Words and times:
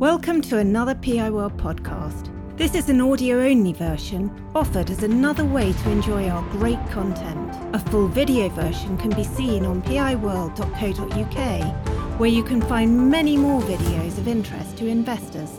Welcome 0.00 0.40
to 0.42 0.56
another 0.56 0.94
PI 0.94 1.28
World 1.28 1.58
podcast. 1.58 2.30
This 2.56 2.74
is 2.74 2.88
an 2.88 3.02
audio 3.02 3.38
only 3.38 3.74
version 3.74 4.30
offered 4.54 4.88
as 4.88 5.02
another 5.02 5.44
way 5.44 5.74
to 5.74 5.90
enjoy 5.90 6.26
our 6.26 6.42
great 6.52 6.78
content. 6.88 7.54
A 7.74 7.78
full 7.90 8.08
video 8.08 8.48
version 8.48 8.96
can 8.96 9.10
be 9.10 9.24
seen 9.24 9.66
on 9.66 9.82
piworld.co.uk, 9.82 12.18
where 12.18 12.30
you 12.30 12.42
can 12.42 12.62
find 12.62 13.10
many 13.10 13.36
more 13.36 13.60
videos 13.60 14.16
of 14.16 14.26
interest 14.26 14.78
to 14.78 14.86
investors. 14.86 15.58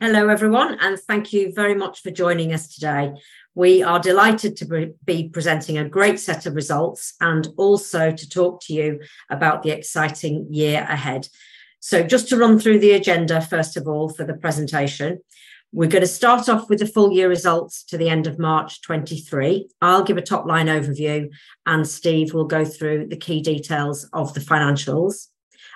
Hello, 0.00 0.28
everyone, 0.28 0.76
and 0.80 0.98
thank 0.98 1.32
you 1.32 1.52
very 1.52 1.76
much 1.76 2.02
for 2.02 2.10
joining 2.10 2.52
us 2.52 2.74
today. 2.74 3.12
We 3.54 3.80
are 3.80 4.00
delighted 4.00 4.56
to 4.56 4.92
be 5.04 5.28
presenting 5.28 5.78
a 5.78 5.88
great 5.88 6.18
set 6.18 6.46
of 6.46 6.56
results 6.56 7.14
and 7.20 7.46
also 7.56 8.10
to 8.10 8.28
talk 8.28 8.60
to 8.62 8.72
you 8.72 8.98
about 9.30 9.62
the 9.62 9.70
exciting 9.70 10.48
year 10.50 10.84
ahead. 10.90 11.28
So, 11.80 12.02
just 12.02 12.28
to 12.28 12.36
run 12.36 12.58
through 12.58 12.80
the 12.80 12.92
agenda, 12.92 13.40
first 13.40 13.76
of 13.76 13.86
all, 13.86 14.08
for 14.08 14.24
the 14.24 14.34
presentation, 14.34 15.20
we're 15.70 15.88
going 15.88 16.02
to 16.02 16.08
start 16.08 16.48
off 16.48 16.68
with 16.68 16.78
the 16.78 16.86
full 16.86 17.12
year 17.12 17.28
results 17.28 17.84
to 17.84 17.98
the 17.98 18.08
end 18.08 18.26
of 18.26 18.38
March 18.38 18.80
23. 18.82 19.68
I'll 19.82 20.02
give 20.02 20.16
a 20.16 20.22
top 20.22 20.46
line 20.46 20.66
overview, 20.66 21.28
and 21.66 21.86
Steve 21.86 22.32
will 22.32 22.46
go 22.46 22.64
through 22.64 23.08
the 23.08 23.16
key 23.16 23.42
details 23.42 24.08
of 24.12 24.34
the 24.34 24.40
financials. 24.40 25.28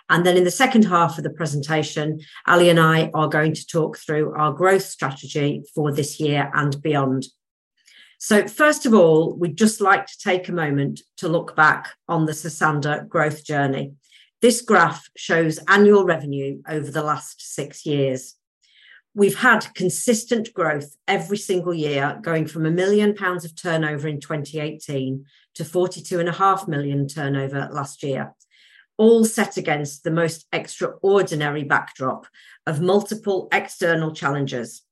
And 0.09 0.27
then 0.27 0.37
in 0.37 0.45
the 0.45 0.51
second 0.51 0.85
half 0.85 1.19
of 1.19 1.25
the 1.25 1.31
presentation, 1.31 2.21
Ali 2.47 2.69
and 2.69 2.81
I 2.81 3.11
are 3.15 3.29
going 3.29 3.55
to 3.55 3.67
talk 3.67 3.99
through 3.99 4.35
our 4.35 4.53
growth 4.53 4.85
strategy 4.85 5.63
for 5.75 5.93
this 5.93 6.19
year 6.19 6.51
and 6.55 6.81
beyond. 6.83 7.27
So, 8.19 8.47
first 8.47 8.87
of 8.87 8.95
all, 8.95 9.37
we'd 9.37 9.57
just 9.59 9.81
like 9.81 10.07
to 10.07 10.19
take 10.19 10.49
a 10.49 10.53
moment 10.53 11.01
to 11.19 11.29
look 11.29 11.55
back 11.55 11.95
on 12.09 12.25
the 12.25 12.33
Sosandar 12.33 13.09
growth 13.09 13.45
journey. 13.45 13.95
This 14.43 14.61
graph 14.61 15.09
shows 15.17 15.61
annual 15.69 16.05
revenue 16.05 16.63
over 16.69 16.91
the 16.91 17.05
last 17.05 17.55
six 17.55 17.87
years. 17.87 18.35
We've 19.15 19.39
had 19.39 19.73
consistent 19.77 20.53
growth 20.53 20.97
every 21.07 21.39
single 21.39 21.73
year, 21.73 22.19
going 22.21 22.49
from 22.49 22.67
a 22.67 22.71
million 22.73 23.15
pounds 23.15 23.45
of 23.45 23.55
turnover 23.55 24.09
in 24.09 24.19
2018 24.19 25.25
to 25.55 25.63
42.5 25.63 26.67
million 26.67 27.07
turnover 27.07 27.69
last 27.71 28.03
year, 28.03 28.35
all 28.97 29.25
set 29.25 29.59
against 29.59 30.03
the 30.03 30.11
most 30.11 30.49
extraordinary 30.53 31.63
backdrop 31.63 32.27
of 32.67 32.81
multiple 32.81 33.47
external 33.53 34.13
challenges, 34.13 34.83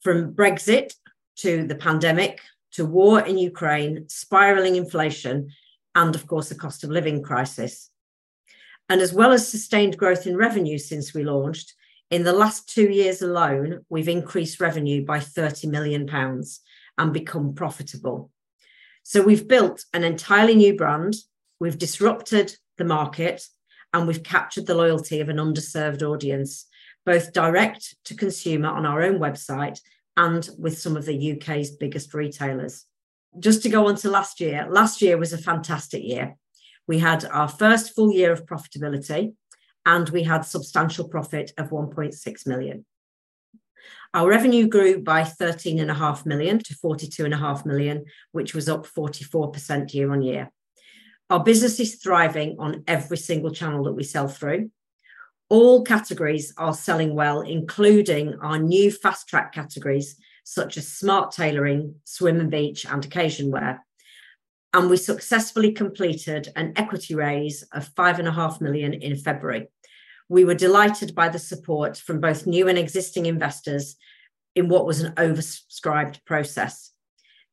from 0.00 0.34
Brexit 0.34 0.94
to 1.36 1.64
the 1.64 1.76
pandemic 1.76 2.40
to 2.72 2.84
war 2.84 3.20
in 3.20 3.38
Ukraine, 3.38 4.08
spiraling 4.08 4.74
inflation, 4.74 5.52
and 5.94 6.16
of 6.16 6.26
course, 6.26 6.48
the 6.48 6.56
cost 6.56 6.82
of 6.82 6.90
living 6.90 7.22
crisis. 7.22 7.90
And 8.88 9.00
as 9.00 9.12
well 9.12 9.32
as 9.32 9.48
sustained 9.48 9.96
growth 9.96 10.26
in 10.26 10.36
revenue 10.36 10.78
since 10.78 11.12
we 11.12 11.24
launched, 11.24 11.74
in 12.10 12.22
the 12.22 12.32
last 12.32 12.68
two 12.68 12.88
years 12.88 13.20
alone, 13.20 13.84
we've 13.88 14.08
increased 14.08 14.60
revenue 14.60 15.04
by 15.04 15.18
30 15.18 15.66
million 15.66 16.06
pounds 16.06 16.60
and 16.96 17.12
become 17.12 17.54
profitable. 17.54 18.30
So 19.02 19.22
we've 19.22 19.48
built 19.48 19.84
an 19.92 20.04
entirely 20.04 20.54
new 20.54 20.76
brand, 20.76 21.14
we've 21.58 21.78
disrupted 21.78 22.56
the 22.78 22.84
market, 22.84 23.44
and 23.92 24.06
we've 24.06 24.22
captured 24.22 24.66
the 24.66 24.74
loyalty 24.74 25.20
of 25.20 25.28
an 25.28 25.36
underserved 25.36 26.02
audience, 26.02 26.66
both 27.04 27.32
direct 27.32 27.96
to 28.04 28.14
consumer 28.14 28.68
on 28.68 28.84
our 28.84 29.02
own 29.02 29.18
website 29.18 29.80
and 30.16 30.48
with 30.58 30.78
some 30.78 30.96
of 30.96 31.06
the 31.06 31.32
UK's 31.32 31.70
biggest 31.70 32.14
retailers. 32.14 32.84
Just 33.38 33.62
to 33.62 33.68
go 33.68 33.86
on 33.86 33.96
to 33.96 34.10
last 34.10 34.40
year, 34.40 34.66
last 34.70 35.02
year 35.02 35.18
was 35.18 35.32
a 35.32 35.38
fantastic 35.38 36.02
year. 36.02 36.36
We 36.86 36.98
had 36.98 37.24
our 37.24 37.48
first 37.48 37.94
full 37.94 38.12
year 38.12 38.32
of 38.32 38.46
profitability 38.46 39.34
and 39.84 40.08
we 40.10 40.24
had 40.24 40.44
substantial 40.44 41.08
profit 41.08 41.52
of 41.58 41.70
1.6 41.70 42.46
million. 42.46 42.84
Our 44.14 44.28
revenue 44.28 44.66
grew 44.66 45.02
by 45.02 45.22
13.5 45.22 46.26
million 46.26 46.58
to 46.60 46.74
42.5 46.74 47.66
million, 47.66 48.04
which 48.32 48.54
was 48.54 48.68
up 48.68 48.86
44% 48.86 49.92
year 49.94 50.10
on 50.10 50.22
year. 50.22 50.50
Our 51.28 51.42
business 51.42 51.78
is 51.80 51.96
thriving 51.96 52.56
on 52.58 52.84
every 52.86 53.16
single 53.16 53.50
channel 53.50 53.84
that 53.84 53.92
we 53.92 54.04
sell 54.04 54.28
through. 54.28 54.70
All 55.48 55.84
categories 55.84 56.52
are 56.56 56.74
selling 56.74 57.14
well, 57.14 57.40
including 57.42 58.34
our 58.40 58.58
new 58.58 58.90
fast 58.90 59.28
track 59.28 59.52
categories 59.52 60.16
such 60.44 60.76
as 60.76 60.88
smart 60.88 61.32
tailoring, 61.32 61.96
swim 62.04 62.40
and 62.40 62.50
beach, 62.50 62.86
and 62.86 63.04
occasion 63.04 63.50
wear 63.50 63.84
and 64.76 64.90
we 64.90 64.98
successfully 64.98 65.72
completed 65.72 66.52
an 66.54 66.74
equity 66.76 67.14
raise 67.14 67.62
of 67.72 67.88
five 67.96 68.18
and 68.18 68.28
a 68.28 68.32
half 68.32 68.60
million 68.60 68.92
in 68.92 69.16
February. 69.16 69.68
We 70.28 70.44
were 70.44 70.54
delighted 70.54 71.14
by 71.14 71.30
the 71.30 71.38
support 71.38 71.96
from 71.96 72.20
both 72.20 72.46
new 72.46 72.68
and 72.68 72.76
existing 72.76 73.24
investors 73.24 73.96
in 74.54 74.68
what 74.68 74.84
was 74.84 75.00
an 75.00 75.14
oversubscribed 75.14 76.22
process. 76.26 76.92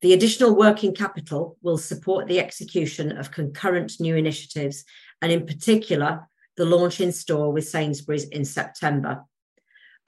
The 0.02 0.12
additional 0.12 0.54
working 0.54 0.94
capital 0.94 1.58
will 1.62 1.78
support 1.78 2.28
the 2.28 2.42
execution 2.42 3.18
of 3.18 3.32
concurrent 3.32 4.02
new 4.02 4.18
initiatives, 4.18 4.84
and 5.22 5.32
in 5.32 5.46
particular, 5.46 6.28
the 6.58 6.66
launch 6.66 7.00
in 7.00 7.14
store 7.14 7.54
with 7.54 7.70
Sainsbury's 7.70 8.26
in 8.26 8.44
September. 8.44 9.24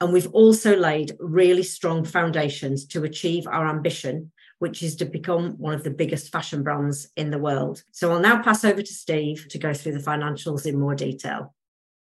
And 0.02 0.12
we've 0.12 0.30
also 0.34 0.76
laid 0.76 1.16
really 1.18 1.62
strong 1.62 2.04
foundations 2.04 2.84
to 2.88 3.04
achieve 3.04 3.46
our 3.46 3.66
ambition 3.66 4.32
which 4.58 4.82
is 4.82 4.96
to 4.96 5.04
become 5.04 5.52
one 5.58 5.74
of 5.74 5.84
the 5.84 5.90
biggest 5.90 6.32
fashion 6.32 6.62
brands 6.62 7.08
in 7.16 7.30
the 7.30 7.38
world. 7.38 7.82
So 7.90 8.12
I'll 8.12 8.20
now 8.20 8.42
pass 8.42 8.64
over 8.64 8.82
to 8.82 8.92
Steve 8.92 9.46
to 9.50 9.58
go 9.58 9.74
through 9.74 9.92
the 9.92 9.98
financials 9.98 10.66
in 10.66 10.78
more 10.78 10.94
detail. 10.94 11.54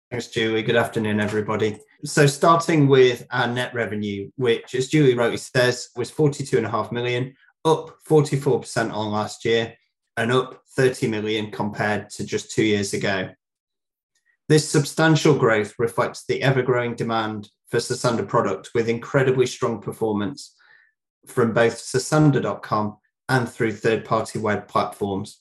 Thanks, 0.10 0.28
Julie. 0.28 0.64
Good 0.64 0.76
afternoon, 0.76 1.22
everybody. 1.22 1.80
So, 2.04 2.28
starting 2.28 2.90
with 2.90 3.26
our 3.32 3.48
net 3.48 3.74
revenue, 3.74 4.30
which, 4.36 4.76
as 4.76 4.90
Julie 4.90 5.16
rightly 5.16 5.38
says, 5.38 5.88
was 5.96 6.12
42.5 6.12 6.92
million, 6.92 7.34
up 7.64 7.96
44% 8.10 8.92
on 8.92 9.12
last 9.12 9.46
year, 9.46 9.74
and 10.18 10.30
up 10.30 10.64
30 10.76 11.08
million 11.08 11.50
compared 11.50 12.10
to 12.10 12.26
just 12.26 12.52
two 12.52 12.64
years 12.64 12.94
ago. 12.94 13.30
This 14.50 14.70
substantial 14.70 15.38
growth 15.38 15.76
reflects 15.80 16.26
the 16.26 16.44
ever 16.44 16.62
growing 16.62 16.96
demand 16.96 17.50
for 17.70 17.78
Sosandar 17.78 18.28
product 18.28 18.72
with 18.76 18.90
incredibly 18.90 19.46
strong 19.46 19.80
performance 19.80 20.54
from 21.28 21.54
both 21.54 21.78
Sosandar.com 21.78 22.98
and 23.30 23.48
through 23.48 23.74
third 23.74 24.06
party 24.06 24.40
web 24.40 24.68
platforms. 24.68 25.40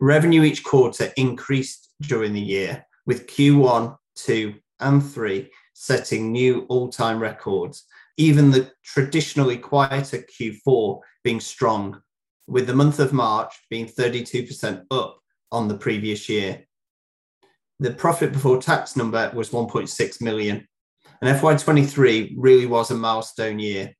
Revenue 0.00 0.42
each 0.42 0.62
quarter 0.62 1.12
increased 1.16 1.92
during 2.02 2.32
the 2.32 2.40
year, 2.40 2.84
with 3.06 3.26
Q1, 3.26 3.96
2, 4.16 4.54
and 4.80 5.04
3 5.04 5.50
setting 5.72 6.32
new 6.32 6.66
all 6.68 6.88
time 6.88 7.20
records, 7.20 7.84
even 8.16 8.50
the 8.50 8.70
traditionally 8.82 9.58
quieter 9.58 10.18
Q4 10.18 11.00
being 11.22 11.40
strong, 11.40 12.00
with 12.46 12.66
the 12.66 12.74
month 12.74 12.98
of 12.98 13.12
March 13.12 13.52
being 13.70 13.86
32% 13.86 14.84
up 14.90 15.18
on 15.52 15.68
the 15.68 15.76
previous 15.76 16.28
year. 16.28 16.66
The 17.78 17.92
profit 17.92 18.32
before 18.32 18.60
tax 18.60 18.96
number 18.96 19.30
was 19.34 19.50
1.6 19.50 20.22
million. 20.22 20.66
And 21.20 21.38
FY23 21.38 22.34
really 22.36 22.66
was 22.66 22.90
a 22.90 22.94
milestone 22.94 23.58
year 23.58 23.94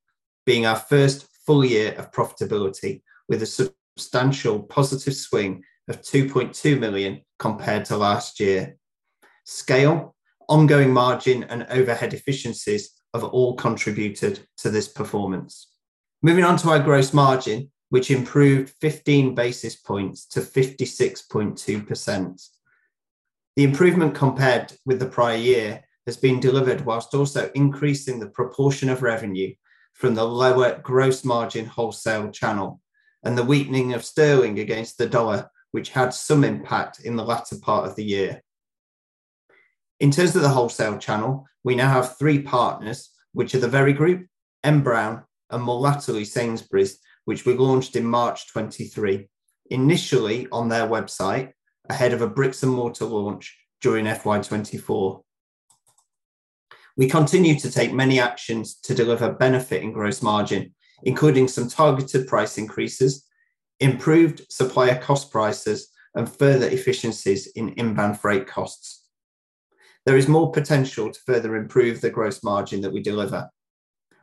being 0.46 0.64
our 0.64 0.76
first 0.76 1.26
full 1.44 1.64
year 1.64 1.92
of 1.98 2.12
profitability 2.12 3.02
with 3.28 3.42
a 3.42 3.46
substantial 3.46 4.62
positive 4.62 5.14
swing 5.14 5.62
of 5.88 6.00
2.2 6.00 6.78
million 6.78 7.20
compared 7.38 7.84
to 7.84 7.96
last 7.96 8.40
year. 8.40 8.76
Scale, 9.44 10.14
ongoing 10.48 10.92
margin, 10.92 11.44
and 11.44 11.66
overhead 11.70 12.14
efficiencies 12.14 12.92
have 13.12 13.24
all 13.24 13.54
contributed 13.54 14.40
to 14.58 14.70
this 14.70 14.88
performance. 14.88 15.72
Moving 16.22 16.44
on 16.44 16.56
to 16.58 16.70
our 16.70 16.80
gross 16.80 17.12
margin, 17.12 17.70
which 17.90 18.10
improved 18.10 18.74
15 18.80 19.34
basis 19.34 19.76
points 19.76 20.26
to 20.26 20.40
56.2%. 20.40 22.48
The 23.54 23.64
improvement 23.64 24.14
compared 24.14 24.72
with 24.84 24.98
the 24.98 25.06
prior 25.06 25.36
year 25.36 25.82
has 26.06 26.16
been 26.16 26.40
delivered 26.40 26.84
whilst 26.84 27.14
also 27.14 27.50
increasing 27.54 28.20
the 28.20 28.30
proportion 28.30 28.88
of 28.88 29.02
revenue 29.02 29.52
from 29.96 30.14
the 30.14 30.24
lower 30.24 30.78
gross 30.82 31.24
margin 31.24 31.66
wholesale 31.66 32.30
channel 32.30 32.80
and 33.24 33.36
the 33.36 33.44
weakening 33.44 33.94
of 33.94 34.04
sterling 34.04 34.58
against 34.58 34.98
the 34.98 35.08
dollar, 35.08 35.50
which 35.72 35.90
had 35.90 36.12
some 36.12 36.44
impact 36.44 37.00
in 37.00 37.16
the 37.16 37.24
latter 37.24 37.56
part 37.60 37.88
of 37.88 37.96
the 37.96 38.04
year. 38.04 38.42
In 39.98 40.10
terms 40.10 40.36
of 40.36 40.42
the 40.42 40.50
wholesale 40.50 40.98
channel, 40.98 41.46
we 41.64 41.74
now 41.74 41.88
have 41.88 42.18
three 42.18 42.40
partners, 42.40 43.10
which 43.32 43.54
are 43.54 43.58
the 43.58 43.68
Very 43.68 43.92
Group, 43.92 44.26
N 44.62 44.82
Brown, 44.82 45.24
and 45.50 45.62
more 45.62 45.80
latterly 45.80 46.24
Sainsbury's, 46.24 46.98
which 47.24 47.46
we 47.46 47.54
launched 47.54 47.96
in 47.96 48.04
March 48.04 48.52
23, 48.52 49.28
initially 49.70 50.46
on 50.52 50.68
their 50.68 50.86
website 50.86 51.52
ahead 51.88 52.12
of 52.12 52.20
a 52.20 52.28
bricks 52.28 52.62
and 52.62 52.72
mortar 52.72 53.06
launch 53.06 53.56
during 53.80 54.04
FY24. 54.04 55.22
We 56.96 57.08
continue 57.08 57.58
to 57.60 57.70
take 57.70 57.92
many 57.92 58.18
actions 58.18 58.76
to 58.84 58.94
deliver 58.94 59.32
benefit 59.32 59.82
in 59.82 59.92
gross 59.92 60.22
margin, 60.22 60.74
including 61.02 61.48
some 61.48 61.68
targeted 61.68 62.26
price 62.26 62.56
increases, 62.56 63.26
improved 63.80 64.46
supplier 64.50 64.98
cost 64.98 65.30
prices, 65.30 65.88
and 66.14 66.28
further 66.28 66.66
efficiencies 66.68 67.48
in 67.48 67.74
inbound 67.76 68.18
freight 68.18 68.46
costs. 68.46 69.02
there 70.06 70.16
is 70.16 70.28
more 70.28 70.52
potential 70.52 71.10
to 71.10 71.20
further 71.26 71.56
improve 71.56 72.00
the 72.00 72.08
gross 72.08 72.42
margin 72.44 72.80
that 72.80 72.92
we 72.92 73.02
deliver. 73.02 73.50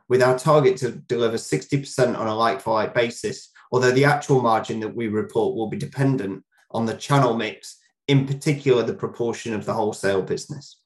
With 0.08 0.22
our 0.22 0.38
target 0.38 0.78
to 0.78 0.92
deliver 0.92 1.36
60% 1.36 2.18
on 2.18 2.26
a 2.26 2.34
like 2.34 2.60
for 2.60 2.74
like 2.74 2.94
basis, 2.94 3.50
although 3.70 3.92
the 3.92 4.06
actual 4.06 4.40
margin 4.40 4.80
that 4.80 4.96
we 4.96 5.08
report 5.08 5.54
will 5.54 5.68
be 5.68 5.76
dependent 5.76 6.42
on 6.70 6.86
the 6.86 6.96
channel 6.96 7.36
mix, 7.36 7.76
in 8.08 8.26
particular 8.26 8.82
the 8.82 8.94
proportion 8.94 9.54
of 9.54 9.66
the 9.66 9.74
wholesale 9.74 10.22
business. 10.22 10.80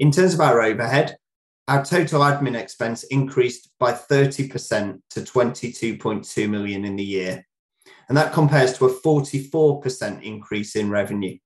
In 0.00 0.10
terms 0.10 0.32
of 0.32 0.40
our 0.40 0.62
overhead, 0.62 1.18
our 1.68 1.84
total 1.84 2.22
admin 2.22 2.58
expense 2.58 3.02
increased 3.04 3.68
by 3.78 3.92
30% 3.92 4.98
to 5.10 5.20
22.2 5.20 6.48
million 6.48 6.86
in 6.86 6.96
the 6.96 7.04
year, 7.04 7.46
and 8.08 8.16
that 8.16 8.32
compares 8.32 8.72
to 8.78 8.86
a 8.86 8.94
44% 8.94 10.22
increase 10.22 10.74
in 10.74 10.88
revenue. 10.88 11.36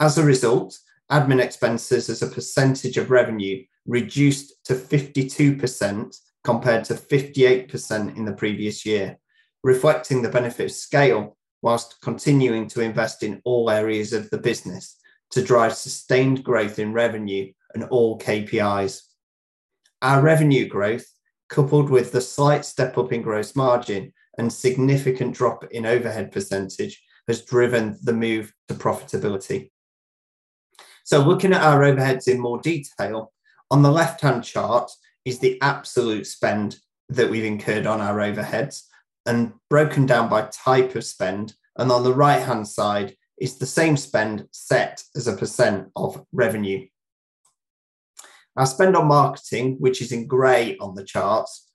As 0.00 0.18
a 0.18 0.24
result, 0.24 0.76
admin 1.08 1.40
expenses 1.40 2.10
as 2.10 2.20
a 2.20 2.26
percentage 2.26 2.98
of 2.98 3.12
revenue 3.12 3.64
reduced 3.86 4.64
to 4.64 4.74
52% 4.74 6.20
compared 6.42 6.82
to 6.86 6.94
58% 6.94 8.16
in 8.16 8.24
the 8.24 8.32
previous 8.32 8.84
year, 8.84 9.18
reflecting 9.62 10.20
the 10.20 10.30
benefit 10.30 10.64
of 10.64 10.72
scale 10.72 11.36
whilst 11.62 12.00
continuing 12.02 12.66
to 12.66 12.80
invest 12.80 13.22
in 13.22 13.40
all 13.44 13.70
areas 13.70 14.12
of 14.12 14.28
the 14.30 14.38
business 14.38 14.96
to 15.30 15.42
drive 15.42 15.74
sustained 15.74 16.44
growth 16.44 16.78
in 16.78 16.92
revenue 16.92 17.52
and 17.74 17.84
all 17.84 18.18
KPIs. 18.18 19.02
Our 20.02 20.22
revenue 20.22 20.66
growth, 20.68 21.06
coupled 21.48 21.90
with 21.90 22.12
the 22.12 22.20
slight 22.20 22.64
step 22.64 22.98
up 22.98 23.12
in 23.12 23.22
gross 23.22 23.56
margin 23.56 24.12
and 24.38 24.52
significant 24.52 25.34
drop 25.34 25.64
in 25.70 25.86
overhead 25.86 26.32
percentage, 26.32 27.02
has 27.26 27.44
driven 27.44 27.98
the 28.02 28.12
move 28.12 28.52
to 28.68 28.74
profitability. 28.74 29.70
So 31.04 31.20
looking 31.20 31.52
at 31.52 31.62
our 31.62 31.80
overheads 31.80 32.28
in 32.28 32.40
more 32.40 32.60
detail, 32.60 33.32
on 33.70 33.82
the 33.82 33.90
left-hand 33.90 34.44
chart 34.44 34.90
is 35.24 35.38
the 35.38 35.60
absolute 35.60 36.26
spend 36.26 36.78
that 37.08 37.30
we've 37.30 37.44
incurred 37.44 37.86
on 37.86 38.00
our 38.00 38.16
overheads 38.16 38.82
and 39.24 39.52
broken 39.70 40.06
down 40.06 40.28
by 40.28 40.48
type 40.52 40.94
of 40.94 41.04
spend. 41.04 41.54
And 41.78 41.90
on 41.92 42.04
the 42.04 42.14
right-hand 42.14 42.66
side 42.66 43.16
is 43.38 43.58
the 43.58 43.66
same 43.66 43.96
spend 43.96 44.46
set 44.50 45.02
as 45.14 45.26
a 45.26 45.36
percent 45.36 45.88
of 45.96 46.24
revenue. 46.32 46.86
Our 48.56 48.66
spend 48.66 48.96
on 48.96 49.08
marketing, 49.08 49.76
which 49.78 50.00
is 50.00 50.12
in 50.12 50.26
grey 50.26 50.76
on 50.78 50.94
the 50.94 51.04
charts, 51.04 51.70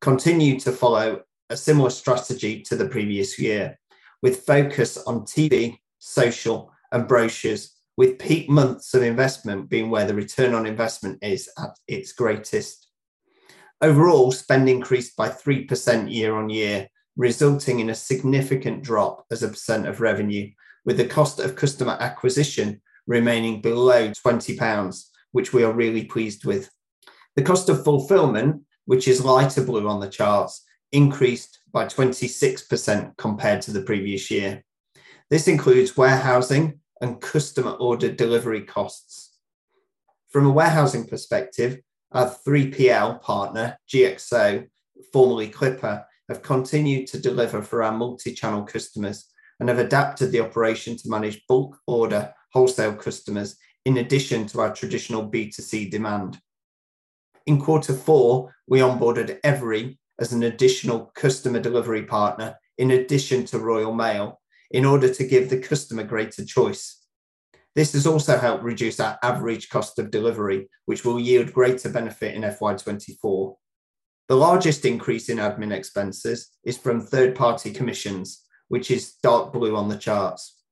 continued 0.00 0.60
to 0.60 0.72
follow 0.72 1.22
a 1.48 1.56
similar 1.56 1.90
strategy 1.90 2.62
to 2.62 2.76
the 2.76 2.88
previous 2.88 3.38
year, 3.38 3.78
with 4.22 4.44
focus 4.44 4.98
on 4.98 5.22
TV, 5.22 5.78
social, 5.98 6.72
and 6.92 7.08
brochures 7.08 7.80
with 7.96 8.18
peak 8.18 8.48
months 8.48 8.94
of 8.94 9.02
investment 9.02 9.68
being 9.68 9.90
where 9.90 10.06
the 10.06 10.14
return 10.14 10.54
on 10.54 10.66
investment 10.66 11.18
is 11.22 11.50
at 11.58 11.76
its 11.86 12.12
greatest. 12.12 12.88
Overall, 13.82 14.32
spend 14.32 14.68
increased 14.68 15.16
by 15.16 15.28
3% 15.28 16.12
year 16.12 16.34
on 16.34 16.48
year, 16.50 16.88
resulting 17.16 17.80
in 17.80 17.90
a 17.90 17.94
significant 17.94 18.82
drop 18.82 19.24
as 19.30 19.42
a 19.42 19.48
percent 19.48 19.86
of 19.86 20.00
revenue, 20.00 20.50
with 20.84 20.96
the 20.96 21.06
cost 21.06 21.38
of 21.38 21.56
customer 21.56 21.96
acquisition 22.00 22.80
remaining 23.06 23.60
below 23.60 24.12
20 24.12 24.56
pounds, 24.56 25.10
which 25.32 25.52
we 25.52 25.62
are 25.62 25.72
really 25.72 26.04
pleased 26.04 26.44
with. 26.44 26.70
The 27.36 27.42
cost 27.42 27.68
of 27.68 27.84
fulfillment, 27.84 28.62
which 28.86 29.06
is 29.08 29.24
lighter 29.24 29.64
blue 29.64 29.88
on 29.88 30.00
the 30.00 30.08
charts, 30.08 30.64
increased 30.92 31.60
by 31.72 31.86
26% 31.86 33.16
compared 33.16 33.62
to 33.62 33.72
the 33.72 33.82
previous 33.82 34.30
year. 34.30 34.64
This 35.28 35.46
includes 35.46 35.96
warehousing 35.96 36.80
and 37.00 37.20
customer 37.20 37.72
order 37.72 38.10
delivery 38.10 38.62
costs. 38.62 39.38
From 40.28 40.46
a 40.46 40.50
warehousing 40.50 41.06
perspective, 41.06 41.80
our 42.12 42.34
3PL 42.46 43.22
partner, 43.22 43.78
GXO, 43.88 44.68
formerly 45.12 45.48
Clipper, 45.48 46.04
have 46.30 46.42
continued 46.42 47.08
to 47.08 47.18
deliver 47.18 47.60
for 47.60 47.82
our 47.82 47.92
multi-channel 47.92 48.62
customers 48.62 49.26
and 49.58 49.68
have 49.68 49.80
adapted 49.80 50.30
the 50.30 50.40
operation 50.40 50.96
to 50.96 51.10
manage 51.10 51.44
bulk 51.48 51.76
order 51.88 52.32
wholesale 52.52 52.94
customers 52.94 53.56
in 53.84 53.96
addition 53.96 54.46
to 54.46 54.60
our 54.60 54.72
traditional 54.72 55.28
B2C 55.28 55.90
demand. 55.90 56.38
In 57.46 57.60
quarter 57.60 57.92
four, 57.92 58.54
we 58.68 58.78
onboarded 58.78 59.40
Evri 59.40 59.98
as 60.20 60.32
an 60.32 60.44
additional 60.44 61.10
customer 61.16 61.58
delivery 61.58 62.04
partner 62.04 62.56
in 62.78 62.92
addition 62.92 63.44
to 63.46 63.58
Royal 63.58 63.92
Mail 63.92 64.40
in 64.70 64.84
order 64.84 65.12
to 65.12 65.26
give 65.26 65.50
the 65.50 65.58
customer 65.58 66.04
greater 66.04 66.44
choice. 66.44 67.04
This 67.74 67.92
has 67.94 68.06
also 68.06 68.38
helped 68.38 68.62
reduce 68.62 69.00
our 69.00 69.18
average 69.22 69.68
cost 69.68 69.98
of 69.98 70.12
delivery, 70.12 70.68
which 70.86 71.04
will 71.04 71.18
yield 71.18 71.52
greater 71.52 71.88
benefit 71.88 72.34
in 72.34 72.42
FY24. 72.42 73.56
The 74.30 74.36
largest 74.36 74.84
increase 74.84 75.28
in 75.28 75.38
admin 75.38 75.72
expenses 75.72 76.50
is 76.62 76.78
from 76.78 77.00
third-party 77.00 77.72
commissions, 77.72 78.44
which 78.68 78.92
is 78.92 79.14
dark 79.24 79.52
blue 79.52 79.74
on 79.74 79.88
the 79.88 79.98
charts. 79.98 80.62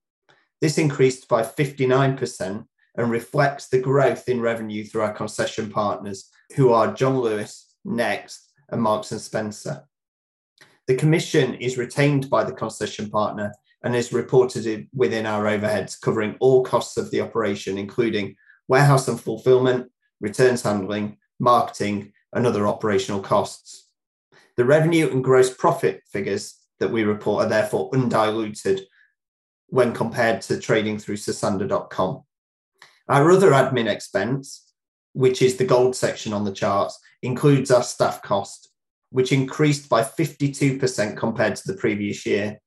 This 0.60 0.78
increased 0.78 1.26
by 1.26 1.42
59% 1.42 2.64
and 2.96 3.10
reflects 3.10 3.66
the 3.66 3.80
growth 3.80 4.28
in 4.28 4.40
revenue 4.40 4.84
through 4.84 5.00
our 5.00 5.12
concession 5.12 5.70
partners, 5.70 6.30
who 6.54 6.72
are 6.72 6.94
John 6.94 7.18
Lewis, 7.18 7.74
Next, 7.84 8.52
and 8.68 8.80
Marks 8.80 9.08
& 9.08 9.18
Spencer. 9.18 9.82
The 10.86 10.94
commission 10.94 11.54
is 11.54 11.76
retained 11.76 12.30
by 12.30 12.44
the 12.44 12.52
concession 12.52 13.10
partner 13.10 13.52
and 13.82 13.96
is 13.96 14.12
reported 14.12 14.88
within 14.94 15.26
our 15.26 15.46
overheads, 15.46 16.00
covering 16.00 16.36
all 16.38 16.62
costs 16.62 16.96
of 16.96 17.10
the 17.10 17.22
operation, 17.22 17.76
including 17.76 18.36
warehouse 18.68 19.08
and 19.08 19.20
fulfillment, 19.20 19.90
returns 20.20 20.62
handling, 20.62 21.16
marketing, 21.40 22.12
and 22.32 22.46
other 22.46 22.66
operational 22.66 23.20
costs. 23.20 23.88
The 24.56 24.64
revenue 24.64 25.10
and 25.10 25.22
gross 25.22 25.52
profit 25.54 26.02
figures 26.10 26.56
that 26.80 26.90
we 26.90 27.04
report 27.04 27.46
are 27.46 27.48
therefore 27.48 27.90
undiluted 27.92 28.82
when 29.68 29.92
compared 29.92 30.40
to 30.42 30.58
trading 30.58 30.98
through 30.98 31.16
Sosandar.com. 31.16 32.22
Our 33.08 33.30
other 33.30 33.50
admin 33.50 33.90
expense, 33.90 34.72
which 35.12 35.42
is 35.42 35.56
the 35.56 35.64
gold 35.64 35.96
section 35.96 36.32
on 36.32 36.44
the 36.44 36.52
charts, 36.52 36.98
includes 37.22 37.70
our 37.70 37.82
staff 37.82 38.22
cost, 38.22 38.70
which 39.10 39.32
increased 39.32 39.88
by 39.88 40.02
52% 40.02 41.16
compared 41.16 41.56
to 41.56 41.66
the 41.66 41.78
previous 41.78 42.26
year. 42.26 42.60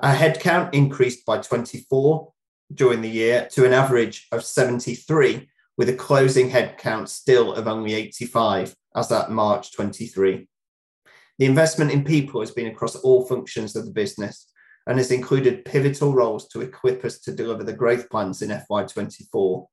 Our 0.00 0.14
headcount 0.14 0.72
increased 0.72 1.26
by 1.26 1.38
24 1.38 2.32
during 2.72 3.02
the 3.02 3.10
year 3.10 3.48
to 3.52 3.66
an 3.66 3.72
average 3.72 4.28
of 4.32 4.44
73, 4.44 5.48
with 5.80 5.88
a 5.88 5.94
closing 5.94 6.50
headcount 6.50 7.08
still 7.08 7.54
of 7.54 7.66
only 7.66 7.94
85 7.94 8.76
as 8.94 9.10
at 9.10 9.30
March 9.30 9.72
23. 9.72 10.46
The 11.38 11.46
investment 11.46 11.90
in 11.90 12.04
people 12.04 12.40
has 12.40 12.50
been 12.50 12.66
across 12.66 12.96
all 12.96 13.24
functions 13.24 13.74
of 13.74 13.86
the 13.86 13.90
business 13.90 14.52
and 14.86 14.98
has 14.98 15.10
included 15.10 15.64
pivotal 15.64 16.12
roles 16.12 16.48
to 16.48 16.60
equip 16.60 17.02
us 17.06 17.20
to 17.20 17.32
deliver 17.32 17.64
the 17.64 17.72
growth 17.72 18.10
plans 18.10 18.42
in 18.42 18.50
FY24. 18.50 19.66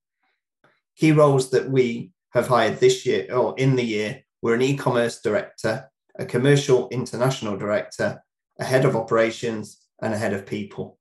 Key 0.95 1.11
roles 1.11 1.49
that 1.49 1.69
we 1.69 2.11
have 2.29 2.47
hired 2.47 2.79
this 2.79 3.05
year 3.05 3.27
or 3.33 3.53
in 3.57 3.75
the 3.75 3.83
year 3.83 4.21
were 4.41 4.55
an 4.55 4.61
e-commerce 4.61 5.19
director, 5.19 5.89
a 6.17 6.25
commercial 6.25 6.87
international 6.87 7.57
director, 7.57 8.23
a 8.61 8.63
head 8.63 8.85
of 8.85 8.95
operations, 8.95 9.85
and 10.01 10.13
a 10.13 10.17
head 10.17 10.31
of 10.31 10.45
people. 10.45 10.96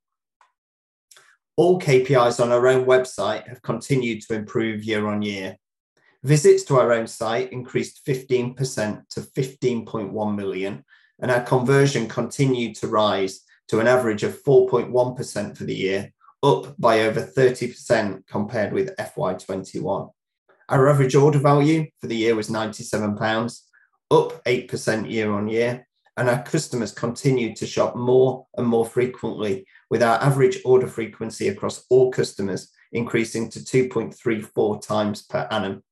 All 1.57 1.81
KPIs 1.81 2.39
on 2.39 2.53
our 2.53 2.69
own 2.69 2.85
website 2.85 3.49
have 3.49 3.63
continued 3.63 4.21
to 4.23 4.35
improve 4.35 4.85
year 4.85 5.07
on 5.07 5.23
year. 5.23 5.57
Visits 6.23 6.63
to 6.65 6.77
our 6.77 6.93
own 6.93 7.07
site 7.07 7.51
increased 7.51 8.05
15% 8.07 9.09
to 9.09 9.21
15.1 9.21 10.37
million, 10.37 10.85
and 11.19 11.31
our 11.31 11.41
conversion 11.41 12.09
continued 12.09 12.77
to 12.77 12.89
rise 12.89 13.41
to 13.69 13.81
an 13.81 13.87
average 13.87 14.23
of 14.23 14.43
4.1% 14.43 15.57
for 15.57 15.65
the 15.65 15.75
year, 15.75 16.13
up 16.43 16.79
by 16.79 17.01
over 17.01 17.23
30% 17.23 18.27
compared 18.27 18.75
with 18.75 18.95
FY21. 18.97 20.11
Our 20.69 20.89
average 20.91 21.15
order 21.15 21.39
value 21.39 21.87
for 22.01 22.07
the 22.07 22.17
year 22.17 22.35
was 22.35 22.51
97 22.51 23.17
pounds, 23.17 23.65
up 24.11 24.45
8% 24.45 25.11
year 25.11 25.33
on 25.33 25.49
year, 25.49 25.87
and 26.19 26.29
our 26.29 26.43
customers 26.43 26.93
continued 26.93 27.57
to 27.57 27.67
shop 27.67 27.97
more 27.97 28.47
and 28.57 28.67
more 28.67 28.85
frequently, 28.85 29.67
with 29.91 30.03
our 30.03 30.21
average 30.23 30.59
order 30.65 30.87
frequency 30.87 31.49
across 31.49 31.85
all 31.91 32.11
customers 32.11 32.71
increasing 32.93 33.49
to 33.51 33.61
2.34 33.61 34.87
times 34.87 35.23
per 35.23 35.47
annum. 35.51 35.83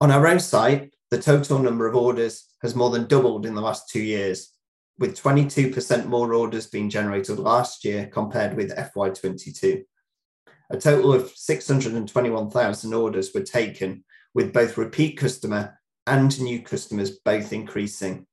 On 0.00 0.10
our 0.10 0.26
own 0.26 0.40
site, 0.40 0.94
the 1.10 1.20
total 1.20 1.58
number 1.58 1.86
of 1.86 1.96
orders 1.96 2.46
has 2.62 2.74
more 2.74 2.90
than 2.90 3.06
doubled 3.06 3.46
in 3.46 3.54
the 3.54 3.60
last 3.60 3.88
two 3.88 4.00
years, 4.00 4.52
with 4.98 5.20
22% 5.20 6.06
more 6.06 6.34
orders 6.34 6.66
being 6.66 6.90
generated 6.90 7.38
last 7.38 7.84
year 7.84 8.06
compared 8.06 8.56
with 8.56 8.76
FY22. 8.76 9.84
A 10.70 10.76
total 10.76 11.14
of 11.14 11.30
621,000 11.34 12.94
orders 12.94 13.32
were 13.32 13.42
taken, 13.42 14.04
with 14.34 14.52
both 14.52 14.76
repeat 14.76 15.16
customer 15.16 15.78
and 16.06 16.38
new 16.40 16.62
customers 16.62 17.18
both 17.24 17.52
increasing. 17.52 18.26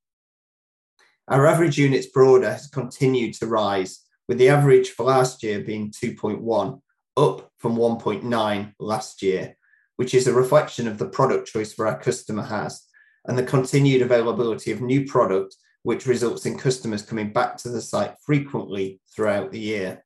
Our 1.28 1.48
average 1.48 1.78
units 1.78 2.08
per 2.08 2.24
order 2.24 2.52
has 2.52 2.68
continued 2.68 3.34
to 3.36 3.48
rise, 3.48 4.05
with 4.28 4.38
the 4.38 4.50
average 4.50 4.92
for 4.92 5.06
last 5.06 5.44
year 5.44 5.60
being 5.60 5.92
2.1, 5.92 6.82
up 7.18 7.52
from 7.60 7.76
1.9 7.76 8.74
last 8.80 9.22
year, 9.22 9.56
which 9.96 10.14
is 10.14 10.28
a 10.28 10.34
reflection 10.34 10.88
of 10.88 10.98
the 10.98 11.08
product 11.08 11.48
choice 11.48 11.74
for 11.74 11.88
our 11.88 12.00
customer 12.00 12.44
has 12.44 12.84
and 13.28 13.38
the 13.38 13.44
continued 13.44 14.02
availability 14.02 14.72
of 14.72 14.82
new 14.82 15.06
product, 15.06 15.56
which 15.84 16.06
results 16.06 16.46
in 16.46 16.58
customers 16.58 17.02
coming 17.02 17.32
back 17.32 17.58
to 17.58 17.70
the 17.70 17.82
site 17.82 18.16
frequently 18.26 19.00
throughout 19.16 19.52
the 19.52 19.60
year. 19.60 20.04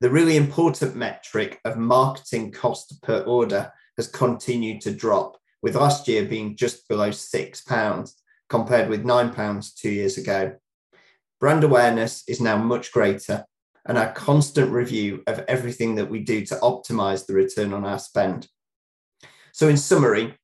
The 0.00 0.10
really 0.10 0.36
important 0.36 0.94
metric 0.94 1.58
of 1.64 1.78
marketing 1.78 2.52
cost 2.52 3.02
per 3.02 3.20
order 3.20 3.72
has 3.96 4.08
continued 4.08 4.82
to 4.82 4.90
drop, 4.90 5.38
with 5.62 5.74
last 5.74 6.06
year 6.06 6.24
being 6.26 6.54
just 6.54 6.86
below 6.88 7.10
£6, 7.10 8.12
compared 8.48 8.90
with 8.90 9.04
£9 9.04 9.74
two 9.74 9.90
years 9.90 10.18
ago. 10.18 10.54
Brand 11.38 11.64
awareness 11.64 12.24
is 12.26 12.40
now 12.40 12.56
much 12.56 12.92
greater, 12.92 13.44
and 13.84 13.98
our 13.98 14.12
constant 14.12 14.72
review 14.72 15.22
of 15.26 15.44
everything 15.48 15.94
that 15.96 16.10
we 16.10 16.20
do 16.20 16.44
to 16.46 16.54
optimize 16.56 17.26
the 17.26 17.34
return 17.34 17.72
on 17.72 17.84
our 17.84 17.98
spend. 17.98 18.48
So, 19.52 19.68
in 19.68 19.76
summary, 19.76 20.34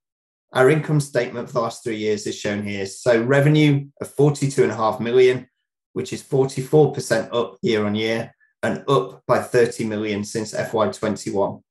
our 0.52 0.68
income 0.68 1.00
statement 1.00 1.49
for 1.49 1.54
the 1.54 1.61
last 1.61 1.82
three 1.82 1.96
years 1.96 2.26
is 2.26 2.38
shown 2.38 2.62
here. 2.62 2.87
So, 2.87 3.22
revenue 3.22 3.87
of 4.00 4.14
42.5 4.14 5.00
million, 5.00 5.49
which 5.94 6.12
is 6.12 6.22
44% 6.22 7.34
up 7.34 7.56
year 7.62 7.87
on 7.87 7.94
year 7.94 8.34
and 8.62 8.84
up 8.87 9.22
by 9.26 9.40
30 9.40 9.87
million 9.87 10.25
since 10.25 10.54
FY21. 10.54 11.62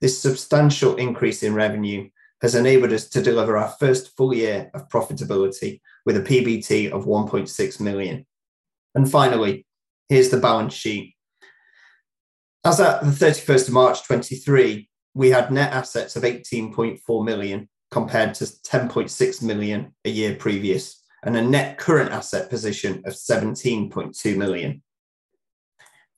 This 0.00 0.20
substantial 0.20 0.96
increase 0.96 1.42
in 1.42 1.54
revenue 1.54 2.10
has 2.42 2.54
enabled 2.54 2.92
us 2.92 3.08
to 3.08 3.22
deliver 3.22 3.56
our 3.56 3.70
first 3.78 4.16
full 4.16 4.34
year 4.34 4.70
of 4.74 4.88
profitability 4.88 5.80
with 6.04 6.16
a 6.16 6.20
PBT 6.20 6.90
of 6.90 7.04
1.6 7.04 7.80
million. 7.80 8.26
And 8.94 9.10
finally, 9.10 9.66
here's 10.08 10.30
the 10.30 10.36
balance 10.36 10.74
sheet. 10.74 11.14
As 12.64 12.80
at 12.80 13.02
the 13.02 13.10
31st 13.10 13.68
of 13.68 13.74
March 13.74 14.04
23, 14.04 14.88
we 15.14 15.30
had 15.30 15.50
net 15.50 15.72
assets 15.72 16.16
of 16.16 16.22
18.4 16.22 17.24
million 17.24 17.68
compared 17.90 18.34
to 18.34 18.44
10.6 18.44 19.42
million 19.42 19.94
a 20.04 20.10
year 20.10 20.34
previous, 20.36 21.02
and 21.24 21.36
a 21.36 21.42
net 21.42 21.78
current 21.78 22.10
asset 22.10 22.48
position 22.48 23.02
of 23.04 23.12
17.2 23.12 24.36
million. 24.36 24.82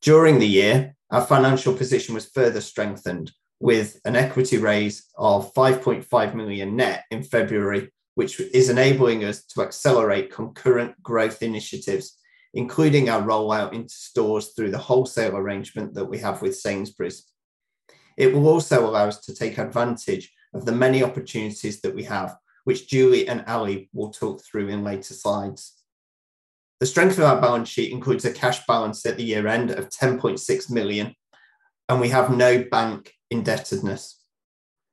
During 0.01 0.39
the 0.39 0.47
year, 0.47 0.95
our 1.11 1.25
financial 1.25 1.75
position 1.75 2.15
was 2.15 2.27
further 2.27 2.61
strengthened 2.61 3.33
with 3.59 4.01
an 4.05 4.17
equity 4.17 4.59
raise 4.59 5.07
of 5.17 5.53
5.5 5.55 6.35
million 6.35 6.77
net 6.77 7.05
in 7.11 7.23
February, 7.23 7.91
which 8.15 8.39
is 8.39 8.69
enabling 8.69 9.25
us 9.25 9.45
to 9.45 9.63
accelerate 9.63 10.33
concurrent 10.33 11.03
growth 11.03 11.43
initiatives, 11.43 12.19
including 12.55 13.09
our 13.09 13.23
rollout 13.23 13.73
into 13.73 13.95
stores 13.95 14.53
through 14.55 14.71
the 14.71 14.79
wholesale 14.79 15.37
arrangement 15.37 15.95
that 15.95 16.05
we 16.05 16.19
have 16.19 16.41
with 16.41 16.57
Sainsbury's. 16.57 17.25
It 18.17 18.33
will 18.33 18.49
also 18.49 18.89
allow 18.89 19.09
us 19.09 19.21
to 19.23 19.35
take 19.35 19.59
advantage 19.59 20.33
of 20.55 20.65
the 20.65 20.73
many 20.73 21.03
opportunities 21.03 21.81
that 21.81 21.95
we 21.95 22.05
have, 22.05 22.37
which 22.63 22.89
Julie 22.89 23.29
and 23.29 23.45
Ali 23.49 23.91
will 23.93 24.11
talk 24.11 24.43
through 24.45 24.69
in 24.69 24.85
later 24.85 25.15
slides. 25.15 25.75
The 26.81 26.87
strength 26.87 27.19
of 27.19 27.25
our 27.25 27.41
balance 27.41 27.69
sheet 27.69 27.93
includes 27.93 28.25
a 28.25 28.33
cash 28.33 28.65
balance 28.67 29.05
at 29.05 29.17
the 29.17 29.25
year 29.25 29.47
end 29.49 29.71
of 29.71 29.91
10.6 29.91 30.71
million, 30.71 31.15
and 31.89 32.01
we 32.01 32.09
have 32.11 32.37
no 32.37 32.63
bank 32.63 33.13
indebtedness. 33.31 34.21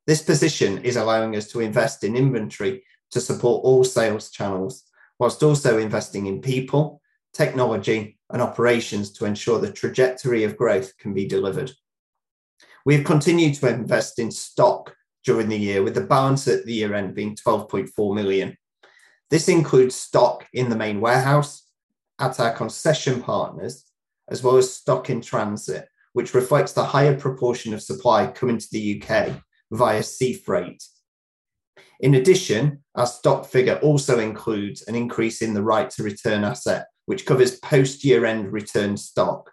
This 0.08 0.22
position 0.22 0.80
is 0.80 0.96
allowing 0.96 1.36
us 1.36 1.48
to 1.50 1.60
invest 1.60 2.04
in 2.04 2.16
inventory 2.16 2.84
to 3.12 3.22
support 3.22 3.64
all 3.64 3.84
sales 3.84 4.32
channels, 4.32 4.84
whilst 5.20 5.44
also 5.44 5.78
investing 5.78 6.26
in 6.26 6.42
people, 6.42 7.01
technology, 7.34 8.18
and 8.30 8.42
operations 8.42 9.12
to 9.12 9.26
ensure 9.26 9.60
the 9.60 9.72
trajectory 9.72 10.44
of 10.44 10.58
growth 10.58 10.98
can 10.98 11.14
be 11.14 11.28
delivered. 11.28 11.72
We 12.86 12.96
have 12.96 13.06
continued 13.06 13.56
to 13.56 13.70
invest 13.70 14.20
in 14.20 14.32
stock 14.32 14.96
during 15.24 15.50
the 15.50 15.58
year, 15.58 15.84
with 15.84 15.96
the 15.96 16.02
balance 16.02 16.48
at 16.48 16.66
the 16.66 16.74
year 16.74 16.96
end 16.96 17.14
being 17.14 17.36
12.4 17.36 18.16
million. 18.16 18.58
This 19.30 19.48
includes 19.48 19.96
stock 19.96 20.48
in 20.54 20.70
the 20.70 20.76
main 20.76 21.00
warehouse, 21.00 21.68
at 22.20 22.40
our 22.40 22.54
concession 22.54 23.22
partners, 23.22 23.86
as 24.30 24.44
well 24.44 24.58
as 24.58 24.74
stock 24.74 25.10
in 25.10 25.22
transit, 25.22 25.88
which 26.14 26.34
reflects 26.34 26.74
the 26.74 26.84
higher 26.84 27.18
proportion 27.18 27.74
of 27.74 27.82
supply 27.82 28.28
coming 28.28 28.58
to 28.58 28.68
the 28.72 29.02
UK 29.02 29.42
via 29.72 30.04
sea 30.04 30.34
freight. 30.34 30.84
In 32.00 32.16
addition, 32.16 32.84
our 32.96 33.08
stock 33.08 33.46
figure 33.46 33.80
also 33.84 34.20
includes 34.20 34.84
an 34.84 34.96
increase 34.96 35.42
in 35.42 35.54
the 35.54 35.64
right 35.64 35.90
to 35.92 36.04
return 36.04 36.44
asset, 36.44 36.88
which 37.06 37.26
covers 37.26 37.60
post 37.60 38.04
year 38.04 38.26
end 38.26 38.52
return 38.52 38.98
stock. 38.98 39.52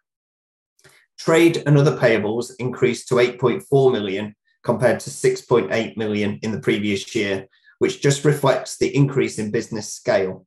Trade 1.19 1.63
and 1.67 1.77
other 1.77 1.97
payables 1.97 2.53
increased 2.59 3.09
to 3.09 3.17
8.4 3.17 3.93
million 3.93 4.35
compared 4.63 5.01
to 5.01 5.11
6.8 5.11 5.97
million 5.97 6.39
in 6.43 6.53
the 6.53 6.61
previous 6.61 7.15
year, 7.15 7.47
which 7.79 8.01
just 8.01 8.25
reflects 8.25 8.79
the 8.79 8.95
increase 8.95 9.39
in 9.39 9.51
business 9.51 9.93
scale. 9.93 10.47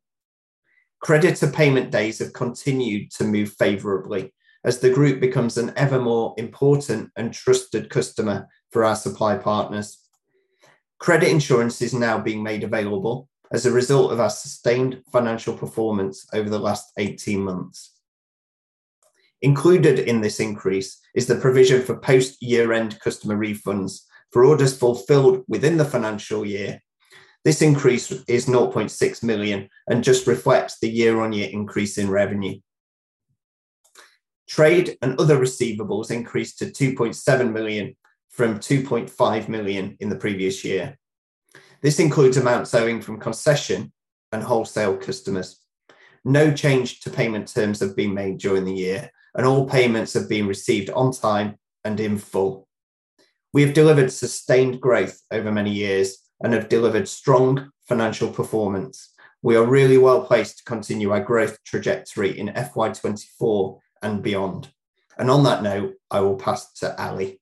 Creditor 1.02 1.48
payment 1.48 1.92
days 1.92 2.20
have 2.20 2.34
continued 2.34 3.12
to 3.12 3.24
move 3.24 3.54
favorably 3.54 4.34
as 4.64 4.80
the 4.80 4.92
group 4.92 5.20
becomes 5.20 5.58
an 5.58 5.74
ever 5.76 6.00
more 6.00 6.36
important 6.38 7.10
and 7.16 7.34
trusted 7.34 7.90
customer 7.90 8.48
for 8.72 8.86
our 8.86 8.96
supply 8.96 9.36
partners. 9.36 9.98
Credit 11.00 11.30
insurance 11.30 11.82
is 11.82 11.94
now 11.94 12.20
being 12.20 12.44
made 12.44 12.64
available 12.64 13.28
as 13.52 13.66
a 13.66 13.72
result 13.72 14.12
of 14.12 14.20
our 14.20 14.30
sustained 14.30 15.02
financial 15.12 15.54
performance 15.54 16.28
over 16.34 16.50
the 16.50 16.60
last 16.60 16.92
18 16.98 17.42
months. 17.42 17.94
Included 19.42 20.00
in 20.00 20.22
this 20.22 20.40
increase 20.40 21.00
is 21.16 21.28
the 21.28 21.36
provision 21.36 21.82
for 21.82 21.98
post 21.98 22.42
year 22.42 22.74
end 22.74 23.00
customer 23.00 23.36
refunds 23.36 24.02
for 24.32 24.46
orders 24.46 24.78
fulfilled 24.78 25.44
within 25.48 25.78
the 25.78 25.86
financial 25.86 26.46
year 26.46 26.80
this 27.44 27.62
increase 27.62 28.12
is 28.28 28.46
0.6 28.46 29.24
million 29.24 29.68
and 29.88 30.04
just 30.04 30.28
reflects 30.28 30.78
the 30.80 30.90
year-on-year 30.90 31.50
increase 31.52 31.98
in 31.98 32.10
revenue. 32.10 32.60
Trade 34.48 34.98
and 35.02 35.20
other 35.20 35.38
receivables 35.38 36.12
increased 36.12 36.60
to 36.60 36.66
2.7 36.66 37.52
million 37.52 37.96
from 38.30 38.60
2.5 38.60 39.50
million 39.50 39.98
in 40.00 40.10
the 40.10 40.16
previous 40.16 40.64
year. 40.64 40.98
This 41.82 42.00
includes 42.00 42.38
amounts 42.38 42.74
owing 42.74 43.02
from 43.02 43.20
concession 43.20 43.92
and 44.32 44.44
wholesale 44.44 44.98
customers. 44.98 45.60
No 46.24 46.54
change 46.54 47.00
to 47.02 47.10
payment 47.10 47.48
terms 47.48 47.80
have 47.80 47.96
been 47.96 48.14
made 48.14 48.38
during 48.38 48.66
the 48.66 48.74
year, 48.74 49.10
and 49.34 49.46
all 49.46 49.68
payments 49.68 50.14
have 50.14 50.30
been 50.30 50.48
received 50.48 50.90
on 50.92 51.12
time 51.12 51.58
and 51.84 52.00
in 52.00 52.18
full. 52.18 52.68
We 53.54 53.64
have 53.64 53.74
delivered 53.74 54.12
sustained 54.12 54.80
growth 54.80 55.22
over 55.32 55.52
many 55.52 55.72
years 55.72 56.20
and 56.42 56.54
have 56.54 56.70
delivered 56.70 57.08
strong 57.08 57.72
financial 57.88 58.30
performance. 58.30 59.10
We 59.42 59.56
are 59.56 59.66
really 59.66 59.98
well 59.98 60.24
placed 60.24 60.60
to 60.60 60.64
continue 60.64 61.12
our 61.12 61.24
growth 61.24 61.58
trajectory 61.66 62.38
in 62.38 62.50
FY24 62.50 63.80
and 64.04 64.22
beyond. 64.22 64.72
And 65.18 65.32
on 65.32 65.44
that 65.44 65.64
note, 65.64 65.96
I 66.10 66.20
will 66.20 66.36
pass 66.36 66.72
to 66.74 67.00
Ali. 67.02 67.42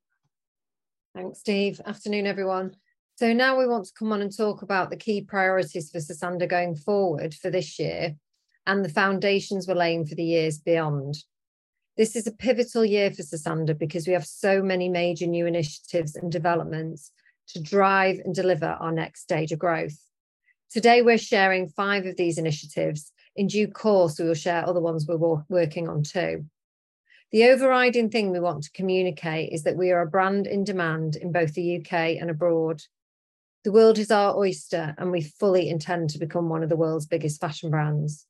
Thanks, 1.13 1.39
Steve. 1.39 1.81
Afternoon, 1.86 2.25
everyone. 2.25 2.75
So 3.19 3.33
now 3.33 3.59
we 3.59 3.67
want 3.67 3.83
to 3.83 3.91
come 3.99 4.13
on 4.13 4.21
and 4.21 4.33
talk 4.33 4.61
about 4.61 4.89
the 4.89 4.95
key 4.95 5.19
priorities 5.19 5.91
for 5.91 5.99
Sosandar 5.99 6.47
going 6.47 6.73
forward 6.73 7.33
for 7.33 7.51
this 7.51 7.77
year 7.77 8.15
and 8.65 8.85
the 8.85 8.88
foundations 8.88 9.67
we're 9.67 9.75
laying 9.75 10.05
for 10.05 10.15
the 10.15 10.23
years 10.23 10.57
beyond. 10.57 11.15
This 11.97 12.15
is 12.15 12.27
a 12.27 12.31
pivotal 12.31 12.85
year 12.85 13.11
for 13.11 13.23
Sosandar 13.23 13.77
because 13.77 14.07
we 14.07 14.13
have 14.13 14.25
so 14.25 14.63
many 14.63 14.88
major 14.88 15.27
new 15.27 15.45
initiatives 15.47 16.15
and 16.15 16.31
developments 16.31 17.11
to 17.49 17.61
drive 17.61 18.19
and 18.23 18.33
deliver 18.33 18.67
our 18.67 18.93
next 18.93 19.23
stage 19.23 19.51
of 19.51 19.59
growth. 19.59 19.99
Today, 20.71 21.01
we're 21.01 21.17
sharing 21.17 21.67
five 21.67 22.05
of 22.05 22.15
these 22.15 22.38
initiatives. 22.38 23.11
In 23.35 23.47
due 23.47 23.67
course, 23.67 24.17
we 24.17 24.27
will 24.27 24.33
share 24.33 24.65
other 24.65 24.79
ones 24.79 25.05
we're 25.05 25.43
working 25.49 25.89
on 25.89 26.03
too. 26.03 26.45
The 27.33 27.49
overriding 27.49 28.11
thing 28.11 28.31
we 28.31 28.39
want 28.39 28.63
to 28.63 28.71
communicate 28.71 29.51
is 29.51 29.63
that 29.63 29.75
we 29.75 29.91
are 29.91 30.03
a 30.03 30.09
brand 30.09 30.47
in 30.47 30.63
demand 30.63 31.17
in 31.17 31.33
both 31.33 31.53
the 31.53 31.81
UK 31.81 32.15
and 32.17 32.29
abroad. 32.29 32.81
The 33.63 33.71
world 33.73 33.97
is 33.97 34.09
our 34.09 34.37
oyster, 34.37 34.95
and 34.97 35.11
we 35.11 35.21
fully 35.21 35.69
intend 35.69 36.11
to 36.11 36.19
become 36.19 36.47
one 36.47 36.63
of 36.63 36.69
the 36.69 36.77
world's 36.77 37.05
biggest 37.05 37.41
fashion 37.41 37.69
brands. 37.69 38.25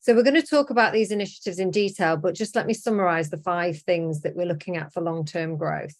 So, 0.00 0.14
we're 0.14 0.22
going 0.22 0.40
to 0.40 0.46
talk 0.46 0.70
about 0.70 0.92
these 0.92 1.10
initiatives 1.10 1.58
in 1.58 1.70
detail, 1.70 2.16
but 2.16 2.34
just 2.34 2.54
let 2.54 2.66
me 2.66 2.74
summarize 2.74 3.30
the 3.30 3.38
five 3.38 3.78
things 3.78 4.20
that 4.20 4.36
we're 4.36 4.46
looking 4.46 4.76
at 4.76 4.92
for 4.92 5.00
long 5.00 5.24
term 5.24 5.56
growth. 5.56 5.96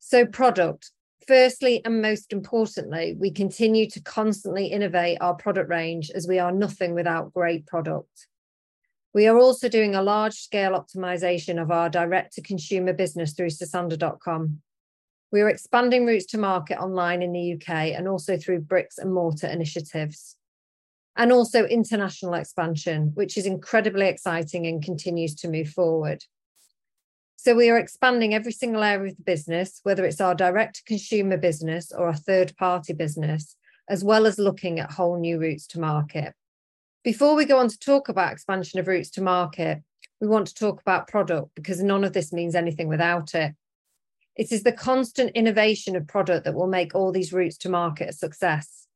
So, 0.00 0.26
product. 0.26 0.90
Firstly, 1.28 1.84
and 1.84 2.00
most 2.00 2.32
importantly, 2.32 3.16
we 3.18 3.32
continue 3.32 3.90
to 3.90 4.00
constantly 4.00 4.66
innovate 4.66 5.18
our 5.20 5.34
product 5.34 5.68
range 5.68 6.10
as 6.14 6.28
we 6.28 6.38
are 6.38 6.52
nothing 6.52 6.94
without 6.94 7.34
great 7.34 7.66
product. 7.66 8.28
We 9.12 9.26
are 9.26 9.38
also 9.38 9.68
doing 9.68 9.94
a 9.94 10.02
large 10.02 10.34
scale 10.34 10.72
optimization 10.72 11.60
of 11.60 11.70
our 11.70 11.88
direct 11.88 12.34
to 12.34 12.42
consumer 12.42 12.92
business 12.92 13.32
through 13.32 13.50
Sosandar.com. 13.50 14.60
We 15.32 15.40
are 15.40 15.48
expanding 15.48 16.06
routes 16.06 16.26
to 16.26 16.38
market 16.38 16.78
online 16.78 17.22
in 17.22 17.32
the 17.32 17.54
UK 17.54 17.68
and 17.96 18.06
also 18.06 18.36
through 18.36 18.60
bricks 18.60 18.98
and 18.98 19.12
mortar 19.12 19.48
initiatives. 19.48 20.36
And 21.16 21.32
also 21.32 21.64
international 21.64 22.34
expansion, 22.34 23.12
which 23.14 23.36
is 23.36 23.46
incredibly 23.46 24.06
exciting 24.06 24.66
and 24.66 24.82
continues 24.82 25.34
to 25.36 25.48
move 25.48 25.70
forward. 25.70 26.22
So 27.36 27.54
we 27.54 27.70
are 27.70 27.78
expanding 27.78 28.34
every 28.34 28.52
single 28.52 28.82
area 28.82 29.10
of 29.10 29.16
the 29.16 29.22
business, 29.22 29.80
whether 29.82 30.04
it's 30.04 30.20
our 30.20 30.34
direct 30.34 30.84
consumer 30.84 31.36
business 31.36 31.92
or 31.92 32.08
a 32.08 32.16
third 32.16 32.56
party 32.56 32.92
business, 32.92 33.56
as 33.88 34.02
well 34.02 34.26
as 34.26 34.38
looking 34.38 34.80
at 34.80 34.92
whole 34.92 35.18
new 35.18 35.38
routes 35.38 35.66
to 35.68 35.80
market. 35.80 36.34
Before 37.04 37.36
we 37.36 37.44
go 37.44 37.58
on 37.58 37.68
to 37.68 37.78
talk 37.78 38.08
about 38.08 38.32
expansion 38.32 38.80
of 38.80 38.88
routes 38.88 39.10
to 39.10 39.22
market, 39.22 39.82
we 40.20 40.26
want 40.26 40.48
to 40.48 40.54
talk 40.54 40.80
about 40.80 41.08
product 41.08 41.54
because 41.54 41.82
none 41.82 42.04
of 42.04 42.12
this 42.12 42.32
means 42.32 42.54
anything 42.54 42.88
without 42.88 43.34
it. 43.34 43.54
It 44.36 44.52
is 44.52 44.62
the 44.62 44.72
constant 44.72 45.30
innovation 45.34 45.96
of 45.96 46.06
product 46.06 46.44
that 46.44 46.54
will 46.54 46.66
make 46.66 46.94
all 46.94 47.10
these 47.10 47.32
routes 47.32 47.56
to 47.58 47.70
market 47.70 48.10
a 48.10 48.12
success. 48.12 48.86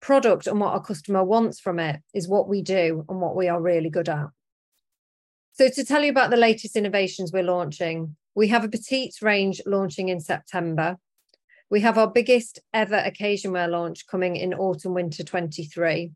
Product 0.00 0.46
and 0.46 0.58
what 0.58 0.72
our 0.72 0.82
customer 0.82 1.22
wants 1.22 1.60
from 1.60 1.78
it 1.78 2.00
is 2.14 2.26
what 2.26 2.48
we 2.48 2.62
do 2.62 3.04
and 3.08 3.20
what 3.20 3.36
we 3.36 3.48
are 3.48 3.60
really 3.60 3.90
good 3.90 4.08
at. 4.08 4.28
So, 5.52 5.68
to 5.68 5.84
tell 5.84 6.02
you 6.02 6.10
about 6.10 6.30
the 6.30 6.38
latest 6.38 6.76
innovations 6.76 7.32
we're 7.32 7.42
launching, 7.42 8.16
we 8.34 8.48
have 8.48 8.64
a 8.64 8.68
petite 8.68 9.16
range 9.20 9.60
launching 9.66 10.08
in 10.08 10.20
September. 10.20 10.96
We 11.68 11.80
have 11.80 11.98
our 11.98 12.10
biggest 12.10 12.60
ever 12.72 12.96
occasion 12.96 13.52
wear 13.52 13.68
launch 13.68 14.06
coming 14.06 14.36
in 14.36 14.54
autumn 14.54 14.94
winter 14.94 15.22
23. 15.22 16.12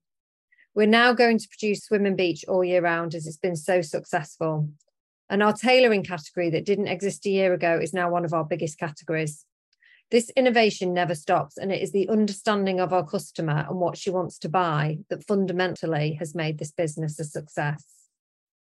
We're 0.75 0.87
now 0.87 1.13
going 1.13 1.39
to 1.39 1.49
produce 1.49 1.85
swim 1.85 2.07
and 2.07 2.17
beach 2.17 2.45
all 2.49 2.65
year 2.65 2.81
round 2.81 3.15
as 3.15 3.27
it's 3.27 3.37
been 3.37 3.57
so 3.57 3.83
successful. 3.83 4.71
And 5.35 5.43
our 5.43 5.53
tailoring 5.53 6.05
category 6.05 6.49
that 6.51 6.65
didn't 6.65 6.87
exist 6.87 7.27
a 7.27 7.29
year 7.29 7.53
ago 7.55 7.77
is 7.83 7.93
now 7.93 8.09
one 8.09 8.25
of 8.25 8.33
our 8.33 8.45
biggest 8.45 8.79
categories. 8.79 9.45
This 10.13 10.31
innovation 10.37 10.95
never 10.95 11.17
stops, 11.17 11.59
and 11.59 11.73
it 11.73 11.83
is 11.83 11.91
the 11.91 12.09
understanding 12.09 12.79
of 12.79 12.93
our 12.93 13.05
customer 13.05 13.67
and 13.69 13.81
what 13.81 13.99
she 13.99 14.11
wants 14.11 14.39
to 14.39 14.49
buy 14.49 14.99
that 15.11 15.27
fundamentally 15.27 16.13
has 16.21 16.37
made 16.37 16.59
this 16.59 16.71
business 16.71 17.19
a 17.19 17.25
success. 17.25 17.85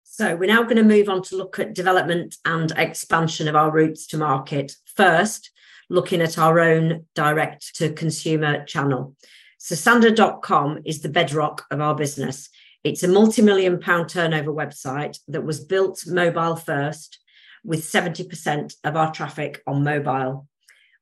So, 0.03 0.35
we're 0.35 0.53
now 0.53 0.61
going 0.61 0.75
to 0.75 0.83
move 0.83 1.09
on 1.09 1.23
to 1.23 1.35
look 1.35 1.57
at 1.57 1.73
development 1.73 2.35
and 2.45 2.71
expansion 2.77 3.47
of 3.47 3.55
our 3.55 3.71
routes 3.71 4.05
to 4.09 4.17
market. 4.19 4.75
First, 4.95 5.49
looking 5.89 6.21
at 6.21 6.37
our 6.37 6.59
own 6.59 7.07
direct 7.15 7.75
to 7.77 7.91
consumer 7.91 8.63
channel. 8.65 9.15
Sosandar.com 9.59 10.81
is 10.85 11.01
the 11.01 11.09
bedrock 11.09 11.65
of 11.71 11.81
our 11.81 11.95
business. 11.95 12.49
It's 12.83 13.03
a 13.03 13.07
multi 13.07 13.41
million 13.41 13.79
pound 13.79 14.09
turnover 14.09 14.51
website 14.51 15.19
that 15.27 15.43
was 15.43 15.63
built 15.63 16.03
mobile 16.07 16.55
first, 16.55 17.19
with 17.63 17.81
70% 17.81 18.73
of 18.83 18.95
our 18.95 19.11
traffic 19.11 19.61
on 19.67 19.83
mobile. 19.83 20.47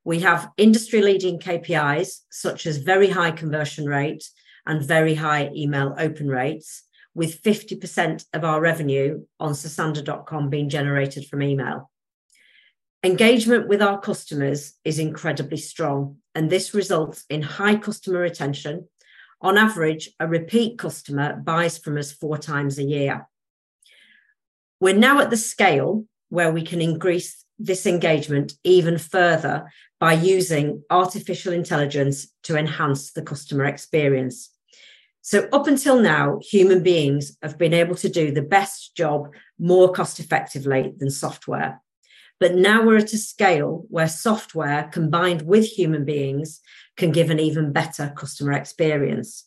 We 0.04 0.20
have 0.20 0.50
industry 0.58 1.02
leading 1.02 1.40
KPIs 1.40 2.20
such 2.30 2.66
as 2.66 2.78
very 2.78 3.10
high 3.10 3.32
conversion 3.32 3.86
rate 3.86 4.28
and 4.66 4.84
very 4.84 5.16
high 5.16 5.52
email 5.56 5.96
open 5.98 6.28
rates, 6.28 6.84
with 7.16 7.42
50% 7.42 8.26
of 8.34 8.44
our 8.44 8.62
revenue 8.62 9.26
on 9.40 9.54
Sosandar.com 9.54 10.50
being 10.50 10.70
generated 10.70 11.28
from 11.28 11.42
email. 11.42 11.90
Engagement 13.04 13.70
with 13.70 13.82
our 13.82 14.00
customers 14.00 14.74
is 14.84 15.00
incredibly 15.00 15.58
strong, 15.58 16.18
and 16.36 16.50
this 16.50 16.74
results 16.74 17.24
in 17.30 17.42
high 17.42 17.76
customer 17.76 18.20
retention. 18.20 18.88
On 19.42 19.58
average, 19.58 20.10
a 20.20 20.28
repeat 20.28 20.78
customer 20.78 21.36
buys 21.36 21.78
from 21.78 21.98
us 21.98 22.12
four 22.12 22.38
times 22.38 22.78
a 22.78 22.84
year. 22.84 23.28
We're 24.82 24.96
now 24.96 25.20
at 25.20 25.30
the 25.30 25.38
scale 25.38 26.06
where 26.30 26.52
we 26.52 26.62
can 26.62 26.82
increase 26.82 27.46
this 27.58 27.86
engagement 27.86 28.54
even 28.64 28.98
further 28.98 29.70
by 30.00 30.14
using 30.14 30.84
artificial 30.90 31.54
intelligence 31.54 32.28
to 32.44 32.58
enhance 32.58 33.12
the 33.12 33.22
customer 33.22 33.66
experience. 33.66 34.50
So, 35.22 35.48
up 35.52 35.68
until 35.68 36.00
now, 36.00 36.40
human 36.42 36.82
beings 36.82 37.38
have 37.42 37.58
been 37.58 37.74
able 37.74 37.96
to 37.96 38.10
do 38.10 38.32
the 38.32 38.42
best 38.42 38.96
job 38.96 39.30
more 39.60 39.92
cost 39.92 40.20
effectively 40.20 40.94
than 40.98 41.12
software. 41.12 41.82
But 42.40 42.56
now 42.56 42.86
we're 42.86 42.98
at 42.98 43.14
a 43.14 43.18
scale 43.18 43.86
where 43.90 44.08
software 44.08 44.90
combined 44.92 45.42
with 45.42 45.66
human 45.66 46.06
beings 46.06 46.62
can 46.96 47.12
give 47.12 47.30
an 47.30 47.40
even 47.40 47.74
better 47.74 48.14
customer 48.16 48.54
experience. 48.54 49.46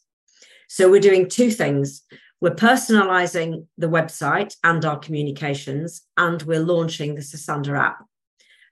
So 0.68 0.90
we're 0.90 1.00
doing 1.00 1.28
two 1.28 1.50
things. 1.50 2.02
We're 2.40 2.54
personalizing 2.54 3.66
the 3.78 3.88
website 3.88 4.56
and 4.64 4.84
our 4.84 4.98
communications, 4.98 6.02
and 6.16 6.42
we're 6.42 6.60
launching 6.60 7.14
the 7.14 7.22
Sosandar 7.22 7.76
app. 7.76 8.04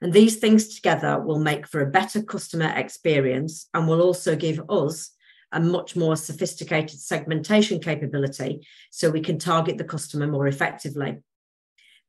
And 0.03 0.13
these 0.13 0.37
things 0.37 0.75
together 0.75 1.21
will 1.21 1.39
make 1.39 1.67
for 1.67 1.81
a 1.81 1.91
better 1.91 2.23
customer 2.23 2.73
experience 2.75 3.69
and 3.75 3.87
will 3.87 4.03
also 4.03 4.35
give 4.35 4.61
us 4.69 5.13
a 5.53 5.61
much 5.61 5.95
more 5.95 6.17
sophisticated 6.17 6.99
segmentation 6.99 7.81
capability 7.81 8.67
so 8.91 9.11
we 9.11 9.21
can 9.21 9.39
target 9.39 9.79
the 9.79 9.85
customer 9.85 10.27
more 10.27 10.47
effectively. 10.47 11.19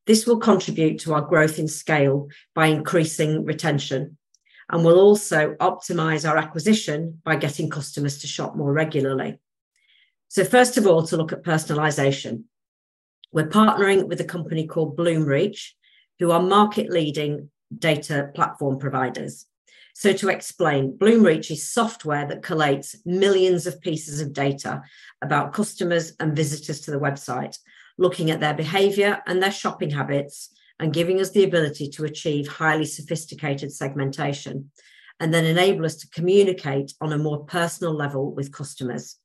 This 0.07 0.25
will 0.25 0.39
contribute 0.39 0.99
to 1.01 1.13
our 1.13 1.21
growth 1.21 1.59
in 1.59 1.67
scale 1.67 2.29
by 2.55 2.67
increasing 2.67 3.45
retention 3.45 4.17
and 4.69 4.83
will 4.83 4.99
also 4.99 5.55
optimize 5.55 6.27
our 6.27 6.37
acquisition 6.37 7.21
by 7.23 7.35
getting 7.35 7.69
customers 7.69 8.19
to 8.19 8.27
shop 8.27 8.55
more 8.55 8.71
regularly. 8.71 9.37
So, 10.29 10.45
first 10.45 10.77
of 10.77 10.87
all, 10.87 11.03
to 11.07 11.17
look 11.17 11.33
at 11.33 11.43
personalization, 11.43 12.43
we're 13.33 13.49
partnering 13.49 14.07
with 14.07 14.21
a 14.21 14.25
company 14.25 14.65
called 14.65 14.97
Bloomreach, 14.97 15.71
who 16.19 16.31
are 16.31 16.41
market 16.41 16.89
leading 16.89 17.49
data 17.77 18.29
platform 18.33 18.79
providers. 18.79 19.45
So, 19.93 20.13
to 20.13 20.29
explain, 20.29 20.97
Bloomreach 20.97 21.51
is 21.51 21.69
software 21.69 22.25
that 22.27 22.41
collates 22.41 22.95
millions 23.05 23.67
of 23.67 23.81
pieces 23.81 24.21
of 24.21 24.33
data 24.33 24.83
about 25.21 25.53
customers 25.53 26.13
and 26.19 26.35
visitors 26.35 26.81
to 26.81 26.91
the 26.91 26.99
website 26.99 27.57
looking 28.01 28.31
at 28.31 28.39
their 28.39 28.55
behavior 28.55 29.21
and 29.27 29.41
their 29.41 29.51
shopping 29.51 29.91
habits 29.91 30.49
and 30.79 30.93
giving 30.93 31.21
us 31.21 31.29
the 31.29 31.43
ability 31.43 31.87
to 31.87 32.05
achieve 32.05 32.47
highly 32.47 32.85
sophisticated 32.85 33.71
segmentation 33.71 34.71
and 35.19 35.31
then 35.31 35.45
enable 35.45 35.85
us 35.85 35.95
to 35.97 36.09
communicate 36.09 36.93
on 36.99 37.13
a 37.13 37.17
more 37.17 37.45
personal 37.45 37.93
level 37.93 38.33
with 38.33 38.51
customers. 38.51 39.17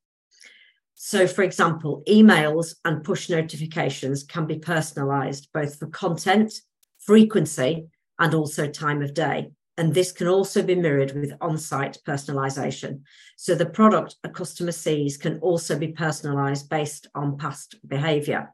So, 0.94 1.26
for 1.26 1.42
example, 1.42 2.02
emails 2.06 2.74
and 2.84 3.02
push 3.02 3.30
notifications 3.30 4.22
can 4.22 4.46
be 4.46 4.58
personalized 4.58 5.48
both 5.54 5.78
for 5.78 5.86
content, 5.86 6.52
frequency, 6.98 7.86
and 8.18 8.34
also 8.34 8.68
time 8.68 9.00
of 9.00 9.14
day. 9.14 9.50
And 9.78 9.94
this 9.94 10.12
can 10.12 10.26
also 10.26 10.62
be 10.62 10.74
mirrored 10.74 11.14
with 11.14 11.32
on 11.40 11.56
site 11.56 11.98
personalization. 12.06 13.02
So, 13.36 13.54
the 13.54 13.66
product 13.66 14.16
a 14.24 14.28
customer 14.28 14.72
sees 14.72 15.16
can 15.16 15.38
also 15.38 15.78
be 15.78 15.88
personalized 15.88 16.68
based 16.68 17.06
on 17.14 17.38
past 17.38 17.76
behavior. 17.86 18.52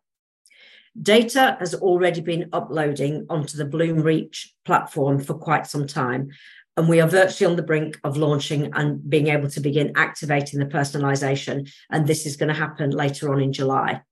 Data 1.01 1.57
has 1.59 1.75
already 1.75 2.21
been 2.21 2.51
uploading 2.53 3.27
onto 3.31 3.57
the 3.57 3.65
Bloomreach 3.65 4.49
platform 4.65 5.21
for 5.21 5.35
quite 5.35 5.67
some 5.67 5.87
time. 5.87 6.31
And 6.77 6.89
we 6.89 7.01
are 7.01 7.09
virtually 7.09 7.51
on 7.51 7.57
the 7.57 7.63
brink 7.63 7.99
of 8.03 8.17
launching 8.17 8.71
and 8.75 9.09
being 9.09 9.29
able 9.29 9.49
to 9.51 9.61
begin 9.61 9.93
activating 9.95 10.59
the 10.59 10.67
personalization. 10.67 11.71
And 11.91 12.07
this 12.07 12.25
is 12.25 12.37
going 12.37 12.49
to 12.49 12.59
happen 12.59 12.91
later 12.91 13.33
on 13.33 13.41
in 13.41 13.53
July. 13.53 14.03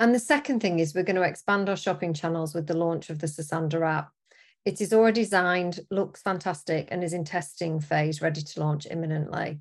And 0.00 0.14
the 0.14 0.20
second 0.20 0.60
thing 0.60 0.78
is 0.78 0.94
we're 0.94 1.02
going 1.02 1.16
to 1.16 1.22
expand 1.22 1.68
our 1.68 1.76
shopping 1.76 2.14
channels 2.14 2.54
with 2.54 2.66
the 2.66 2.76
launch 2.76 3.10
of 3.10 3.18
the 3.18 3.26
Sosandar 3.26 3.84
app. 3.84 4.10
It 4.64 4.80
is 4.80 4.92
already 4.92 5.22
designed, 5.22 5.80
looks 5.90 6.22
fantastic, 6.22 6.88
and 6.90 7.02
is 7.02 7.12
in 7.12 7.24
testing 7.24 7.80
phase, 7.80 8.20
ready 8.20 8.42
to 8.42 8.60
launch 8.60 8.86
imminently. 8.90 9.60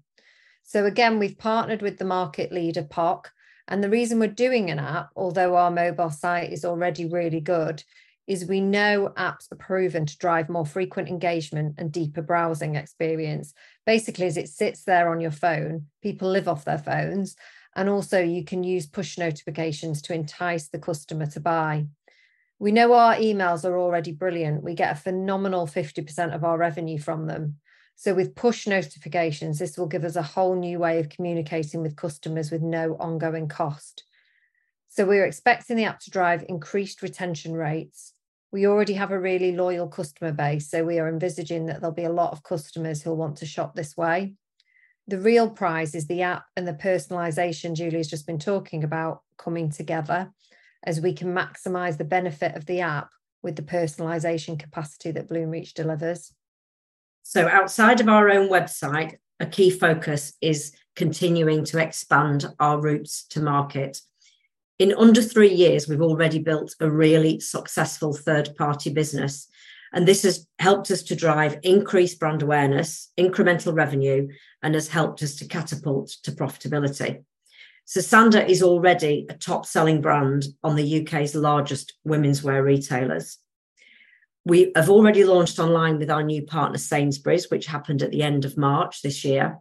So, 0.64 0.86
again, 0.86 1.18
we've 1.18 1.38
partnered 1.38 1.82
with 1.82 1.98
the 1.98 2.06
market 2.06 2.52
leader, 2.52 2.84
Poq, 2.84 3.28
and 3.68 3.84
the 3.84 3.90
reason 3.90 4.20
we're 4.20 4.28
doing 4.28 4.70
an 4.70 4.80
app, 4.80 5.10
although 5.16 5.56
our 5.56 5.72
mobile 5.72 6.10
site 6.10 6.52
is 6.52 6.64
already 6.64 7.06
really 7.06 7.42
good, 7.42 7.84
is 8.28 8.46
we 8.46 8.60
know 8.60 9.14
apps 9.16 9.52
are 9.52 9.58
proven 9.58 10.06
to 10.06 10.18
drive 10.18 10.50
more 10.50 10.66
frequent 10.66 11.08
engagement 11.08 11.76
and 11.78 11.92
deeper 11.92 12.22
browsing 12.22 12.76
experience. 12.76 13.54
Basically, 13.86 14.26
as 14.26 14.38
it 14.38 14.50
sits 14.50 14.84
there 14.84 15.10
on 15.10 15.22
your 15.22 15.32
phone, 15.32 15.86
people 16.04 16.30
live 16.30 16.48
off 16.48 16.66
their 16.66 16.78
phones. 16.78 17.36
And 17.76 17.88
also, 17.90 18.22
you 18.22 18.44
can 18.44 18.64
use 18.64 18.86
push 18.86 19.18
notifications 19.18 20.02
to 20.04 20.14
entice 20.14 20.68
the 20.68 20.80
customer 20.80 21.26
to 21.28 21.40
buy. 21.40 21.88
We 22.60 22.72
know 22.72 22.94
our 22.94 23.16
emails 23.16 23.64
are 23.64 23.78
already 23.78 24.12
brilliant. 24.12 24.64
We 24.64 24.74
get 24.74 24.92
a 24.92 25.00
phenomenal 25.00 25.68
50% 25.68 26.34
of 26.34 26.44
our 26.44 26.58
revenue 26.58 26.98
from 26.98 27.28
them. 27.28 27.58
So, 28.00 28.14
with 28.14 28.36
push 28.36 28.68
notifications, 28.68 29.58
this 29.58 29.76
will 29.76 29.88
give 29.88 30.06
us 30.06 30.16
a 30.16 30.22
whole 30.22 30.56
new 30.56 30.78
way 30.78 31.00
of 31.00 31.10
communicating 31.10 31.82
with 31.82 31.96
customers 31.96 32.52
with 32.52 32.62
no 32.62 32.96
ongoing 33.00 33.48
cost. 33.48 34.04
So, 34.88 35.04
we're 35.04 35.26
expecting 35.26 35.78
the 35.78 35.86
app 35.86 36.00
to 36.02 36.12
drive 36.12 36.46
increased 36.48 37.02
retention 37.02 37.54
rates. 37.54 38.14
We 38.52 38.68
already 38.68 38.94
have 38.94 39.10
a 39.10 39.20
really 39.20 39.56
loyal 39.56 39.88
customer 39.88 40.32
base, 40.32 40.70
so 40.70 40.86
we 40.86 41.00
are 41.00 41.10
envisaging 41.10 41.66
that 41.66 41.82
there'll 41.82 41.92
be 41.92 42.04
a 42.04 42.12
lot 42.12 42.34
of 42.34 42.44
customers 42.44 43.02
who'll 43.02 43.18
want 43.18 43.38
to 43.38 43.48
shop 43.48 43.74
this 43.74 43.98
way. 43.98 44.36
The 45.08 45.18
real 45.20 45.50
prize 45.50 45.96
is 45.96 46.06
the 46.06 46.22
app 46.22 46.46
and 46.56 46.68
the 46.68 46.74
personalization 46.74 47.74
Julie's 47.74 48.10
just 48.10 48.28
been 48.28 48.38
talking 48.38 48.84
about 48.84 49.24
coming 49.40 49.72
together 49.72 50.32
as 50.84 51.02
we 51.02 51.14
can 51.14 51.34
maximize 51.34 51.98
the 51.98 52.06
benefit 52.06 52.56
of 52.56 52.68
the 52.68 52.82
app 52.82 53.10
with 53.42 53.56
the 53.56 53.64
personalization 53.64 54.60
capacity 54.60 55.10
that 55.10 55.28
Bloomreach 55.28 55.74
delivers. 55.74 56.32
So, 57.30 57.46
outside 57.50 58.00
of 58.00 58.08
our 58.08 58.30
own 58.30 58.48
website, 58.48 59.18
a 59.42 59.46
key 59.46 59.70
focus 59.70 60.32
is 60.40 60.72
continuing 60.96 61.66
to 61.66 61.78
expand 61.78 62.46
our 62.58 62.80
routes 62.80 63.26
to 63.32 63.42
market. 63.42 64.00
In 64.80 64.94
under 64.94 65.22
three 65.22 65.54
years, 65.54 65.90
we've 65.90 66.02
already 66.02 66.40
built 66.40 66.74
a 66.80 66.90
really 66.90 67.42
successful 67.42 68.14
third 68.14 68.56
party 68.56 68.94
business. 68.94 69.50
And 69.92 70.08
this 70.08 70.24
has 70.24 70.48
helped 70.60 70.90
us 70.90 71.04
to 71.04 71.18
drive 71.18 71.60
increased 71.64 72.18
brand 72.18 72.44
awareness, 72.44 73.12
incremental 73.20 73.76
revenue, 73.76 74.30
and 74.64 74.74
has 74.74 74.88
helped 74.88 75.22
us 75.22 75.36
to 75.36 75.48
catapult 75.50 76.08
to 76.24 76.32
profitability. 76.32 77.26
Sosandar 77.86 78.48
is 78.48 78.64
already 78.64 79.26
a 79.30 79.34
top 79.34 79.66
selling 79.66 80.00
brand 80.00 80.46
on 80.64 80.78
the 80.78 81.02
UK's 81.02 81.36
largest 81.36 81.94
women's 82.06 82.42
wear 82.42 82.64
retailers. 82.64 83.38
We 84.48 84.72
have 84.78 84.90
already 84.90 85.26
launched 85.26 85.60
online 85.60 86.00
with 86.00 86.10
our 86.10 86.24
new 86.24 86.42
partner 86.42 86.78
Sainsbury's, 86.78 87.52
which 87.52 87.66
happened 87.66 88.02
at 88.02 88.12
the 88.12 88.24
end 88.24 88.46
of 88.46 88.56
March 88.56 89.02
this 89.02 89.26
year. 89.26 89.60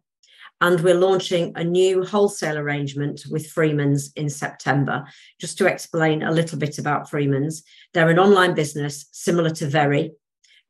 And 0.61 0.81
we're 0.81 0.95
launching 0.95 1.51
a 1.57 1.65
new 1.65 2.05
wholesale 2.05 2.57
arrangement 2.57 3.25
with 3.29 3.51
Freeman's 3.51 4.13
in 4.15 4.31
September. 4.31 5.05
Just 5.41 5.59
to 5.59 5.67
explain 5.67 6.23
a 6.23 6.31
little 6.31 6.57
bit 6.57 6.79
about 6.79 7.11
Freeman's, 7.11 7.65
they're 7.95 8.11
an 8.11 8.21
online 8.21 8.55
business 8.55 9.07
similar 9.11 9.51
to 9.51 9.67
Very. 9.67 10.13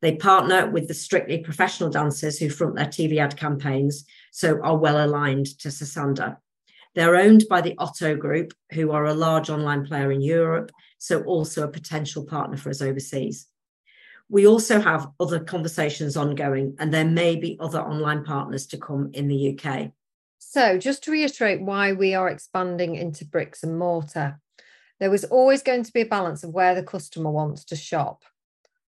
They 0.01 0.15
partner 0.15 0.67
with 0.67 0.87
the 0.87 0.95
strictly 0.95 1.37
professional 1.43 1.91
dancers 1.91 2.39
who 2.39 2.49
front 2.49 2.75
their 2.75 2.87
TV 2.87 3.19
ad 3.19 3.37
campaigns, 3.37 4.03
so 4.31 4.59
are 4.63 4.77
well 4.77 5.05
aligned 5.05 5.45
to 5.59 5.67
Sosandar. 5.67 6.37
They're 6.95 7.17
owned 7.17 7.45
by 7.47 7.61
the 7.61 7.75
Otto 7.77 8.15
Group, 8.15 8.55
who 8.71 8.89
are 8.93 9.05
a 9.05 9.13
large 9.13 9.51
online 9.51 9.85
player 9.85 10.11
in 10.11 10.21
Europe, 10.21 10.71
so 10.97 11.21
also 11.21 11.65
a 11.65 11.71
potential 11.71 12.25
partner 12.25 12.57
for 12.57 12.71
us 12.71 12.81
overseas. 12.81 13.45
We 14.29 14.45
also 14.45 14.81
have 14.81 15.09
other 15.19 15.39
conversations 15.39 16.17
ongoing, 16.17 16.75
and 16.79 16.93
there 16.93 17.05
may 17.05 17.35
be 17.35 17.57
other 17.59 17.81
online 17.81 18.23
partners 18.23 18.67
to 18.67 18.77
come 18.77 19.11
in 19.13 19.27
the 19.27 19.57
UK. 19.57 19.91
So, 20.39 20.77
just 20.77 21.03
to 21.03 21.11
reiterate 21.11 21.61
why 21.61 21.93
we 21.93 22.13
are 22.13 22.29
expanding 22.29 22.95
into 22.95 23.25
bricks 23.25 23.63
and 23.63 23.77
mortar, 23.77 24.39
there 24.99 25.11
was 25.11 25.23
always 25.25 25.63
going 25.63 25.83
to 25.83 25.93
be 25.93 26.01
a 26.01 26.05
balance 26.05 26.43
of 26.43 26.51
where 26.51 26.75
the 26.75 26.83
customer 26.83 27.31
wants 27.31 27.63
to 27.65 27.75
shop. 27.75 28.23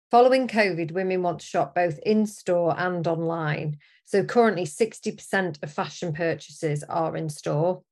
Following 0.09 0.47
COVID, 0.47 0.91
women 0.91 1.21
want 1.21 1.39
to 1.39 1.45
shop 1.45 1.75
both 1.75 1.99
in 1.99 2.25
store 2.25 2.73
and 2.79 3.05
online. 3.07 3.77
So, 4.05 4.23
currently, 4.23 4.65
60% 4.65 5.61
of 5.61 5.71
fashion 5.71 6.13
purchases 6.13 6.83
are 6.83 7.15
in 7.15 7.29
store, 7.29 7.83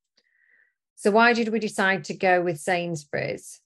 so, 0.95 1.11
why 1.11 1.33
did 1.33 1.49
we 1.49 1.59
decide 1.59 2.05
to 2.05 2.13
go 2.13 2.41
with 2.41 2.59
Sainsbury's? 2.59 3.59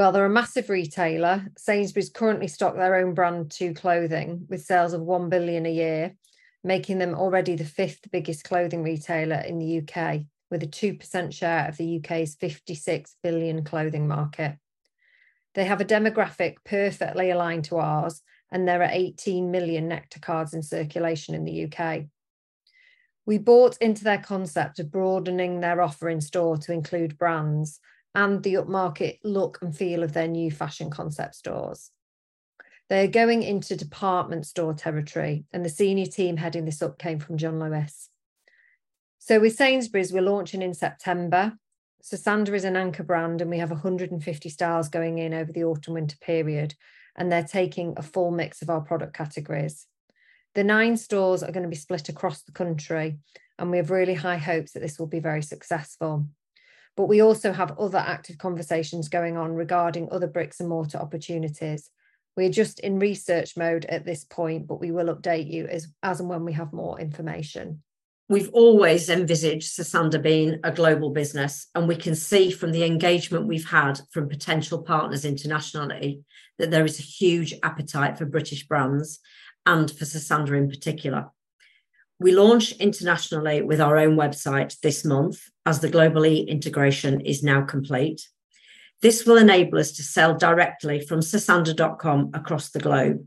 Well, 0.00 0.12
they're 0.12 0.24
a 0.24 0.30
massive 0.30 0.70
retailer. 0.70 1.46
Sainsbury's 1.58 2.08
currently 2.08 2.48
stock 2.48 2.74
their 2.74 2.94
own 2.94 3.12
brand 3.12 3.50
Tu 3.50 3.74
clothing 3.74 4.46
with 4.48 4.64
sales 4.64 4.94
of 4.94 5.02
1 5.02 5.28
billion 5.28 5.66
a 5.66 5.70
year, 5.70 6.16
making 6.64 6.96
them 6.96 7.14
already 7.14 7.54
the 7.54 7.66
fifth 7.66 8.10
biggest 8.10 8.44
clothing 8.44 8.82
retailer 8.82 9.36
in 9.36 9.58
the 9.58 9.80
UK 9.80 10.22
with 10.50 10.62
a 10.62 10.66
2% 10.66 11.34
share 11.34 11.68
of 11.68 11.76
the 11.76 11.98
UK's 11.98 12.34
56 12.36 13.14
billion 13.22 13.62
clothing 13.62 14.08
market. 14.08 14.56
They 15.54 15.66
have 15.66 15.82
a 15.82 15.84
demographic 15.84 16.54
perfectly 16.64 17.30
aligned 17.30 17.66
to 17.66 17.76
ours, 17.76 18.22
and 18.50 18.66
there 18.66 18.82
are 18.82 18.90
18 18.90 19.50
million 19.50 19.86
Nectar 19.86 20.20
cards 20.20 20.54
in 20.54 20.62
circulation 20.62 21.34
in 21.34 21.44
the 21.44 21.70
UK. 21.70 22.06
We 23.26 23.36
bought 23.36 23.76
into 23.82 24.04
their 24.04 24.16
concept 24.16 24.78
of 24.78 24.90
broadening 24.90 25.60
their 25.60 25.82
offer 25.82 26.08
in 26.08 26.22
store 26.22 26.56
to 26.56 26.72
include 26.72 27.18
brands 27.18 27.80
and 28.14 28.42
the 28.42 28.54
upmarket 28.54 29.18
look 29.22 29.58
and 29.62 29.76
feel 29.76 30.02
of 30.02 30.12
their 30.12 30.28
new 30.28 30.50
fashion 30.50 30.90
concept 30.90 31.34
stores. 31.34 31.90
They're 32.88 33.06
going 33.06 33.44
into 33.44 33.76
department 33.76 34.46
store 34.46 34.74
territory, 34.74 35.44
and 35.52 35.64
the 35.64 35.68
senior 35.70 36.06
team 36.06 36.36
heading 36.36 36.64
this 36.64 36.82
up 36.82 36.98
came 36.98 37.20
from 37.20 37.36
John 37.36 37.60
Lewis. 37.60 38.10
So, 39.18 39.38
with 39.38 39.54
Sainsbury's, 39.54 40.12
we're 40.12 40.22
launching 40.22 40.60
in 40.60 40.74
September. 40.74 41.52
Sosandar 42.02 42.54
is 42.54 42.64
an 42.64 42.76
anchor 42.76 43.04
brand, 43.04 43.40
and 43.40 43.50
we 43.50 43.58
have 43.58 43.70
150 43.70 44.48
styles 44.48 44.88
going 44.88 45.18
in 45.18 45.34
over 45.34 45.52
the 45.52 45.62
autumn 45.62 45.94
winter 45.94 46.16
period, 46.20 46.74
and 47.14 47.30
they're 47.30 47.44
taking 47.44 47.94
a 47.96 48.02
full 48.02 48.32
mix 48.32 48.60
of 48.60 48.70
our 48.70 48.80
product 48.80 49.14
categories. 49.14 49.86
The 50.54 50.64
nine 50.64 50.96
stores 50.96 51.44
are 51.44 51.52
going 51.52 51.62
to 51.62 51.68
be 51.68 51.76
split 51.76 52.08
across 52.08 52.42
the 52.42 52.52
country, 52.52 53.18
and 53.56 53.70
we 53.70 53.76
have 53.76 53.90
really 53.90 54.14
high 54.14 54.38
hopes 54.38 54.72
that 54.72 54.80
this 54.80 54.98
will 54.98 55.06
be 55.06 55.20
very 55.20 55.42
successful. 55.42 56.26
But 56.96 57.06
we 57.06 57.20
also 57.20 57.52
have 57.52 57.78
other 57.78 57.98
active 57.98 58.38
conversations 58.38 59.08
going 59.08 59.36
on 59.36 59.54
regarding 59.54 60.08
other 60.10 60.26
bricks 60.26 60.60
and 60.60 60.68
mortar 60.68 60.98
opportunities. 60.98 61.90
We're 62.36 62.50
just 62.50 62.80
in 62.80 62.98
research 62.98 63.56
mode 63.56 63.84
at 63.86 64.04
this 64.04 64.24
point, 64.24 64.66
but 64.66 64.80
we 64.80 64.90
will 64.90 65.14
update 65.14 65.50
you 65.50 65.66
as, 65.66 65.88
as 66.02 66.20
and 66.20 66.28
when 66.28 66.44
we 66.44 66.52
have 66.52 66.72
more 66.72 67.00
information. 67.00 67.82
We've 68.28 68.50
always 68.52 69.10
envisaged 69.10 69.72
Sosandar 69.72 70.22
being 70.22 70.60
a 70.62 70.70
global 70.70 71.10
business, 71.10 71.66
and 71.74 71.88
we 71.88 71.96
can 71.96 72.14
see 72.14 72.52
from 72.52 72.70
the 72.70 72.84
engagement 72.84 73.48
we've 73.48 73.68
had 73.68 74.00
from 74.12 74.28
potential 74.28 74.82
partners 74.82 75.24
internationally 75.24 76.22
that 76.58 76.70
there 76.70 76.84
is 76.84 77.00
a 77.00 77.02
huge 77.02 77.54
appetite 77.64 78.18
for 78.18 78.26
British 78.26 78.68
brands 78.68 79.18
and 79.66 79.90
for 79.90 80.04
Sosandar 80.04 80.56
in 80.56 80.68
particular. 80.68 81.30
We 82.20 82.32
launch 82.32 82.72
internationally 82.72 83.62
with 83.62 83.80
our 83.80 83.96
own 83.96 84.16
website 84.16 84.78
this 84.80 85.04
month 85.04 85.49
as 85.66 85.80
the 85.80 85.90
Global 85.90 86.26
E 86.26 86.40
integration 86.40 87.20
is 87.20 87.42
now 87.42 87.62
complete. 87.62 88.28
This 89.02 89.24
will 89.24 89.36
enable 89.36 89.78
us 89.78 89.92
to 89.92 90.02
sell 90.02 90.36
directly 90.36 91.00
from 91.00 91.20
sosandar.com 91.20 92.30
across 92.34 92.70
the 92.70 92.80
globe. 92.80 93.26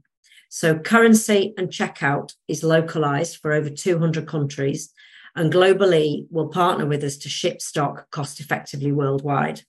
So 0.50 0.78
currency 0.78 1.54
and 1.58 1.70
checkout 1.70 2.34
is 2.48 2.64
localized 2.64 3.38
for 3.38 3.54
over 3.54 3.70
200 3.70 4.28
countries, 4.28 4.92
and 5.36 5.52
Global 5.52 5.96
E 5.96 6.28
will 6.30 6.50
partner 6.50 6.86
with 6.86 7.04
us 7.04 7.18
to 7.18 7.30
ship 7.30 7.60
stock 7.60 8.12
cost 8.12 8.40
effectively 8.40 8.92
worldwide. 8.92 9.62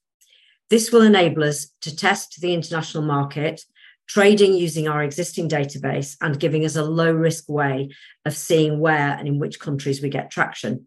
This 0.69 0.93
will 0.93 1.03
enable 1.03 1.45
us 1.45 1.69
to 1.83 1.95
test 1.95 2.41
the 2.41 2.53
international 2.53 3.03
market 3.03 3.63
trading 4.07 4.55
using 4.55 4.87
our 4.87 5.03
existing 5.03 5.49
database 5.49 6.17
and 6.21 6.39
giving 6.39 6.65
us 6.65 6.77
a 6.77 6.85
low 6.85 7.13
risk 7.13 7.49
way 7.49 7.91
of 8.25 8.37
seeing 8.37 8.79
where 8.79 9.17
and 9.19 9.27
in 9.27 9.39
which 9.39 9.61
countries 9.61 10.03
we 10.03 10.11
get 10.11 10.31
traction. 10.31 10.87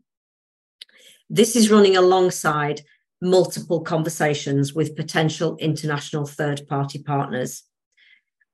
This 1.30 1.58
is 1.58 1.70
running 1.70 1.98
alongside 1.98 2.82
multiple 3.22 3.82
conversations 3.82 4.74
with 4.74 4.96
potential 4.96 5.58
international 5.58 6.26
third 6.26 6.66
party 6.70 7.04
partners. 7.04 7.64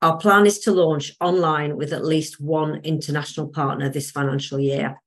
Our 0.01 0.17
plan 0.17 0.47
is 0.47 0.59
to 0.61 0.71
launch 0.71 1.13
online 1.21 1.77
with 1.77 1.93
at 1.93 2.03
least 2.03 2.41
one 2.41 2.81
international 2.83 3.47
partner 3.47 3.89
this 3.89 4.09
financial 4.09 4.59
year. 4.59 4.99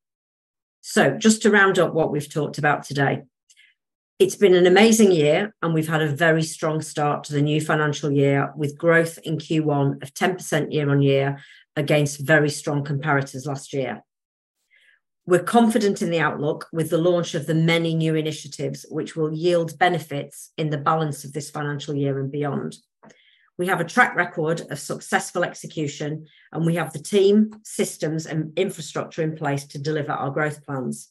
So, 0.80 1.18
just 1.18 1.42
to 1.42 1.50
round 1.50 1.78
up 1.80 1.92
what 1.92 2.12
we've 2.12 2.32
talked 2.32 2.58
about 2.58 2.84
today, 2.84 3.22
it's 4.20 4.36
been 4.36 4.54
an 4.54 4.66
amazing 4.66 5.10
year, 5.10 5.52
and 5.60 5.74
we've 5.74 5.88
had 5.88 6.00
a 6.00 6.08
very 6.08 6.44
strong 6.44 6.80
start 6.80 7.24
to 7.24 7.32
the 7.32 7.42
new 7.42 7.60
financial 7.60 8.10
year 8.10 8.52
with 8.56 8.78
growth 8.78 9.18
in 9.24 9.38
Q1 9.38 10.02
of 10.02 10.14
10% 10.14 10.72
year 10.72 10.88
on 10.88 11.02
year 11.02 11.38
against 11.74 12.20
very 12.20 12.48
strong 12.48 12.84
comparators 12.84 13.44
last 13.44 13.72
year. 13.72 14.02
We're 15.28 15.42
confident 15.42 16.02
in 16.02 16.10
the 16.10 16.20
outlook 16.20 16.68
with 16.72 16.90
the 16.90 16.98
launch 16.98 17.34
of 17.34 17.46
the 17.46 17.54
many 17.54 17.96
new 17.96 18.14
initiatives, 18.14 18.86
which 18.88 19.16
will 19.16 19.34
yield 19.34 19.76
benefits 19.76 20.52
in 20.56 20.70
the 20.70 20.78
balance 20.78 21.24
of 21.24 21.32
this 21.32 21.50
financial 21.50 21.96
year 21.96 22.20
and 22.20 22.30
beyond. 22.30 22.76
We 23.58 23.66
have 23.66 23.80
a 23.80 23.84
track 23.84 24.14
record 24.14 24.62
of 24.70 24.78
successful 24.78 25.42
execution, 25.42 26.28
and 26.52 26.64
we 26.64 26.76
have 26.76 26.92
the 26.92 27.00
team, 27.00 27.50
systems, 27.64 28.26
and 28.26 28.56
infrastructure 28.56 29.22
in 29.22 29.34
place 29.34 29.64
to 29.68 29.78
deliver 29.78 30.12
our 30.12 30.30
growth 30.30 30.64
plans. 30.64 31.08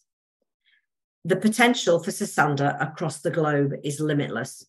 The 1.25 1.35
potential 1.35 2.01
for 2.01 2.11
Sosandar 2.11 2.77
across 2.79 3.19
the 3.19 3.31
globe 3.31 3.73
is 3.83 3.99
limitless. 3.99 4.65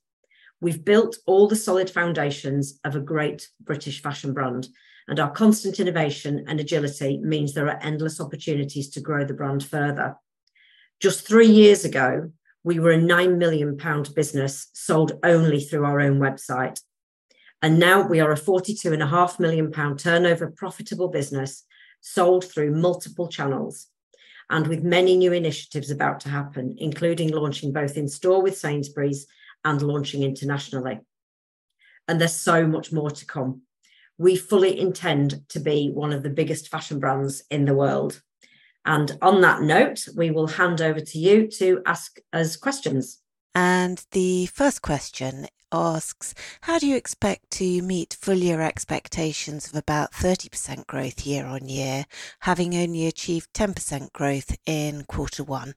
We've 0.61 0.85
built 0.85 1.19
all 1.25 1.47
the 1.47 1.55
solid 1.55 1.89
foundations 1.89 2.81
of 2.83 2.97
a 2.97 3.01
great 3.01 3.49
British 3.61 4.03
fashion 4.03 4.33
brand, 4.33 4.67
and 5.09 5.21
our 5.21 5.31
constant 5.31 5.79
innovation 5.79 6.45
and 6.49 6.59
agility 6.59 7.19
means 7.19 7.53
there 7.53 7.69
are 7.69 7.83
endless 7.83 8.21
opportunities 8.21 8.91
to 8.91 9.01
grow 9.01 9.25
the 9.25 9.35
brand 9.35 9.65
further. 9.65 10.17
Just 11.01 11.27
three 11.27 11.49
years 11.49 11.85
ago, 11.85 12.33
we 12.65 12.81
were 12.81 12.91
a 12.91 13.01
9 13.01 13.39
million 13.39 13.77
pound 13.77 14.15
business 14.15 14.69
sold 14.73 15.13
only 15.23 15.61
through 15.61 15.85
our 15.85 16.01
own 16.01 16.19
website. 16.19 16.81
And 17.63 17.79
now 17.79 18.07
we 18.07 18.21
are 18.21 18.33
a 18.33 18.37
42.5 18.37 19.39
million 19.39 19.71
pound 19.71 20.01
turnover 20.01 20.51
profitable 20.51 21.09
business 21.09 21.65
sold 22.01 22.45
through 22.45 22.75
multiple 22.75 23.29
channels 23.29 23.87
and 24.51 24.67
with 24.67 24.83
many 24.83 25.17
new 25.17 25.33
initiatives 25.33 25.91
about 25.91 26.21
to 26.21 26.29
happen, 26.29 26.77
including 26.79 27.31
launching 27.31 27.73
both 27.73 27.97
in 27.97 28.09
store 28.09 28.43
with 28.43 28.59
Sainsbury's 28.59 29.27
and 29.65 29.83
launching 29.83 30.23
internationally. 30.23 31.01
And 32.07 32.21
there's 32.21 32.35
so 32.35 32.67
much 32.67 32.93
more 32.93 33.11
to 33.11 33.27
come. 33.27 33.63
We 34.19 34.37
fully 34.37 34.79
intend 34.79 35.49
to 35.51 35.61
be 35.61 35.91
one 35.91 36.13
of 36.13 36.23
the 36.23 36.31
biggest 36.31 36.69
fashion 36.69 36.99
brands 36.99 37.43
in 37.51 37.65
the 37.65 37.75
world. 37.75 38.23
And 38.85 39.19
on 39.21 39.41
that 39.41 39.63
note, 39.63 40.07
we 40.17 40.31
will 40.31 40.47
hand 40.47 40.81
over 40.81 41.01
to 41.01 41.19
you 41.19 41.49
to 41.59 41.83
ask 41.85 42.19
us 42.33 42.57
questions. 42.57 43.21
And 43.55 44.05
the 44.13 44.47
first 44.47 44.83
question 44.83 45.47
asks 45.73 46.35
How 46.63 46.79
do 46.79 46.87
you 46.87 46.97
expect 46.97 47.51
to 47.53 47.83
meet 47.83 48.17
full 48.21 48.37
year 48.37 48.61
expectations 48.61 49.67
of 49.69 49.75
about 49.75 50.13
30% 50.13 50.87
growth 50.87 51.27
year 51.27 51.47
on 51.47 51.69
year, 51.69 52.07
having 52.41 52.75
only 52.75 53.07
achieved 53.07 53.53
10% 53.55 54.13
growth 54.13 54.57
in 54.67 55.05
quarter 55.05 55.43
one? 55.43 55.75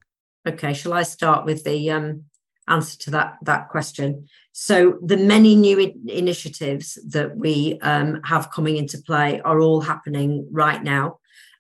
Okay, 0.48 0.74
shall 0.74 0.94
I 0.94 1.04
start 1.04 1.46
with 1.46 1.64
the 1.64 1.90
um, 1.92 2.26
answer 2.70 2.98
to 3.00 3.12
that 3.12 3.38
that 3.44 3.70
question. 3.70 4.28
So 4.52 4.98
the 5.04 5.18
many 5.18 5.56
new 5.56 5.80
in- 5.80 6.06
initiatives 6.08 6.98
that 7.10 7.36
we 7.36 7.80
um, 7.82 8.22
have 8.24 8.52
coming 8.52 8.78
into 8.78 9.02
play 9.02 9.42
are 9.42 9.60
all 9.60 9.82
happening 9.82 10.48
right 10.52 10.82
now, 10.84 11.20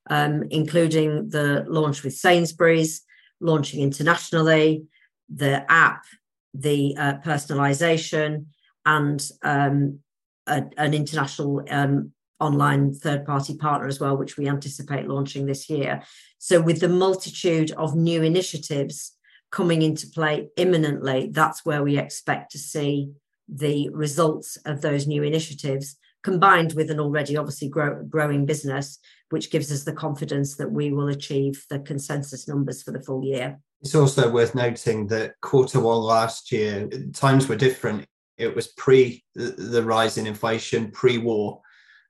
um, 0.09 0.43
including 0.49 1.29
the 1.29 1.65
launch 1.67 2.03
with 2.03 2.15
Sainsbury's, 2.15 3.01
launching 3.39 3.81
internationally, 3.81 4.83
the 5.33 5.69
app, 5.71 6.03
the 6.53 6.95
uh, 6.97 7.13
personalization, 7.25 8.45
and 8.85 9.29
um, 9.43 9.99
a, 10.47 10.63
an 10.77 10.93
international 10.93 11.63
um, 11.69 12.11
online 12.39 12.93
third 12.93 13.25
party 13.25 13.55
partner 13.55 13.87
as 13.87 13.99
well, 13.99 14.17
which 14.17 14.37
we 14.37 14.47
anticipate 14.47 15.07
launching 15.07 15.45
this 15.45 15.69
year. 15.69 16.01
So, 16.37 16.61
with 16.61 16.79
the 16.79 16.89
multitude 16.89 17.71
of 17.71 17.95
new 17.95 18.23
initiatives 18.23 19.13
coming 19.51 19.81
into 19.81 20.07
play 20.07 20.49
imminently, 20.57 21.29
that's 21.31 21.65
where 21.65 21.83
we 21.83 21.97
expect 21.97 22.51
to 22.51 22.57
see 22.57 23.11
the 23.47 23.89
results 23.89 24.57
of 24.65 24.81
those 24.81 25.07
new 25.07 25.23
initiatives 25.23 25.97
combined 26.23 26.73
with 26.73 26.91
an 26.91 26.99
already 26.99 27.37
obviously 27.37 27.69
grow, 27.69 28.03
growing 28.03 28.45
business, 28.45 28.99
which 29.29 29.51
gives 29.51 29.71
us 29.71 29.83
the 29.83 29.93
confidence 29.93 30.57
that 30.57 30.71
we 30.71 30.91
will 30.91 31.07
achieve 31.07 31.65
the 31.69 31.79
consensus 31.79 32.47
numbers 32.47 32.83
for 32.83 32.91
the 32.91 33.01
full 33.01 33.23
year. 33.23 33.59
It's 33.81 33.95
also 33.95 34.29
worth 34.29 34.55
noting 34.55 35.07
that 35.07 35.39
quarter 35.41 35.79
one 35.79 35.99
last 35.99 36.51
year, 36.51 36.89
times 37.13 37.47
were 37.47 37.55
different. 37.55 38.05
It 38.37 38.53
was 38.53 38.67
pre 38.67 39.23
the 39.35 39.83
rise 39.83 40.17
in 40.17 40.27
inflation, 40.27 40.91
pre 40.91 41.17
war. 41.17 41.61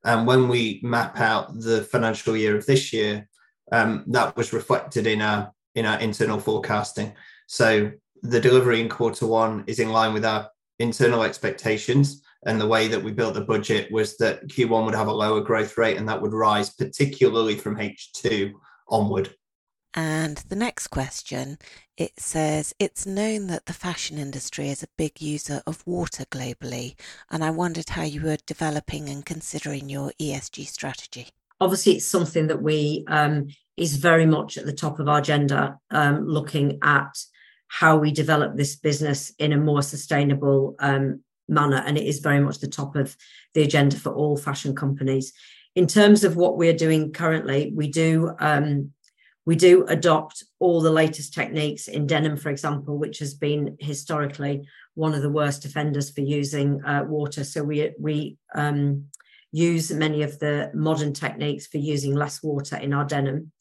And 0.03 0.25
when 0.25 0.47
we 0.47 0.79
map 0.83 1.19
out 1.19 1.53
the 1.59 1.83
financial 1.83 2.35
year 2.35 2.55
of 2.55 2.65
this 2.65 2.91
year, 2.93 3.27
um, 3.71 4.03
that 4.07 4.35
was 4.35 4.53
reflected 4.53 5.05
in 5.05 5.21
our 5.21 5.53
in 5.75 5.85
our 5.85 5.99
internal 5.99 6.39
forecasting. 6.39 7.13
So 7.47 7.91
the 8.21 8.39
delivery 8.39 8.81
in 8.81 8.89
quarter 8.89 9.25
one 9.25 9.63
is 9.67 9.79
in 9.79 9.89
line 9.89 10.13
with 10.13 10.25
our 10.25 10.49
internal 10.79 11.23
expectations. 11.23 12.21
And 12.45 12.59
the 12.59 12.67
way 12.67 12.87
that 12.87 13.03
we 13.03 13.11
built 13.11 13.33
the 13.33 13.41
budget 13.41 13.91
was 13.91 14.17
that 14.17 14.47
Q1 14.47 14.85
would 14.85 14.95
have 14.95 15.07
a 15.07 15.13
lower 15.13 15.41
growth 15.41 15.77
rate 15.77 15.97
and 15.97 16.07
that 16.07 16.21
would 16.21 16.33
rise, 16.33 16.69
particularly 16.69 17.55
from 17.55 17.75
H2 17.75 18.53
onward. 18.87 19.35
And 19.93 20.37
the 20.49 20.55
next 20.55 20.87
question 20.87 21.57
it 21.97 22.17
says 22.17 22.73
it's 22.79 23.05
known 23.05 23.47
that 23.47 23.65
the 23.65 23.73
fashion 23.73 24.17
industry 24.17 24.69
is 24.69 24.81
a 24.81 24.87
big 24.97 25.21
user 25.21 25.61
of 25.67 25.85
water 25.85 26.23
globally. 26.31 26.95
And 27.29 27.43
I 27.43 27.49
wondered 27.49 27.89
how 27.89 28.03
you 28.03 28.21
were 28.21 28.37
developing 28.45 29.09
and 29.09 29.25
considering 29.25 29.89
your 29.89 30.13
ESG 30.19 30.65
strategy. 30.67 31.27
Obviously, 31.59 31.97
it's 31.97 32.05
something 32.05 32.47
that 32.47 32.61
we 32.61 33.03
um, 33.09 33.49
is 33.79 33.97
very 33.97 34.25
much 34.25 34.57
at 34.57 34.65
the 34.65 34.73
top 34.73 34.99
of 34.99 35.07
our 35.07 35.19
agenda, 35.19 35.79
um, 35.91 36.27
looking 36.27 36.79
at 36.81 37.17
how 37.67 37.97
we 37.97 38.11
develop 38.11 38.55
this 38.55 38.75
business 38.75 39.31
in 39.39 39.53
a 39.53 39.57
more 39.57 39.81
sustainable 39.81 40.75
um, 40.79 41.21
manner. 41.47 41.83
And 41.85 41.97
it 41.97 42.05
is 42.05 42.19
very 42.19 42.39
much 42.39 42.59
the 42.59 42.67
top 42.67 42.95
of 42.95 43.15
the 43.53 43.63
agenda 43.63 43.97
for 43.97 44.13
all 44.13 44.37
fashion 44.37 44.75
companies. 44.75 45.33
In 45.75 45.87
terms 45.87 46.23
of 46.23 46.35
what 46.35 46.57
we're 46.57 46.73
doing 46.73 47.11
currently, 47.11 47.71
we 47.75 47.87
do 47.87 48.33
um, 48.39 48.91
we 49.45 49.55
do 49.55 49.85
adopt 49.85 50.43
all 50.59 50.79
the 50.79 50.91
latest 50.91 51.33
techniques 51.33 51.87
in 51.87 52.05
denim, 52.05 52.37
for 52.37 52.49
example, 52.49 52.99
which 52.99 53.17
has 53.17 53.33
been 53.33 53.77
historically 53.79 54.67
one 54.93 55.13
of 55.13 55.21
the 55.21 55.29
worst 55.29 55.65
offenders 55.65 56.11
for 56.11 56.21
using 56.21 56.83
uh, 56.83 57.03
water. 57.07 57.43
So 57.43 57.63
we 57.63 57.91
we 57.99 58.37
um, 58.53 59.05
use 59.51 59.91
many 59.91 60.23
of 60.23 60.37
the 60.39 60.71
modern 60.73 61.13
techniques 61.13 61.67
for 61.67 61.77
using 61.77 62.13
less 62.13 62.43
water 62.43 62.77
in 62.77 62.93
our 62.93 63.05
denim. 63.05 63.51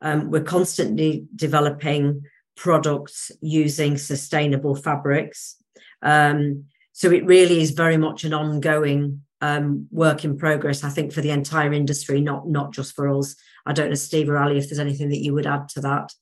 Um, 0.00 0.30
we're 0.30 0.42
constantly 0.42 1.26
developing 1.34 2.22
products 2.56 3.30
using 3.40 3.98
sustainable 3.98 4.74
fabrics. 4.74 5.56
Um, 6.02 6.64
so 6.92 7.10
it 7.10 7.26
really 7.26 7.60
is 7.60 7.70
very 7.72 7.96
much 7.96 8.24
an 8.24 8.32
ongoing 8.32 9.22
um, 9.40 9.86
work 9.90 10.24
in 10.24 10.38
progress, 10.38 10.82
I 10.82 10.88
think, 10.88 11.12
for 11.12 11.20
the 11.20 11.30
entire 11.30 11.72
industry, 11.72 12.20
not 12.20 12.48
not 12.48 12.72
just 12.72 12.94
for 12.94 13.08
us. 13.08 13.36
I 13.66 13.72
don't 13.72 13.90
know, 13.90 13.94
Steve 13.94 14.30
or 14.30 14.38
Ali, 14.38 14.58
if 14.58 14.68
there's 14.68 14.78
anything 14.78 15.10
that 15.10 15.22
you 15.22 15.34
would 15.34 15.46
add 15.46 15.68
to 15.70 15.80
that. 15.82 16.12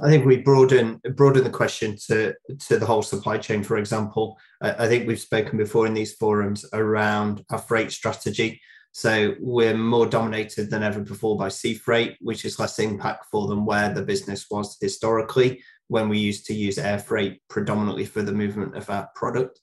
I 0.00 0.08
think 0.08 0.24
we 0.24 0.38
broaden 0.38 1.00
broaden 1.14 1.44
the 1.44 1.50
question 1.50 1.96
to 2.06 2.34
to 2.68 2.78
the 2.78 2.86
whole 2.86 3.02
supply 3.02 3.38
chain. 3.38 3.62
For 3.62 3.78
example, 3.78 4.38
I, 4.62 4.84
I 4.84 4.88
think 4.88 5.06
we've 5.06 5.20
spoken 5.20 5.58
before 5.58 5.86
in 5.86 5.94
these 5.94 6.14
forums 6.14 6.64
around 6.72 7.44
our 7.50 7.58
freight 7.58 7.92
strategy. 7.92 8.60
So 8.96 9.34
we're 9.40 9.76
more 9.76 10.06
dominated 10.06 10.70
than 10.70 10.84
ever 10.84 11.00
before 11.00 11.36
by 11.36 11.48
sea 11.48 11.74
freight, 11.74 12.16
which 12.20 12.44
is 12.44 12.60
less 12.60 12.78
impactful 12.78 13.48
than 13.48 13.64
where 13.64 13.92
the 13.92 14.02
business 14.02 14.46
was 14.48 14.78
historically 14.80 15.64
when 15.88 16.08
we 16.08 16.18
used 16.18 16.46
to 16.46 16.54
use 16.54 16.78
air 16.78 17.00
freight 17.00 17.42
predominantly 17.50 18.04
for 18.04 18.22
the 18.22 18.30
movement 18.30 18.76
of 18.76 18.88
our 18.88 19.10
product. 19.16 19.58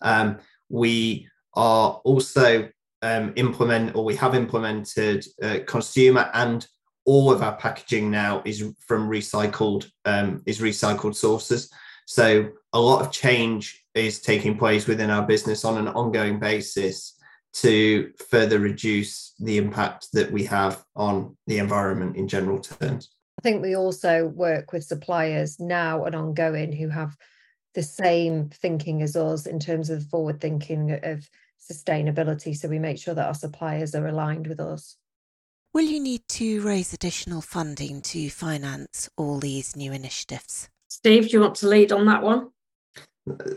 Um, 0.00 0.38
we 0.70 1.28
are 1.52 2.00
also 2.04 2.70
um, 3.02 3.34
implement 3.36 3.96
or 3.96 4.02
we 4.02 4.16
have 4.16 4.34
implemented 4.34 5.26
uh, 5.42 5.58
consumer 5.66 6.30
and 6.32 6.66
all 7.04 7.30
of 7.30 7.42
our 7.42 7.56
packaging 7.56 8.10
now 8.10 8.40
is 8.46 8.64
from 8.86 9.10
recycled 9.10 9.90
um, 10.06 10.42
is 10.46 10.60
recycled 10.60 11.16
sources. 11.16 11.70
So 12.06 12.48
a 12.72 12.80
lot 12.80 13.04
of 13.04 13.12
change 13.12 13.84
is 13.94 14.22
taking 14.22 14.56
place 14.56 14.86
within 14.86 15.10
our 15.10 15.26
business 15.26 15.66
on 15.66 15.76
an 15.76 15.88
ongoing 15.88 16.38
basis 16.38 17.19
to 17.52 18.12
further 18.30 18.58
reduce 18.58 19.34
the 19.38 19.58
impact 19.58 20.08
that 20.12 20.30
we 20.30 20.44
have 20.44 20.84
on 20.94 21.36
the 21.46 21.58
environment 21.58 22.16
in 22.16 22.28
general 22.28 22.60
terms. 22.60 23.10
I 23.38 23.42
think 23.42 23.62
we 23.62 23.74
also 23.74 24.26
work 24.26 24.72
with 24.72 24.84
suppliers 24.84 25.58
now 25.58 26.04
and 26.04 26.14
ongoing 26.14 26.72
who 26.72 26.88
have 26.88 27.16
the 27.74 27.82
same 27.82 28.50
thinking 28.50 29.02
as 29.02 29.16
us 29.16 29.46
in 29.46 29.58
terms 29.58 29.90
of 29.90 30.06
forward 30.08 30.40
thinking 30.40 30.98
of 31.02 31.28
sustainability. 31.60 32.56
So 32.56 32.68
we 32.68 32.78
make 32.78 32.98
sure 32.98 33.14
that 33.14 33.26
our 33.26 33.34
suppliers 33.34 33.94
are 33.94 34.06
aligned 34.06 34.46
with 34.46 34.60
us. 34.60 34.96
Will 35.72 35.84
you 35.84 36.00
need 36.00 36.22
to 36.30 36.60
raise 36.62 36.92
additional 36.92 37.40
funding 37.40 38.02
to 38.02 38.28
finance 38.28 39.08
all 39.16 39.38
these 39.38 39.76
new 39.76 39.92
initiatives? 39.92 40.68
Steve, 40.88 41.28
do 41.28 41.36
you 41.36 41.40
want 41.40 41.54
to 41.56 41.68
lead 41.68 41.92
on 41.92 42.06
that 42.06 42.22
one? 42.22 42.48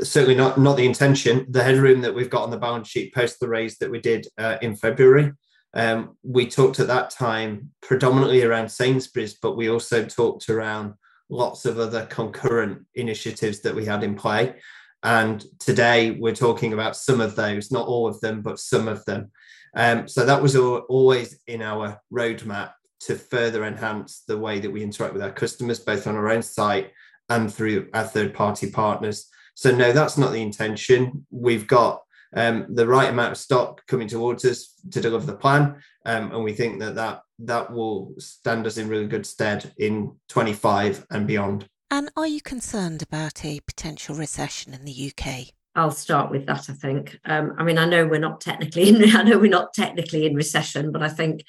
Certainly 0.01 0.35
not 0.35 0.59
not 0.59 0.77
the 0.77 0.85
intention. 0.85 1.45
The 1.49 1.63
headroom 1.63 2.01
that 2.01 2.13
we've 2.13 2.29
got 2.29 2.43
on 2.43 2.51
the 2.51 2.57
balance 2.57 2.87
sheet 2.87 3.13
post 3.13 3.39
the 3.39 3.47
raise 3.47 3.77
that 3.77 3.91
we 3.91 3.99
did 3.99 4.27
uh, 4.37 4.57
in 4.61 4.75
February. 4.75 5.31
Um, 5.73 6.17
we 6.23 6.47
talked 6.47 6.79
at 6.79 6.87
that 6.87 7.09
time 7.09 7.71
predominantly 7.81 8.43
around 8.43 8.69
Sainsbury's, 8.69 9.35
but 9.35 9.57
we 9.57 9.69
also 9.69 10.05
talked 10.05 10.49
around 10.49 10.93
lots 11.29 11.65
of 11.65 11.79
other 11.79 12.05
concurrent 12.05 12.85
initiatives 12.95 13.61
that 13.61 13.73
we 13.73 13.85
had 13.85 14.03
in 14.03 14.15
play. 14.15 14.55
And 15.01 15.43
today 15.59 16.11
we're 16.11 16.35
talking 16.35 16.73
about 16.73 16.95
some 16.95 17.19
of 17.19 17.35
those, 17.35 17.71
not 17.71 17.87
all 17.87 18.07
of 18.07 18.19
them, 18.21 18.41
but 18.41 18.59
some 18.59 18.87
of 18.87 19.03
them. 19.05 19.31
Um, 19.75 20.07
so 20.07 20.25
that 20.25 20.41
was 20.41 20.55
always 20.55 21.39
in 21.47 21.61
our 21.61 21.99
roadmap 22.11 22.73
to 23.01 23.15
further 23.15 23.65
enhance 23.65 24.23
the 24.27 24.37
way 24.37 24.59
that 24.59 24.71
we 24.71 24.83
interact 24.83 25.13
with 25.13 25.23
our 25.23 25.31
customers, 25.31 25.79
both 25.79 26.07
on 26.07 26.15
our 26.15 26.29
own 26.29 26.41
site 26.41 26.91
and 27.29 27.53
through 27.53 27.89
our 27.93 28.03
third 28.03 28.33
party 28.33 28.69
partners. 28.69 29.29
So, 29.55 29.75
no, 29.75 29.91
that's 29.91 30.17
not 30.17 30.31
the 30.31 30.41
intention. 30.41 31.25
We've 31.31 31.67
got 31.67 32.01
um, 32.35 32.65
the 32.69 32.87
right 32.87 33.09
amount 33.09 33.33
of 33.33 33.37
stock 33.37 33.85
coming 33.87 34.07
towards 34.07 34.45
us 34.45 34.73
to 34.91 35.01
deliver 35.01 35.25
the 35.25 35.37
plan. 35.37 35.81
Um, 36.05 36.31
and 36.31 36.43
we 36.43 36.53
think 36.53 36.79
that, 36.79 36.95
that 36.95 37.21
that 37.39 37.71
will 37.71 38.13
stand 38.19 38.65
us 38.65 38.77
in 38.77 38.87
really 38.87 39.07
good 39.07 39.25
stead 39.25 39.71
in 39.77 40.15
25 40.29 41.05
and 41.11 41.27
beyond. 41.27 41.67
And 41.91 42.09
are 42.17 42.27
you 42.27 42.41
concerned 42.41 43.01
about 43.01 43.45
a 43.45 43.59
potential 43.61 44.15
recession 44.15 44.73
in 44.73 44.85
the 44.85 45.11
UK? 45.11 45.53
I'll 45.75 45.91
start 45.91 46.31
with 46.31 46.45
that. 46.47 46.69
I 46.69 46.73
think. 46.73 47.19
Um, 47.25 47.55
I 47.57 47.63
mean, 47.63 47.77
I 47.77 47.85
know 47.85 48.05
we're 48.05 48.19
not 48.19 48.41
technically 48.41 48.89
in. 48.89 49.03
I 49.15 49.23
know 49.23 49.37
we're 49.37 49.49
not 49.49 49.73
technically 49.73 50.25
in 50.25 50.35
recession, 50.35 50.91
but 50.91 51.03
I 51.03 51.09
think 51.09 51.43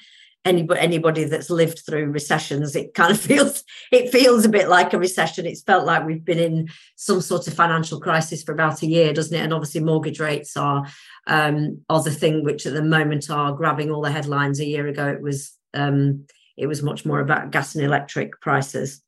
anybody 0.45 0.79
anybody 0.79 1.23
that's 1.25 1.49
lived 1.49 1.81
through 1.85 2.11
recessions, 2.11 2.75
it 2.75 2.93
kind 2.93 3.11
of 3.11 3.19
feels 3.29 3.63
it 3.91 4.11
feels 4.11 4.45
a 4.45 4.49
bit 4.49 4.69
like 4.69 4.93
a 4.93 4.99
recession. 4.99 5.45
It's 5.45 5.63
felt 5.63 5.85
like 5.85 6.05
we've 6.05 6.23
been 6.23 6.39
in 6.39 6.69
some 6.95 7.21
sort 7.21 7.47
of 7.47 7.53
financial 7.53 7.99
crisis 7.99 8.43
for 8.43 8.53
about 8.53 8.81
a 8.83 8.87
year, 8.87 9.11
doesn't 9.11 9.35
it? 9.35 9.43
And 9.43 9.53
obviously, 9.53 9.81
mortgage 9.81 10.19
rates 10.19 10.55
are 10.55 10.85
um, 11.27 11.81
are 11.89 12.01
the 12.01 12.11
thing 12.11 12.43
which 12.43 12.65
at 12.65 12.73
the 12.73 12.83
moment 12.83 13.29
are 13.29 13.51
grabbing 13.51 13.91
all 13.91 14.01
the 14.01 14.11
headlines. 14.11 14.59
A 14.59 14.65
year 14.65 14.87
ago, 14.87 15.07
it 15.07 15.21
was 15.21 15.53
um, 15.73 16.25
it 16.57 16.67
was 16.67 16.83
much 16.83 17.05
more 17.05 17.19
about 17.19 17.51
gas 17.51 17.75
and 17.75 17.83
electric 17.83 18.39
prices. 18.39 19.01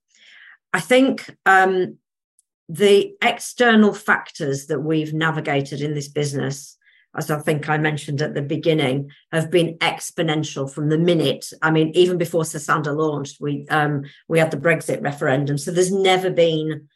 I 0.73 0.79
think 0.79 1.35
um, 1.45 1.97
the 2.69 3.13
external 3.21 3.93
factors 3.93 4.67
that 4.67 4.81
we've 4.81 5.13
navigated 5.13 5.81
in 5.81 5.93
this 5.93 6.09
business, 6.09 6.76
as 7.17 7.31
I 7.31 7.39
think 7.39 7.67
I 7.67 7.77
mentioned 7.77 8.21
at 8.21 8.33
the 8.33 8.41
beginning, 8.41 9.09
have 9.31 9.49
been 9.49 9.77
exponential 9.79 10.71
from 10.71 10.89
the 10.89 10.97
minute. 10.97 11.51
I 11.61 11.71
mean, 11.71 11.91
even 11.95 12.17
before 12.17 12.43
Sosandar 12.43 12.95
launched, 12.95 13.41
we 13.41 13.67
um, 13.69 14.03
we 14.27 14.39
had 14.39 14.51
the 14.51 14.57
Brexit 14.57 15.01
referendum. 15.01 15.57
So 15.57 15.71
there's 15.71 15.91
never 15.91 16.29
been 16.29 16.87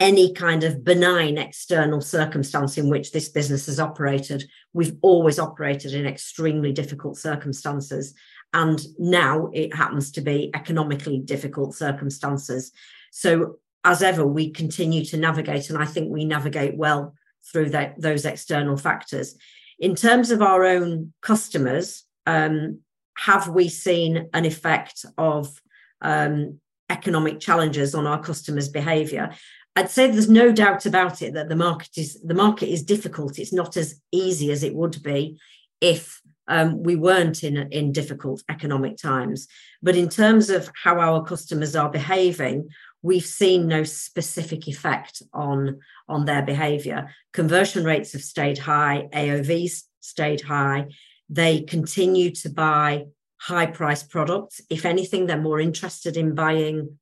any 0.00 0.32
kind 0.32 0.62
of 0.62 0.84
benign 0.84 1.38
external 1.38 2.00
circumstance 2.00 2.78
in 2.78 2.88
which 2.88 3.10
this 3.10 3.28
business 3.28 3.66
has 3.66 3.80
operated. 3.80 4.48
We've 4.72 4.96
always 5.02 5.38
operated 5.38 5.92
in 5.92 6.06
extremely 6.06 6.72
difficult 6.72 7.16
circumstances. 7.16 8.14
And 8.52 8.80
now 8.98 9.50
it 9.52 9.74
happens 9.74 10.12
to 10.12 10.20
be 10.20 10.50
economically 10.54 11.18
difficult 11.18 11.74
circumstances. 11.74 12.70
So 13.10 13.58
as 13.84 14.02
ever, 14.02 14.26
we 14.26 14.50
continue 14.50 15.04
to 15.06 15.16
navigate, 15.16 15.68
and 15.70 15.78
I 15.78 15.84
think 15.84 16.10
we 16.10 16.24
navigate 16.24 16.76
well 16.76 17.14
through 17.50 17.70
that, 17.70 18.00
those 18.00 18.24
external 18.24 18.76
factors. 18.76 19.36
In 19.78 19.94
terms 19.94 20.30
of 20.30 20.42
our 20.42 20.64
own 20.64 21.12
customers, 21.22 22.04
um, 22.26 22.80
have 23.16 23.48
we 23.48 23.68
seen 23.68 24.28
an 24.32 24.44
effect 24.44 25.04
of 25.16 25.60
um, 26.02 26.60
economic 26.90 27.40
challenges 27.40 27.94
on 27.94 28.06
our 28.06 28.20
customers' 28.20 28.68
behaviour? 28.68 29.30
I'd 29.76 29.90
say 29.90 30.10
there's 30.10 30.28
no 30.28 30.52
doubt 30.52 30.86
about 30.86 31.22
it 31.22 31.34
that 31.34 31.48
the 31.48 31.56
market 31.56 31.96
is 31.96 32.20
the 32.22 32.34
market 32.34 32.68
is 32.68 32.82
difficult. 32.82 33.38
It's 33.38 33.52
not 33.52 33.76
as 33.76 34.00
easy 34.10 34.50
as 34.50 34.62
it 34.62 34.74
would 34.74 35.02
be 35.02 35.38
if 35.80 36.20
um, 36.48 36.82
we 36.82 36.96
weren't 36.96 37.44
in 37.44 37.56
in 37.70 37.92
difficult 37.92 38.42
economic 38.48 38.96
times. 38.96 39.46
But 39.82 39.96
in 39.96 40.08
terms 40.08 40.50
of 40.50 40.70
how 40.82 40.98
our 40.98 41.24
customers 41.24 41.76
are 41.76 41.90
behaving, 41.90 42.70
we've 43.02 43.24
seen 43.24 43.66
no 43.66 43.84
specific 43.84 44.68
effect 44.68 45.22
on 45.32 45.80
on 46.08 46.24
their 46.24 46.42
behavior. 46.42 47.14
Conversion 47.32 47.84
rates 47.84 48.12
have 48.12 48.22
stayed 48.22 48.58
high, 48.58 49.08
AOVs 49.12 49.82
stayed 50.00 50.40
high. 50.40 50.86
They 51.28 51.60
continue 51.60 52.30
to 52.36 52.48
buy 52.48 53.06
high 53.36 53.66
price 53.66 54.02
products. 54.02 54.60
If 54.70 54.84
anything, 54.84 55.26
they're 55.26 55.40
more 55.40 55.60
interested 55.60 56.16
in 56.16 56.34
buying 56.34 56.98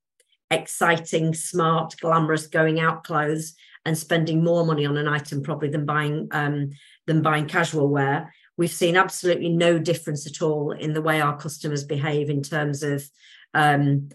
exciting, 0.51 1.33
smart, 1.33 1.95
glamorous 1.99 2.47
going 2.47 2.79
out 2.79 3.03
clothes 3.03 3.55
and 3.85 3.97
spending 3.97 4.43
more 4.43 4.65
money 4.65 4.85
on 4.85 4.97
an 4.97 5.07
item 5.07 5.41
probably 5.41 5.69
than 5.69 5.85
buying 5.85 6.27
um, 6.31 6.71
than 7.05 7.21
buying 7.21 7.47
casual 7.47 7.87
wear. 7.87 8.33
We've 8.57 8.71
seen 8.71 8.97
absolutely 8.97 9.49
no 9.49 9.79
difference 9.79 10.27
at 10.27 10.41
all 10.41 10.71
in 10.71 10.93
the 10.93 11.01
way 11.01 11.21
our 11.21 11.37
customers 11.37 11.83
behave 11.83 12.29
in 12.29 12.41
terms 12.41 12.83
of 12.83 13.07
um, 13.53 14.09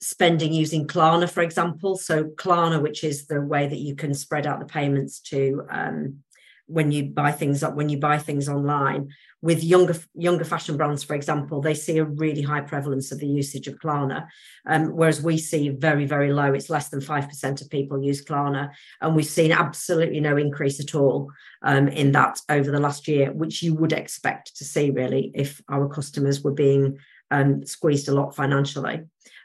spending 0.00 0.52
using 0.52 0.86
Klarna, 0.86 1.30
for 1.30 1.42
example. 1.42 1.96
So 1.96 2.24
Klarna, 2.24 2.82
which 2.82 3.04
is 3.04 3.26
the 3.26 3.40
way 3.40 3.66
that 3.66 3.78
you 3.78 3.94
can 3.94 4.14
spread 4.14 4.46
out 4.46 4.60
the 4.60 4.66
payments 4.66 5.20
to 5.20 5.62
um, 5.70 6.24
when 6.66 6.90
you 6.90 7.04
buy 7.04 7.30
things 7.30 7.62
up 7.62 7.74
when 7.74 7.88
you 7.88 7.98
buy 7.98 8.18
things 8.18 8.48
online. 8.48 9.10
With 9.42 9.62
younger 9.62 9.96
younger 10.14 10.44
fashion 10.44 10.78
brands 10.78 11.04
for 11.04 11.14
example 11.14 11.60
they 11.60 11.74
see 11.74 11.98
a 11.98 12.04
really 12.04 12.40
high 12.40 12.62
prevalence 12.62 13.12
of 13.12 13.18
the 13.18 13.26
usage 13.26 13.68
of 13.68 13.78
klarna 13.78 14.26
um, 14.66 14.96
whereas 14.96 15.20
we 15.20 15.36
see 15.36 15.68
very 15.68 16.06
very 16.06 16.32
low. 16.32 16.54
It's 16.54 16.70
less 16.70 16.88
than 16.88 17.00
5% 17.00 17.60
of 17.60 17.70
people 17.70 18.02
use 18.02 18.24
klarna 18.24 18.70
and 19.02 19.14
we've 19.14 19.26
seen 19.26 19.52
absolutely 19.52 20.20
no 20.20 20.38
increase 20.38 20.80
at 20.80 20.94
all 20.94 21.30
um, 21.62 21.88
in 21.88 22.12
that 22.12 22.40
over 22.48 22.70
the 22.70 22.80
last 22.80 23.06
year 23.06 23.32
which 23.32 23.62
you 23.62 23.74
would 23.74 23.92
expect 23.92 24.56
to 24.56 24.64
see 24.64 24.90
really 24.90 25.30
if 25.34 25.60
our 25.68 25.88
customers 25.88 26.42
were 26.42 26.52
being 26.52 26.98
um, 27.30 27.66
squeezed 27.66 28.08
a 28.08 28.14
lot 28.14 28.34
financially 28.34 29.02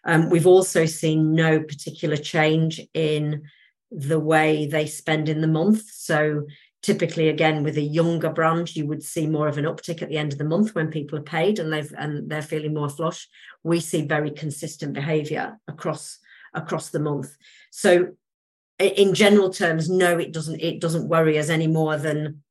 um, 0.09 0.29
we've 0.31 0.47
also 0.47 0.87
seen 0.87 1.35
no 1.35 1.59
particular 1.59 2.17
change 2.17 2.81
in 2.95 3.43
the 3.91 4.19
way 4.19 4.65
they 4.65 4.87
spend 4.87 5.29
in 5.29 5.41
the 5.41 5.47
month. 5.47 5.83
So 5.91 6.47
typically 6.81 7.29
again 7.29 7.61
with 7.61 7.77
a 7.77 7.81
younger 7.81 8.29
brand 8.29 8.73
you 8.73 8.87
would 8.87 9.03
see 9.03 9.27
more 9.27 9.49
of 9.49 9.57
an 9.57 9.65
uptick 9.65 10.01
at 10.01 10.07
the 10.07 10.17
end 10.17 10.31
of 10.31 10.39
the 10.39 10.45
month 10.45 10.73
when 10.73 10.89
people 10.89 11.19
are 11.19 11.23
paid 11.23 11.59
and 11.59 11.73
they've 11.73 11.93
and 11.97 12.29
they're 12.29 12.41
feeling 12.41 12.73
more 12.73 12.89
flush. 12.89 13.27
We 13.63 13.81
see 13.81 14.01
very 14.01 14.31
consistent 14.31 14.93
behavior 14.93 15.59
across 15.67 16.17
across 16.55 16.89
the 16.89 16.99
month. 16.99 17.35
So 17.69 18.13
in 18.79 19.13
general 19.13 19.51
terms 19.51 19.89
no 19.89 20.17
it 20.17 20.31
doesn't 20.31 20.59
it 20.59 20.81
doesn't 20.81 21.09
worry 21.09 21.37
us 21.37 21.49
any 21.49 21.67
more 21.67 21.97
than 21.97 22.41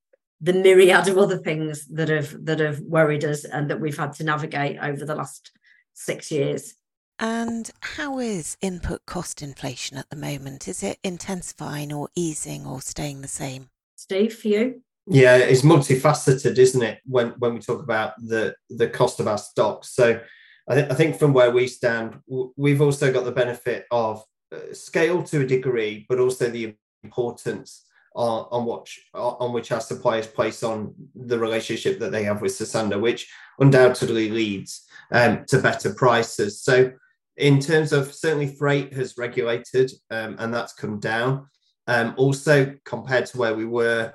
the 0.41 0.53
myriad 0.53 1.09
of 1.09 1.19
other 1.19 1.39
things 1.39 1.87
that 1.87 2.09
have 2.09 2.45
that 2.45 2.61
have 2.61 2.79
worried 2.81 3.25
us 3.25 3.45
and 3.45 3.69
that 3.69 3.81
we've 3.81 3.99
had 3.99 4.13
to 4.13 4.25
navigate 4.25 4.79
over 4.81 5.05
the 5.05 5.17
last 5.17 5.51
6 5.95 6.31
years 6.31 6.75
and 7.19 7.71
how 7.81 8.19
is 8.19 8.57
input 8.61 9.05
cost 9.07 9.43
inflation 9.43 9.97
at 9.97 10.09
the 10.11 10.17
moment 10.17 10.69
is 10.69 10.83
it 10.83 10.99
intensifying 11.03 11.93
or 11.93 12.09
easing 12.15 12.67
or 12.67 12.81
staying 12.81 13.21
the 13.21 13.29
same 13.29 13.69
Steve, 13.97 14.35
for 14.35 14.49
you? 14.49 14.83
Yeah, 15.07 15.37
it's 15.37 15.63
multifaceted, 15.63 16.59
isn't 16.59 16.83
it? 16.83 17.01
When 17.05 17.31
when 17.39 17.55
we 17.55 17.61
talk 17.61 17.83
about 17.83 18.13
the 18.19 18.55
the 18.69 18.89
cost 18.89 19.21
of 19.21 19.27
our 19.27 19.39
stocks, 19.39 19.91
so 19.95 20.21
I, 20.69 20.75
th- 20.75 20.91
I 20.91 20.95
think 20.95 21.19
from 21.19 21.33
where 21.33 21.51
we 21.51 21.67
stand, 21.67 22.21
w- 22.29 22.53
we've 22.57 22.83
also 22.83 23.13
got 23.13 23.25
the 23.25 23.33
benefit 23.33 23.87
of 23.91 24.23
uh, 24.55 24.73
scale 24.73 25.23
to 25.25 25.41
a 25.41 25.47
degree, 25.47 26.05
but 26.09 26.21
also 26.21 26.51
the 26.51 26.75
importance 27.03 27.87
on, 28.15 28.47
on 28.51 28.65
what 28.67 28.89
on 29.15 29.53
which 29.53 29.73
our 29.73 29.81
suppliers 29.81 30.27
place 30.27 30.63
on 30.63 30.95
the 31.15 31.39
relationship 31.39 31.99
that 32.01 32.13
they 32.13 32.25
have 32.25 32.43
with 32.43 32.53
Sosandar, 32.53 33.01
which 33.01 33.33
undoubtedly 33.59 34.29
leads 34.31 34.87
um, 35.11 35.45
to 35.49 35.59
better 35.59 35.95
prices. 35.95 36.61
So, 36.61 36.93
in 37.39 37.61
terms 37.61 37.93
of 37.93 38.13
certainly 38.13 38.49
freight 38.49 38.93
has 38.93 39.17
regulated 39.17 39.93
um, 40.11 40.37
and 40.39 40.53
that's 40.53 40.73
come 40.73 40.99
down. 40.99 41.47
Um, 41.87 42.15
also, 42.17 42.75
compared 42.85 43.27
to 43.27 43.39
where 43.39 43.55
we 43.55 43.65
were 43.65 44.13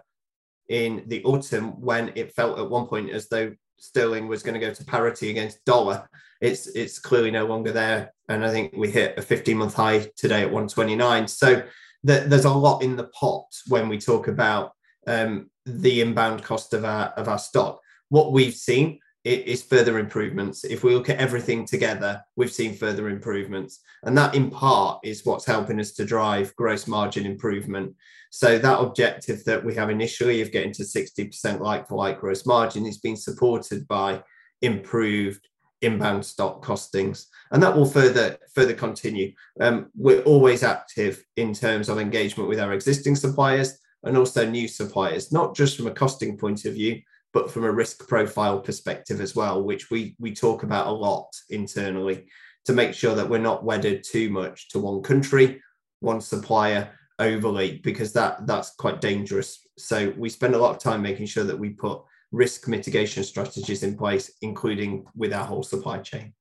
in 0.70 1.04
the 1.08 1.24
autumn, 1.24 1.82
when 1.82 2.12
it 2.16 2.34
felt 2.34 2.60
at 2.60 2.70
one 2.70 2.86
point 2.86 3.10
as 3.10 3.30
though 3.30 3.54
sterling 3.80 4.28
was 4.28 4.44
going 4.44 4.54
to 4.54 4.66
go 4.66 4.74
to 4.74 4.86
parity 4.86 5.30
against 5.30 5.64
dollar, 5.66 6.08
it's 6.42 6.68
it's 6.68 7.00
clearly 7.00 7.32
no 7.32 7.46
longer 7.46 7.72
there. 7.72 8.14
And 8.30 8.46
I 8.46 8.52
think 8.52 8.74
we 8.76 8.92
hit 8.92 9.18
a 9.18 9.22
15 9.22 9.58
month 9.58 9.74
high 9.74 10.08
today 10.18 10.42
at 10.42 10.52
129. 10.52 11.28
So 11.28 11.64
th- 12.06 12.26
there's 12.28 12.46
a 12.46 12.54
lot 12.54 12.84
in 12.84 12.96
the 12.96 13.08
pot 13.08 13.46
when 13.68 13.88
we 13.88 13.98
talk 13.98 14.28
about 14.28 14.74
um, 15.08 15.50
the 15.66 16.02
inbound 16.02 16.44
cost 16.44 16.74
of 16.74 16.84
our 16.84 17.08
of 17.18 17.28
our 17.30 17.40
stock. 17.40 17.80
What 18.10 18.34
we've 18.34 18.54
seen 18.54 19.00
it 19.24 19.48
is 19.48 19.64
further 19.64 20.00
improvements. 20.00 20.66
If 20.66 20.84
we 20.84 20.94
look 20.94 21.10
at 21.10 21.18
everything 21.18 21.66
together, 21.66 22.22
we've 22.36 22.52
seen 22.52 22.76
further 22.76 23.08
improvements. 23.08 23.80
And 24.04 24.18
that, 24.18 24.36
in 24.36 24.50
part, 24.50 25.00
is 25.04 25.26
what's 25.26 25.46
helping 25.46 25.80
us 25.80 25.92
to 25.94 26.06
drive 26.06 26.56
gross 26.58 26.88
margin 26.88 27.26
improvement. 27.26 27.96
So, 28.32 28.58
that 28.58 28.80
objective 28.80 29.44
that 29.46 29.64
we 29.64 29.76
have 29.76 29.90
initially 29.90 30.42
of 30.42 30.52
getting 30.52 30.74
to 30.74 30.84
60% 30.84 31.60
like 31.62 31.88
for 31.88 31.96
like 31.96 32.20
gross 32.20 32.46
margin 32.46 32.86
is 32.86 32.98
being 32.98 33.16
supported 33.16 33.88
by 33.88 34.22
improved 34.62 35.48
inbound 35.82 36.26
stock 36.26 36.66
costings 36.66 37.26
and 37.52 37.62
that 37.62 37.76
will 37.76 37.86
further 37.86 38.38
further 38.56 38.74
continue 38.74 39.34
um, 39.60 39.92
we're 39.98 40.22
always 40.22 40.64
active 40.64 41.22
in 41.36 41.54
terms 41.54 41.90
of 41.90 42.00
engagement 42.00 42.48
with 42.48 42.58
our 42.58 42.72
existing 42.72 43.18
suppliers 43.18 43.78
and 44.04 44.18
also 44.18 44.50
new 44.50 44.66
suppliers 44.66 45.34
not 45.34 45.54
just 45.54 45.76
from 45.76 45.88
a 45.88 45.92
costing 45.92 46.38
point 46.38 46.64
of 46.64 46.74
view 46.74 47.02
but 47.34 47.52
from 47.52 47.64
a 47.66 47.72
risk 47.72 48.08
profile 48.08 48.60
perspective 48.60 49.20
as 49.20 49.36
well, 49.36 49.64
which 49.64 49.90
we 49.90 50.16
we 50.20 50.34
talk 50.34 50.64
about 50.64 50.88
a 50.88 50.92
lot 50.92 51.30
internally 51.50 52.28
to 52.66 52.74
make 52.74 52.94
sure 52.94 53.16
that 53.16 53.28
we're 53.30 53.40
not 53.40 53.66
wedded 53.66 54.04
too 54.04 54.30
much 54.30 54.70
to 54.70 54.80
one 54.80 55.02
country, 55.02 55.62
one 56.00 56.22
supplier 56.22 56.92
overly, 57.20 57.80
because 57.84 58.14
that 58.14 58.46
that's 58.48 58.76
quite 58.76 59.02
dangerous. 59.02 59.68
So 59.78 60.14
we 60.18 60.30
spend 60.30 60.56
a 60.56 60.60
lot 60.60 60.76
of 60.76 60.82
time 60.82 61.02
making 61.02 61.26
sure 61.26 61.44
that 61.44 61.60
we 61.60 61.72
put 61.72 62.02
risk 62.32 62.68
mitigation 62.68 63.24
strategies 63.24 63.84
in 63.84 63.98
place, 63.98 64.32
including 64.42 65.06
with 65.16 65.34
our 65.34 65.46
whole 65.46 65.64
supply 65.64 66.00
chain. 66.00 66.34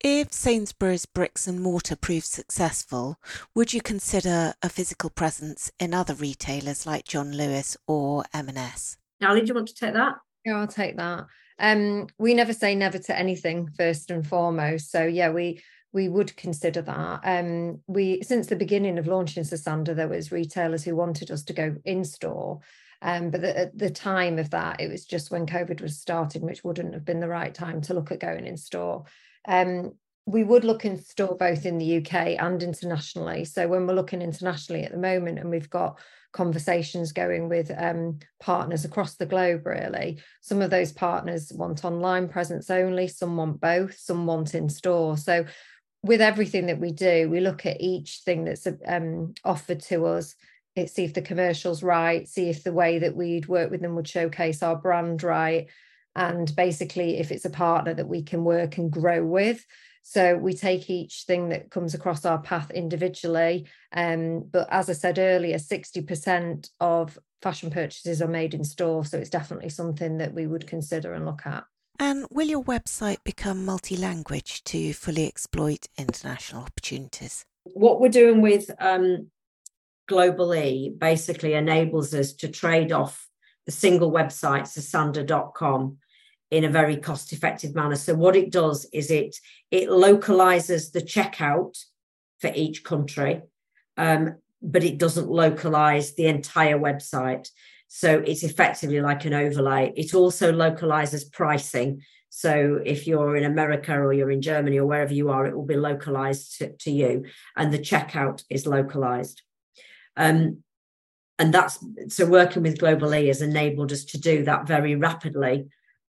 If 0.00 0.32
Sainsbury's 0.32 1.06
bricks 1.06 1.48
and 1.48 1.60
mortar 1.60 1.96
proves 1.96 2.28
successful, 2.28 3.16
would 3.56 3.72
you 3.72 3.80
consider 3.80 4.54
a 4.62 4.68
physical 4.68 5.10
presence 5.10 5.72
in 5.80 5.92
other 5.92 6.14
retailers 6.14 6.86
like 6.86 7.04
John 7.04 7.32
Lewis 7.32 7.76
or 7.88 8.24
M&S? 8.32 8.96
Ali, 9.22 9.40
do 9.40 9.46
you 9.46 9.54
want 9.54 9.68
to 9.68 9.74
take 9.74 9.94
that? 9.94 10.16
Yeah, 10.44 10.60
I'll 10.60 10.66
take 10.66 10.96
that. 10.96 11.26
Um, 11.58 12.06
we 12.18 12.34
never 12.34 12.52
say 12.52 12.74
never 12.74 12.98
to 12.98 13.18
anything 13.18 13.68
first 13.76 14.10
and 14.10 14.26
foremost. 14.26 14.90
So 14.90 15.04
yeah, 15.04 15.30
we 15.30 15.62
we 15.92 16.08
would 16.08 16.36
consider 16.36 16.82
that. 16.82 17.20
Um, 17.24 17.80
we 17.86 18.22
since 18.22 18.46
the 18.46 18.56
beginning 18.56 18.98
of 18.98 19.06
launching 19.06 19.44
Sosandar, 19.44 19.94
there 19.94 20.08
was 20.08 20.32
retailers 20.32 20.84
who 20.84 20.94
wanted 20.94 21.30
us 21.30 21.42
to 21.44 21.52
go 21.52 21.76
in 21.84 22.04
store. 22.04 22.60
Um, 23.00 23.30
but 23.30 23.42
the, 23.42 23.56
at 23.56 23.78
the 23.78 23.90
time 23.90 24.38
of 24.38 24.50
that, 24.50 24.80
it 24.80 24.90
was 24.90 25.04
just 25.04 25.30
when 25.30 25.46
COVID 25.46 25.80
was 25.80 25.98
starting, 25.98 26.42
which 26.42 26.64
wouldn't 26.64 26.94
have 26.94 27.04
been 27.04 27.20
the 27.20 27.28
right 27.28 27.54
time 27.54 27.80
to 27.82 27.94
look 27.94 28.10
at 28.10 28.20
going 28.20 28.44
in 28.44 28.56
store. 28.56 29.04
Um, 29.46 29.92
we 30.28 30.44
would 30.44 30.62
look 30.62 30.84
in 30.84 31.02
store 31.02 31.36
both 31.38 31.64
in 31.64 31.78
the 31.78 31.96
UK 31.96 32.36
and 32.38 32.62
internationally. 32.62 33.46
So 33.46 33.66
when 33.66 33.86
we're 33.86 33.94
looking 33.94 34.20
internationally 34.20 34.84
at 34.84 34.92
the 34.92 34.98
moment, 34.98 35.38
and 35.38 35.48
we've 35.48 35.70
got 35.70 35.98
conversations 36.32 37.12
going 37.12 37.48
with 37.48 37.70
um, 37.74 38.18
partners 38.38 38.84
across 38.84 39.14
the 39.14 39.24
globe, 39.24 39.64
really. 39.64 40.20
Some 40.42 40.60
of 40.60 40.68
those 40.68 40.92
partners 40.92 41.50
want 41.54 41.82
online 41.82 42.28
presence 42.28 42.68
only, 42.68 43.08
some 43.08 43.38
want 43.38 43.58
both, 43.58 43.98
some 43.98 44.26
want 44.26 44.54
in 44.54 44.68
store. 44.68 45.16
So, 45.16 45.46
with 46.02 46.20
everything 46.20 46.66
that 46.66 46.78
we 46.78 46.92
do, 46.92 47.30
we 47.30 47.40
look 47.40 47.64
at 47.64 47.80
each 47.80 48.20
thing 48.24 48.44
that's 48.44 48.68
um, 48.86 49.32
offered 49.44 49.80
to 49.84 50.04
us. 50.04 50.34
It, 50.76 50.90
see 50.90 51.04
if 51.04 51.14
the 51.14 51.22
commercial's 51.22 51.82
right, 51.82 52.28
see 52.28 52.50
if 52.50 52.62
the 52.62 52.72
way 52.72 52.98
that 52.98 53.16
we'd 53.16 53.48
work 53.48 53.70
with 53.70 53.80
them 53.80 53.96
would 53.96 54.06
showcase 54.06 54.62
our 54.62 54.76
brand 54.76 55.22
right. 55.22 55.68
And 56.14 56.54
basically, 56.54 57.18
if 57.18 57.32
it's 57.32 57.46
a 57.46 57.50
partner 57.50 57.94
that 57.94 58.08
we 58.08 58.22
can 58.22 58.44
work 58.44 58.76
and 58.76 58.92
grow 58.92 59.24
with. 59.24 59.64
So 60.10 60.36
we 60.36 60.54
take 60.54 60.88
each 60.88 61.24
thing 61.26 61.50
that 61.50 61.70
comes 61.70 61.94
across 61.94 62.24
our 62.24 62.38
path 62.38 62.70
individually. 62.70 63.66
Um, 63.92 64.44
but 64.50 64.66
as 64.70 64.88
I 64.88 64.94
said 64.94 65.18
earlier, 65.18 65.58
60% 65.58 66.70
of 66.80 67.18
fashion 67.42 67.70
purchases 67.70 68.22
are 68.22 68.28
made 68.28 68.54
in 68.54 68.64
store. 68.64 69.04
So 69.04 69.18
it's 69.18 69.30
definitely 69.30 69.68
something 69.68 70.18
that 70.18 70.32
we 70.32 70.46
would 70.46 70.66
consider 70.66 71.12
and 71.12 71.26
look 71.26 71.46
at. 71.46 71.64
And 72.00 72.26
will 72.30 72.46
your 72.46 72.64
website 72.64 73.22
become 73.24 73.64
multi 73.64 73.96
language 73.96 74.64
to 74.64 74.92
fully 74.92 75.26
exploit 75.26 75.86
international 75.98 76.62
opportunities? 76.62 77.44
what 77.74 78.00
we're 78.00 78.08
doing 78.08 78.40
with 78.40 78.70
um, 78.80 79.30
Global 80.06 80.54
E 80.54 80.90
basically 80.96 81.54
enables 81.54 82.14
us 82.14 82.32
to 82.34 82.48
trade 82.48 82.92
off 82.92 83.28
the 83.66 83.72
single 83.72 84.10
website, 84.10 84.62
sosandar.com, 84.62 85.98
in 86.50 86.64
a 86.64 86.70
very 86.70 86.96
cost 86.96 87.32
effective 87.32 87.74
manner. 87.74 87.96
So 87.96 88.14
what 88.14 88.36
it 88.36 88.50
does 88.50 88.86
is 88.92 89.10
it 89.10 89.36
it 89.70 89.90
localizes 89.90 90.90
the 90.90 91.02
checkout 91.02 91.78
for 92.40 92.50
each 92.54 92.84
country, 92.84 93.42
um, 93.96 94.36
but 94.62 94.84
it 94.84 94.98
doesn't 94.98 95.28
localize 95.28 96.14
the 96.14 96.26
entire 96.26 96.78
website. 96.78 97.48
So 97.88 98.18
it's 98.18 98.44
effectively 98.44 99.00
like 99.00 99.24
an 99.24 99.34
overlay. 99.34 99.92
It 99.96 100.14
also 100.14 100.52
localizes 100.52 101.24
pricing. 101.24 102.02
So 102.28 102.80
if 102.84 103.06
you're 103.06 103.36
in 103.36 103.44
America 103.44 103.94
or 103.94 104.12
you're 104.12 104.30
in 104.30 104.42
Germany 104.42 104.78
or 104.78 104.86
wherever 104.86 105.14
you 105.14 105.30
are, 105.30 105.46
it 105.46 105.56
will 105.56 105.64
be 105.64 105.76
localized 105.76 106.58
to, 106.58 106.76
to 106.76 106.90
you, 106.90 107.24
and 107.56 107.72
the 107.72 107.78
checkout 107.78 108.44
is 108.50 108.66
localized. 108.66 109.42
Um, 110.16 110.62
and 111.38 111.54
that's 111.54 111.78
so 112.08 112.26
working 112.26 112.62
with 112.62 112.78
Global 112.78 113.14
E 113.14 113.28
has 113.28 113.42
enabled 113.42 113.92
us 113.92 114.04
to 114.06 114.18
do 114.18 114.44
that 114.44 114.66
very 114.66 114.94
rapidly 114.96 115.68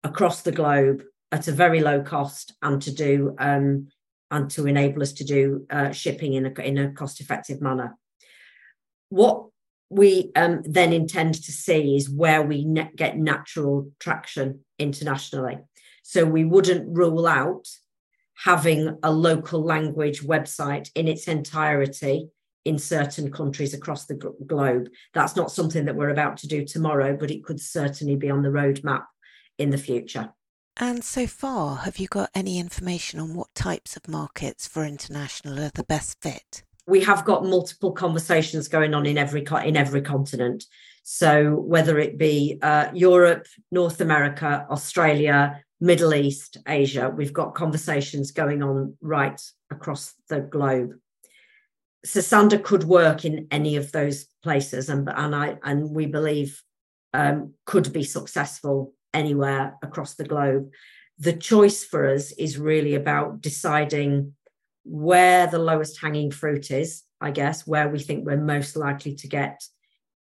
across 0.04 0.41
the 0.41 0.52
globe 0.52 1.04
at 1.32 1.47
a 1.47 1.52
very 1.52 1.82
low 1.82 2.02
cost 2.02 2.54
and 2.62 2.82
to 2.82 2.93
do 2.93 3.36
um, 3.39 3.88
and 4.32 4.50
to 4.52 4.68
enable 4.68 5.02
us 5.02 5.14
to 5.14 5.24
do 5.24 5.66
uh, 5.70 5.91
shipping 5.91 6.34
in 6.34 6.45
a, 6.45 6.62
in 6.62 6.78
a 6.78 6.91
cost 6.91 7.20
effective 7.20 7.62
manner. 7.62 7.97
What 9.10 9.47
we 9.89 10.32
um, 10.36 10.62
then 10.66 10.93
intend 10.93 11.36
to 11.36 11.52
see 11.52 11.95
is 11.95 12.10
where 12.10 12.43
we 12.43 12.64
ne- 12.64 12.91
get 12.95 13.18
natural 13.18 13.91
traction 14.00 14.64
internationally. 14.78 15.58
So 16.04 16.26
we 16.26 16.45
wouldn't 16.45 16.95
rule 16.95 17.28
out 17.28 17.68
having 18.43 18.97
a 19.04 19.12
local 19.12 19.64
language 19.64 20.22
website 20.22 20.89
in 20.95 21.08
its 21.08 21.28
entirety 21.28 22.30
in 22.66 22.78
certain 22.78 23.32
countries 23.32 23.74
across 23.74 24.06
the 24.06 24.16
globe. 24.45 24.89
That's 25.14 25.36
not 25.36 25.52
something 25.52 25.86
that 25.86 25.95
we're 25.95 26.10
about 26.10 26.38
to 26.38 26.47
do 26.47 26.66
tomorrow, 26.66 27.18
but 27.20 27.32
it 27.32 27.43
could 27.43 27.60
certainly 27.60 28.16
be 28.16 28.30
on 28.30 28.43
the 28.43 28.50
roadmap 28.50 29.06
in 29.60 29.70
the 29.70 29.78
future. 29.78 30.34
And 30.78 31.03
so 31.03 31.28
far, 31.28 31.76
have 31.78 31.97
you 31.97 32.07
got 32.07 32.30
any 32.34 32.57
information 32.57 33.20
on 33.20 33.36
what 33.36 33.53
types 33.53 33.97
of 33.97 34.07
markets 34.07 34.66
for 34.66 34.86
international 34.86 35.60
are 35.60 35.72
the 35.76 35.84
best 35.84 36.22
fit? 36.22 36.64
We 36.88 37.01
have 37.03 37.26
got 37.26 37.45
multiple 37.45 37.91
conversations 37.91 38.70
going 38.70 38.93
on 38.93 39.05
in 39.05 39.18
every 39.18 39.45
in 39.66 39.76
every 39.76 40.01
continent. 40.01 40.66
So 41.03 41.55
whether 41.55 41.99
it 41.99 42.18
be 42.18 42.60
uh, 42.62 42.89
Europe, 42.93 43.45
North 43.72 43.99
America, 43.99 44.66
Australia, 44.70 45.62
Middle 45.82 46.14
East, 46.14 46.57
Asia, 46.68 47.14
we've 47.16 47.34
got 47.34 47.55
conversations 47.55 48.32
going 48.32 48.64
on 48.64 48.95
right 49.01 49.39
across 49.70 50.14
the 50.30 50.39
globe. 50.39 50.93
Sosandar 52.05 52.60
could 52.60 52.86
work 52.86 53.26
in 53.26 53.47
any 53.51 53.76
of 53.76 53.91
those 53.91 54.28
places, 54.41 54.88
and 54.88 55.10
and 55.10 55.36
I 55.36 55.57
and 55.62 55.91
we 55.91 56.05
believe 56.05 56.64
um, 57.14 57.53
could 57.66 57.91
be 57.91 58.03
successful 58.03 58.93
anywhere 59.14 59.78
across 59.82 60.16
the 60.16 60.24
globe. 60.24 60.72
The 61.18 61.34
choice 61.34 61.84
for 61.84 62.07
us 62.07 62.32
is 62.34 62.57
really 62.57 62.95
about 62.95 63.41
deciding 63.41 64.36
where 64.84 65.47
the 65.47 65.60
lowest 65.60 65.99
hanging 66.01 66.32
fruit 66.32 66.72
is, 66.72 67.03
I 67.20 67.32
guess, 67.32 67.68
where 67.68 67.89
we 67.89 67.99
think 67.99 68.26
we're 68.26 68.38
most 68.38 68.76
likely 68.76 69.16
to 69.16 69.28
get 69.28 69.62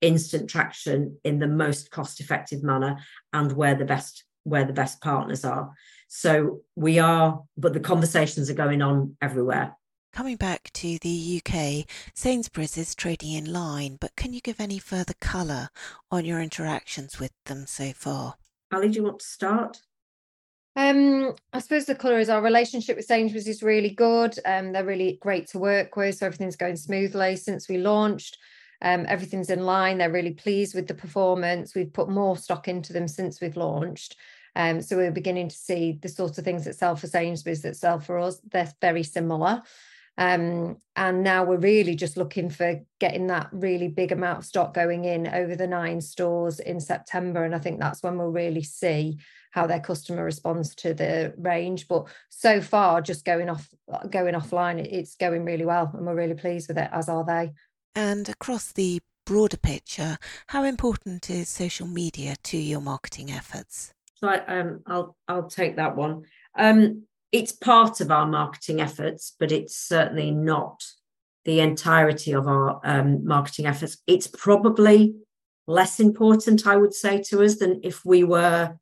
instant 0.01 0.49
traction 0.49 1.17
in 1.23 1.39
the 1.39 1.47
most 1.47 1.91
cost 1.91 2.19
effective 2.19 2.63
manner 2.63 2.97
and 3.33 3.51
where 3.51 3.75
the 3.75 3.85
best 3.85 4.23
where 4.43 4.63
the 4.63 4.73
best 4.73 5.01
partners 5.01 5.43
are 5.43 5.73
so 6.07 6.61
we 6.75 6.99
are 6.99 7.43
but 7.57 7.73
the 7.73 7.79
conversations 7.79 8.49
are 8.49 8.53
going 8.53 8.81
on 8.81 9.17
everywhere 9.21 9.75
Coming 10.13 10.37
back 10.37 10.71
to 10.73 10.97
the 10.97 11.41
UK, 11.45 11.85
Sainsbury's 12.15 12.75
is 12.75 12.95
trading 12.95 13.33
in 13.33 13.53
line, 13.53 13.97
but 14.01 14.15
can 14.15 14.33
you 14.33 14.41
give 14.41 14.59
any 14.59 14.79
further 14.79 15.13
colour 15.21 15.69
on 16.09 16.25
your 16.25 16.41
interactions 16.41 17.19
with 17.19 17.33
them 17.45 17.67
so 17.67 17.91
far? 17.93 18.35
Ali, 18.71 18.89
do 18.89 18.97
you 18.97 19.03
want 19.03 19.19
to 19.19 19.25
start? 19.25 19.81
Um, 20.75 21.33
I 21.53 21.59
suppose 21.59 21.85
the 21.85 21.95
colour 21.95 22.19
is 22.19 22.29
our 22.29 22.41
relationship 22.41 22.97
with 22.97 23.05
Sainsbury's 23.05 23.47
is 23.47 23.63
really 23.63 23.89
good. 23.89 24.37
Um, 24.45 24.71
they're 24.71 24.85
really 24.85 25.17
great 25.21 25.47
to 25.47 25.59
work 25.59 25.95
with, 25.95 26.15
so 26.15 26.25
everything's 26.27 26.55
going 26.55 26.75
smoothly 26.75 27.35
since 27.35 27.67
we 27.67 27.77
launched. 27.77 28.37
Um, 28.83 29.05
everything's 29.09 29.49
in 29.49 29.65
line. 29.65 29.97
They're 29.97 30.11
really 30.11 30.33
pleased 30.33 30.75
with 30.75 30.87
the 30.87 30.93
performance. 30.93 31.73
We've 31.73 31.91
put 31.91 32.09
more 32.09 32.37
stock 32.37 32.67
into 32.67 32.93
them 32.93 33.07
since 33.07 33.41
we've 33.41 33.57
launched. 33.57 34.17
Um, 34.55 34.81
so 34.81 34.97
we're 34.97 35.11
beginning 35.11 35.49
to 35.49 35.55
see 35.55 35.97
the 36.01 36.09
sorts 36.09 36.37
of 36.37 36.43
things 36.43 36.65
that 36.65 36.75
sell 36.75 36.95
for 36.95 37.07
Sainsbury's 37.07 37.61
that 37.63 37.75
sell 37.75 37.99
for 37.99 38.19
us. 38.19 38.39
They're 38.51 38.71
very 38.79 39.03
similar. 39.03 39.63
Um, 40.17 40.77
and 40.95 41.23
now 41.23 41.43
we're 41.43 41.57
really 41.57 41.95
just 41.95 42.17
looking 42.17 42.49
for 42.49 42.81
getting 42.99 43.27
that 43.27 43.49
really 43.51 43.87
big 43.87 44.11
amount 44.11 44.39
of 44.39 44.45
stock 44.45 44.73
going 44.73 45.05
in 45.05 45.27
over 45.27 45.55
the 45.55 45.67
nine 45.67 46.01
stores 46.01 46.59
in 46.59 46.79
September. 46.79 47.43
And 47.43 47.53
I 47.53 47.59
think 47.59 47.79
that's 47.79 48.01
when 48.01 48.17
we'll 48.17 48.31
really 48.31 48.63
see 48.63 49.19
how 49.51 49.67
their 49.67 49.79
customer 49.79 50.23
responds 50.23 50.75
to 50.75 50.93
the 50.93 51.33
range. 51.37 51.87
But 51.87 52.07
so 52.29 52.61
far, 52.61 53.01
just 53.01 53.25
going 53.25 53.49
off 53.49 53.67
going 54.09 54.35
offline, 54.35 54.79
it's 54.79 55.15
going 55.15 55.45
really 55.45 55.65
well, 55.65 55.91
and 55.93 56.05
we're 56.05 56.15
really 56.15 56.35
pleased 56.35 56.67
with 56.67 56.77
it, 56.77 56.89
as 56.91 57.09
are 57.09 57.25
they. 57.25 57.51
And 57.95 58.29
across 58.29 58.71
the 58.71 59.01
broader 59.25 59.57
picture, 59.57 60.17
how 60.47 60.63
important 60.63 61.29
is 61.29 61.49
social 61.49 61.87
media 61.87 62.35
to 62.43 62.57
your 62.57 62.81
marketing 62.81 63.31
efforts? 63.31 63.93
So 64.15 64.27
I, 64.27 64.37
um, 64.45 64.81
I'll 64.85 65.15
I'll 65.27 65.49
take 65.49 65.75
that 65.77 65.95
one. 65.95 66.23
Um, 66.57 67.03
it's 67.31 67.51
part 67.51 68.01
of 68.01 68.11
our 68.11 68.25
marketing 68.25 68.81
efforts, 68.81 69.35
but 69.39 69.51
it's 69.51 69.75
certainly 69.75 70.31
not 70.31 70.83
the 71.45 71.59
entirety 71.59 72.33
of 72.33 72.47
our 72.47 72.79
um, 72.83 73.25
marketing 73.25 73.65
efforts. 73.65 73.97
It's 74.07 74.27
probably 74.27 75.15
less 75.65 75.99
important, 75.99 76.67
I 76.67 76.77
would 76.77 76.93
say, 76.93 77.21
to 77.23 77.43
us 77.43 77.57
than 77.57 77.81
if 77.83 78.05
we 78.05 78.23
were 78.23 78.77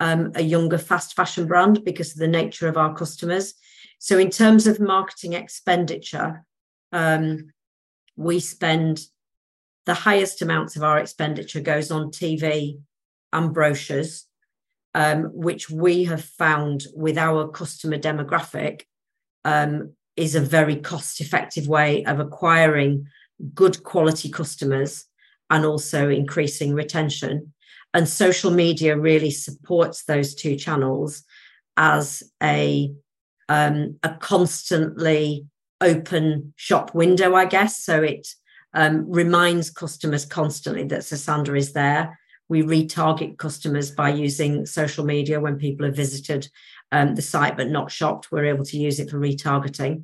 um, 0.00 0.32
a 0.34 0.42
younger 0.42 0.78
fast 0.78 1.14
fashion 1.14 1.46
brand 1.46 1.84
because 1.84 2.12
of 2.12 2.18
the 2.18 2.28
nature 2.28 2.68
of 2.68 2.76
our 2.76 2.94
customers. 2.94 3.54
So, 3.98 4.18
in 4.18 4.30
terms 4.30 4.66
of 4.66 4.80
marketing 4.80 5.34
expenditure, 5.34 6.44
um, 6.92 7.50
we 8.16 8.40
spend 8.40 9.02
the 9.86 9.94
highest 9.94 10.42
amounts 10.42 10.76
of 10.76 10.82
our 10.82 10.98
expenditure 10.98 11.60
goes 11.60 11.90
on 11.90 12.10
TV 12.10 12.80
and 13.32 13.52
brochures 13.52 14.26
um, 14.94 15.24
which 15.32 15.70
we 15.70 16.04
have 16.04 16.24
found 16.24 16.86
with 16.94 17.16
our 17.16 17.48
customer 17.48 17.98
demographic 17.98 18.82
um, 19.44 19.92
is 20.16 20.34
a 20.34 20.40
very 20.40 20.76
cost 20.76 21.20
effective 21.20 21.68
way 21.68 22.04
of 22.04 22.20
acquiring 22.20 23.06
good 23.54 23.82
quality 23.84 24.28
customers 24.28 25.06
and 25.48 25.64
also 25.64 26.08
increasing 26.08 26.74
retention. 26.74 27.52
And 27.94 28.08
social 28.08 28.50
media 28.50 28.96
really 28.96 29.30
supports 29.30 30.04
those 30.04 30.34
two 30.34 30.56
channels 30.56 31.24
as 31.76 32.22
a 32.42 32.92
um, 33.48 33.98
a 34.04 34.14
constantly 34.14 35.44
open 35.80 36.52
shop 36.54 36.94
window, 36.94 37.34
I 37.34 37.46
guess. 37.46 37.78
So 37.78 38.00
it 38.00 38.28
um, 38.74 39.10
reminds 39.10 39.70
customers 39.70 40.24
constantly 40.24 40.84
that 40.84 41.00
Sosandar 41.00 41.56
is 41.56 41.72
there 41.72 42.19
we 42.50 42.62
retarget 42.62 43.38
customers 43.38 43.92
by 43.92 44.08
using 44.08 44.66
social 44.66 45.04
media 45.04 45.38
when 45.40 45.56
people 45.56 45.86
have 45.86 45.94
visited 45.94 46.50
um, 46.90 47.14
the 47.14 47.22
site 47.22 47.56
but 47.56 47.70
not 47.70 47.92
shopped. 47.92 48.32
We're 48.32 48.46
able 48.46 48.64
to 48.64 48.76
use 48.76 48.98
it 48.98 49.08
for 49.08 49.20
retargeting. 49.20 50.02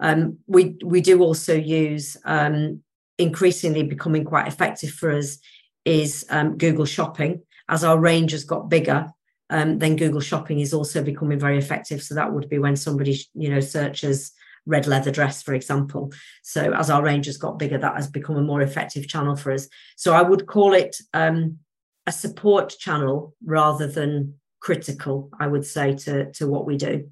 Um, 0.00 0.38
we 0.46 0.76
we 0.82 1.02
do 1.02 1.22
also 1.22 1.54
use 1.54 2.16
um, 2.24 2.82
increasingly 3.18 3.82
becoming 3.82 4.24
quite 4.24 4.48
effective 4.48 4.90
for 4.90 5.12
us 5.12 5.38
is 5.84 6.24
um, 6.30 6.56
Google 6.56 6.86
Shopping. 6.86 7.42
As 7.68 7.84
our 7.84 7.98
range 7.98 8.32
has 8.32 8.44
got 8.44 8.70
bigger, 8.70 9.12
um, 9.50 9.78
then 9.78 9.96
Google 9.96 10.20
Shopping 10.20 10.60
is 10.60 10.72
also 10.72 11.04
becoming 11.04 11.38
very 11.38 11.58
effective. 11.58 12.02
So 12.02 12.14
that 12.14 12.32
would 12.32 12.48
be 12.48 12.58
when 12.58 12.74
somebody 12.74 13.20
you 13.34 13.50
know 13.50 13.60
searches 13.60 14.32
red 14.64 14.86
leather 14.86 15.10
dress, 15.10 15.42
for 15.42 15.52
example. 15.52 16.10
So 16.42 16.72
as 16.72 16.88
our 16.88 17.02
range 17.02 17.26
has 17.26 17.36
got 17.36 17.58
bigger, 17.58 17.76
that 17.76 17.96
has 17.96 18.08
become 18.08 18.36
a 18.36 18.42
more 18.42 18.62
effective 18.62 19.08
channel 19.08 19.36
for 19.36 19.52
us. 19.52 19.68
So 19.96 20.14
I 20.14 20.22
would 20.22 20.46
call 20.46 20.72
it 20.72 20.96
um, 21.12 21.58
a 22.06 22.12
support 22.12 22.70
channel 22.78 23.34
rather 23.44 23.86
than 23.86 24.34
critical, 24.60 25.30
I 25.38 25.46
would 25.46 25.66
say, 25.66 25.94
to, 25.94 26.32
to 26.32 26.48
what 26.48 26.66
we 26.66 26.76
do. 26.76 27.10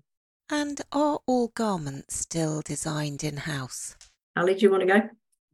And 0.50 0.80
are 0.92 1.20
all 1.26 1.48
garments 1.48 2.16
still 2.16 2.60
designed 2.62 3.22
in 3.22 3.36
house? 3.36 3.96
Ali, 4.36 4.54
do 4.54 4.60
you 4.60 4.70
want 4.70 4.82
to 4.82 4.86
go? 4.86 5.02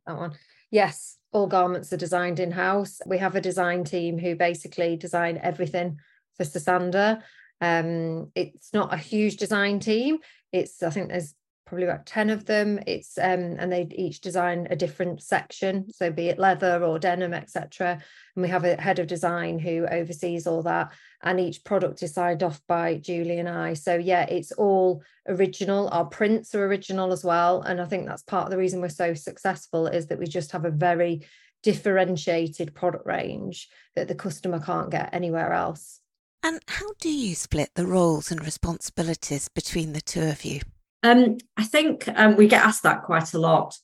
That 0.06 0.16
one. 0.16 0.32
Yes, 0.70 1.18
all 1.32 1.46
garments 1.46 1.92
are 1.92 1.98
designed 1.98 2.40
in 2.40 2.50
house. 2.50 3.00
We 3.06 3.18
have 3.18 3.36
a 3.36 3.40
design 3.40 3.84
team 3.84 4.18
who 4.18 4.36
basically 4.36 4.96
design 4.96 5.38
everything 5.42 5.98
for 6.36 6.44
Sosandar. 6.44 7.22
Um, 7.60 8.32
it's 8.34 8.72
not 8.72 8.92
a 8.92 8.98
huge 8.98 9.36
design 9.36 9.80
team. 9.80 10.18
It's 10.52 10.82
I 10.82 10.90
think 10.90 11.10
there's 11.10 11.34
probably 11.66 11.84
about 11.84 12.06
10 12.06 12.30
of 12.30 12.46
them. 12.46 12.78
It's 12.86 13.18
um, 13.18 13.56
and 13.58 13.70
they 13.70 13.88
each 13.90 14.20
design 14.20 14.68
a 14.70 14.76
different 14.76 15.22
section 15.22 15.92
so 15.92 16.10
be 16.10 16.28
it 16.28 16.38
leather 16.38 16.82
or 16.82 16.98
denim 16.98 17.34
etc 17.34 18.00
and 18.34 18.42
we 18.42 18.48
have 18.48 18.64
a 18.64 18.80
head 18.80 18.98
of 18.98 19.08
design 19.08 19.58
who 19.58 19.86
oversees 19.90 20.46
all 20.46 20.62
that 20.62 20.92
and 21.22 21.40
each 21.40 21.64
product 21.64 22.02
is 22.02 22.14
signed 22.14 22.42
off 22.42 22.60
by 22.68 22.96
julie 22.96 23.38
and 23.38 23.48
i. 23.48 23.74
So 23.74 23.96
yeah 23.96 24.22
it's 24.22 24.52
all 24.52 25.02
original. 25.28 25.88
Our 25.88 26.06
prints 26.06 26.54
are 26.54 26.64
original 26.64 27.12
as 27.12 27.24
well 27.24 27.62
and 27.62 27.80
i 27.80 27.84
think 27.84 28.06
that's 28.06 28.22
part 28.22 28.44
of 28.44 28.50
the 28.50 28.58
reason 28.58 28.80
we're 28.80 28.88
so 28.88 29.14
successful 29.14 29.86
is 29.86 30.06
that 30.06 30.18
we 30.18 30.26
just 30.26 30.52
have 30.52 30.64
a 30.64 30.70
very 30.70 31.22
differentiated 31.62 32.74
product 32.74 33.04
range 33.06 33.68
that 33.96 34.06
the 34.06 34.14
customer 34.14 34.60
can't 34.60 34.90
get 34.90 35.08
anywhere 35.12 35.52
else. 35.52 36.00
And 36.44 36.60
how 36.68 36.92
do 37.00 37.08
you 37.08 37.34
split 37.34 37.70
the 37.74 37.86
roles 37.86 38.30
and 38.30 38.44
responsibilities 38.44 39.48
between 39.48 39.92
the 39.92 40.00
two 40.00 40.22
of 40.22 40.44
you 40.44 40.60
um, 41.06 41.36
I 41.56 41.64
think 41.64 42.08
um, 42.14 42.36
we 42.36 42.48
get 42.48 42.64
asked 42.64 42.82
that 42.82 43.04
quite 43.04 43.32
a 43.32 43.38
lot. 43.38 43.78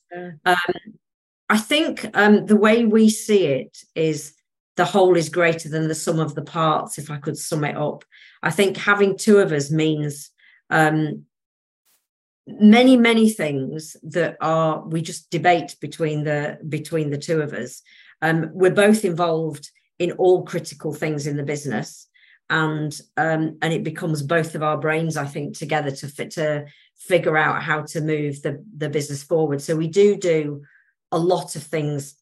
Um, 0.45 0.57
I 1.49 1.57
think 1.57 2.05
um, 2.13 2.45
the 2.45 2.55
way 2.55 2.85
we 2.85 3.09
see 3.09 3.45
it 3.45 3.77
is 3.95 4.33
the 4.75 4.85
whole 4.85 5.15
is 5.15 5.29
greater 5.29 5.69
than 5.69 5.87
the 5.87 5.95
sum 5.95 6.19
of 6.19 6.35
the 6.35 6.43
parts, 6.43 6.97
if 6.97 7.11
I 7.11 7.17
could 7.17 7.37
sum 7.37 7.63
it 7.63 7.77
up. 7.77 8.03
I 8.41 8.51
think 8.51 8.75
having 8.75 9.17
two 9.17 9.37
of 9.37 9.51
us 9.51 9.71
means 9.71 10.31
um, 10.69 11.25
many, 12.47 12.97
many 12.97 13.29
things 13.29 13.95
that 14.03 14.35
are 14.41 14.85
we 14.85 15.01
just 15.01 15.29
debate 15.29 15.75
between 15.79 16.23
the 16.23 16.57
between 16.67 17.09
the 17.09 17.17
two 17.17 17.41
of 17.41 17.53
us. 17.53 17.81
Um, 18.21 18.49
we're 18.53 18.71
both 18.71 19.05
involved 19.05 19.69
in 19.99 20.11
all 20.13 20.43
critical 20.43 20.93
things 20.93 21.27
in 21.27 21.37
the 21.37 21.43
business 21.43 22.07
and 22.49 22.99
um, 23.17 23.57
and 23.61 23.73
it 23.73 23.83
becomes 23.83 24.21
both 24.21 24.53
of 24.53 24.61
our 24.63 24.77
brains 24.77 25.17
i 25.17 25.25
think 25.25 25.57
together 25.57 25.91
to 25.91 26.07
fit 26.07 26.31
to 26.31 26.65
figure 27.03 27.37
out 27.37 27.61
how 27.61 27.81
to 27.81 28.01
move 28.01 28.41
the 28.41 28.63
the 28.77 28.89
business 28.89 29.23
forward. 29.23 29.61
So 29.61 29.75
we 29.75 29.87
do 29.87 30.15
do 30.15 30.63
a 31.11 31.17
lot 31.17 31.55
of 31.55 31.63
things 31.63 32.15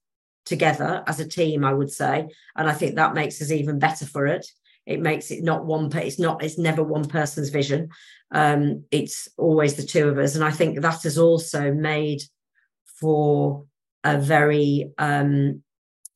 together 0.44 1.04
as 1.06 1.20
a 1.20 1.28
team 1.28 1.64
i 1.64 1.72
would 1.72 1.92
say 1.92 2.28
and 2.56 2.68
i 2.68 2.74
think 2.74 2.96
that 2.96 3.14
makes 3.14 3.40
us 3.42 3.52
even 3.52 3.80
better 3.80 4.06
for 4.06 4.26
it. 4.26 4.46
It 4.88 5.00
makes 5.00 5.30
it 5.30 5.44
not 5.44 5.66
one 5.66 5.96
it's 5.96 6.20
not 6.20 6.44
it's 6.44 6.58
never 6.58 6.84
one 6.84 7.08
person's 7.08 7.50
vision. 7.50 7.90
Um 8.32 8.86
it's 8.90 9.28
always 9.38 9.76
the 9.76 9.84
two 9.84 10.10
of 10.10 10.18
us 10.18 10.36
and 10.36 10.44
i 10.44 10.52
think 10.52 10.82
that 10.82 11.04
has 11.04 11.18
also 11.18 11.72
made 11.72 12.22
for 13.00 13.66
a 14.04 14.18
very 14.18 14.92
um 14.98 15.62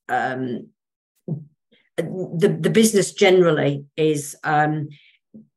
um 0.10 0.70
the, 1.98 2.58
the 2.60 2.70
business 2.70 3.14
generally 3.14 3.86
is 3.96 4.36
um, 4.44 4.90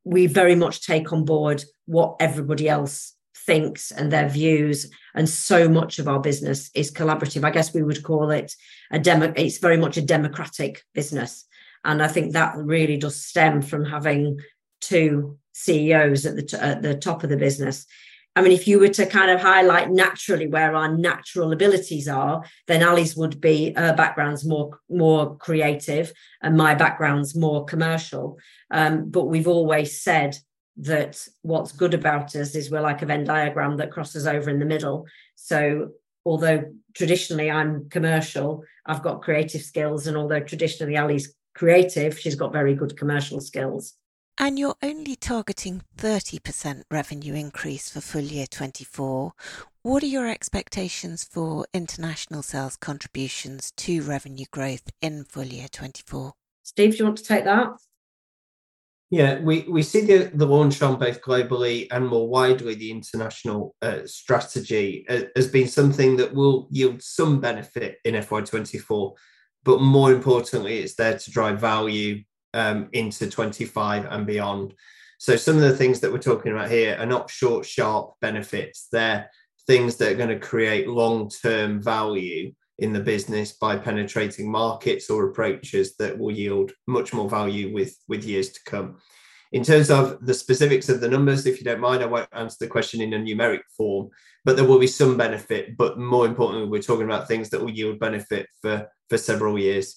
we 0.04 0.26
very 0.26 0.54
much 0.54 0.86
take 0.86 1.12
on 1.12 1.24
board 1.24 1.64
what 1.86 2.16
everybody 2.20 2.68
else 2.68 3.14
thinks 3.36 3.90
and 3.90 4.12
their 4.12 4.28
views 4.28 4.90
and 5.14 5.28
so 5.28 5.68
much 5.68 5.98
of 5.98 6.06
our 6.06 6.20
business 6.20 6.70
is 6.74 6.92
collaborative. 6.92 7.44
I 7.44 7.50
guess 7.50 7.74
we 7.74 7.82
would 7.82 8.02
call 8.02 8.30
it 8.30 8.54
a 8.90 8.98
demo 8.98 9.32
it's 9.36 9.58
very 9.58 9.76
much 9.76 9.96
a 9.96 10.02
democratic 10.02 10.82
business. 10.94 11.44
And 11.84 12.02
i 12.02 12.08
think 12.08 12.32
that 12.32 12.56
really 12.56 12.96
does 12.96 13.24
stem 13.24 13.62
from 13.62 13.84
having 13.84 14.38
two 14.80 15.38
ceos 15.52 16.26
at 16.26 16.36
the, 16.36 16.42
t- 16.42 16.56
at 16.56 16.82
the 16.82 16.94
top 16.94 17.24
of 17.24 17.30
the 17.30 17.36
business 17.36 17.86
I 18.38 18.40
mean, 18.40 18.52
if 18.52 18.68
you 18.68 18.78
were 18.78 18.88
to 18.90 19.04
kind 19.04 19.32
of 19.32 19.40
highlight 19.40 19.90
naturally 19.90 20.46
where 20.46 20.76
our 20.76 20.96
natural 20.96 21.50
abilities 21.50 22.06
are, 22.06 22.44
then 22.68 22.84
Ali's 22.84 23.16
would 23.16 23.40
be 23.40 23.72
her 23.76 23.92
background's 23.92 24.44
more 24.44 24.78
more 24.88 25.36
creative 25.38 26.12
and 26.40 26.56
my 26.56 26.76
background's 26.76 27.34
more 27.34 27.64
commercial. 27.64 28.38
Um, 28.70 29.10
but 29.10 29.24
we've 29.24 29.48
always 29.48 30.00
said 30.00 30.38
that 30.76 31.20
what's 31.42 31.72
good 31.72 31.94
about 31.94 32.36
us 32.36 32.54
is 32.54 32.70
we're 32.70 32.80
like 32.80 33.02
a 33.02 33.06
Venn 33.06 33.24
diagram 33.24 33.76
that 33.78 33.90
crosses 33.90 34.24
over 34.24 34.48
in 34.48 34.60
the 34.60 34.64
middle. 34.64 35.06
So 35.34 35.88
although 36.24 36.62
traditionally 36.94 37.50
I'm 37.50 37.88
commercial, 37.88 38.62
I've 38.86 39.02
got 39.02 39.22
creative 39.22 39.62
skills, 39.62 40.06
and 40.06 40.16
although 40.16 40.38
traditionally 40.38 40.96
Ali's 40.96 41.34
creative, 41.56 42.16
she's 42.16 42.36
got 42.36 42.52
very 42.52 42.76
good 42.76 42.96
commercial 42.96 43.40
skills. 43.40 43.94
And 44.40 44.56
you're 44.56 44.76
only 44.84 45.16
targeting 45.16 45.82
30% 45.96 46.84
revenue 46.92 47.34
increase 47.34 47.90
for 47.90 48.00
full 48.00 48.20
year 48.20 48.46
24. 48.46 49.32
What 49.82 50.02
are 50.04 50.06
your 50.06 50.28
expectations 50.28 51.24
for 51.24 51.66
international 51.74 52.44
sales 52.44 52.76
contributions 52.76 53.72
to 53.78 54.00
revenue 54.02 54.46
growth 54.52 54.90
in 55.00 55.24
full 55.24 55.44
year 55.44 55.66
24? 55.68 56.34
Steve, 56.62 56.92
do 56.92 56.98
you 56.98 57.04
want 57.06 57.18
to 57.18 57.24
take 57.24 57.44
that? 57.46 57.70
Yeah, 59.10 59.40
we, 59.40 59.62
we 59.62 59.82
see 59.82 60.02
the, 60.02 60.30
the 60.32 60.46
launch 60.46 60.82
on 60.82 61.00
both 61.00 61.20
globally 61.20 61.88
and 61.90 62.06
more 62.06 62.28
widely 62.28 62.76
the 62.76 62.92
international 62.92 63.74
uh, 63.82 64.00
strategy 64.04 65.04
uh, 65.08 65.22
has 65.34 65.48
been 65.48 65.66
something 65.66 66.16
that 66.18 66.32
will 66.32 66.68
yield 66.70 67.02
some 67.02 67.40
benefit 67.40 67.98
in 68.04 68.14
FY24, 68.14 69.16
but 69.64 69.80
more 69.80 70.12
importantly, 70.12 70.78
it's 70.78 70.94
there 70.94 71.18
to 71.18 71.30
drive 71.30 71.58
value 71.58 72.22
um, 72.54 72.88
into 72.92 73.28
25 73.28 74.06
and 74.06 74.26
beyond. 74.26 74.74
So 75.18 75.36
some 75.36 75.56
of 75.56 75.62
the 75.62 75.76
things 75.76 76.00
that 76.00 76.12
we're 76.12 76.18
talking 76.18 76.52
about 76.52 76.70
here 76.70 76.96
are 76.98 77.06
not 77.06 77.30
short, 77.30 77.66
sharp 77.66 78.14
benefits. 78.20 78.88
They're 78.90 79.30
things 79.66 79.96
that 79.96 80.12
are 80.12 80.16
going 80.16 80.28
to 80.30 80.38
create 80.38 80.88
long-term 80.88 81.82
value 81.82 82.52
in 82.78 82.92
the 82.92 83.00
business 83.00 83.52
by 83.52 83.76
penetrating 83.76 84.50
markets 84.50 85.10
or 85.10 85.28
approaches 85.28 85.96
that 85.96 86.16
will 86.16 86.30
yield 86.30 86.72
much 86.86 87.12
more 87.12 87.28
value 87.28 87.72
with, 87.72 87.96
with 88.06 88.24
years 88.24 88.50
to 88.50 88.60
come. 88.64 88.98
In 89.52 89.64
terms 89.64 89.90
of 89.90 90.24
the 90.24 90.34
specifics 90.34 90.88
of 90.88 91.00
the 91.00 91.08
numbers, 91.08 91.46
if 91.46 91.58
you 91.58 91.64
don't 91.64 91.80
mind, 91.80 92.02
I 92.02 92.06
won't 92.06 92.28
answer 92.32 92.58
the 92.60 92.66
question 92.70 93.00
in 93.00 93.14
a 93.14 93.18
numeric 93.18 93.62
form, 93.76 94.10
but 94.44 94.56
there 94.56 94.66
will 94.66 94.78
be 94.78 94.86
some 94.86 95.16
benefit. 95.16 95.76
But 95.76 95.98
more 95.98 96.26
importantly, 96.26 96.68
we're 96.68 96.82
talking 96.82 97.06
about 97.06 97.26
things 97.26 97.50
that 97.50 97.60
will 97.60 97.70
yield 97.70 97.98
benefit 97.98 98.46
for, 98.60 98.88
for 99.08 99.18
several 99.18 99.58
years. 99.58 99.96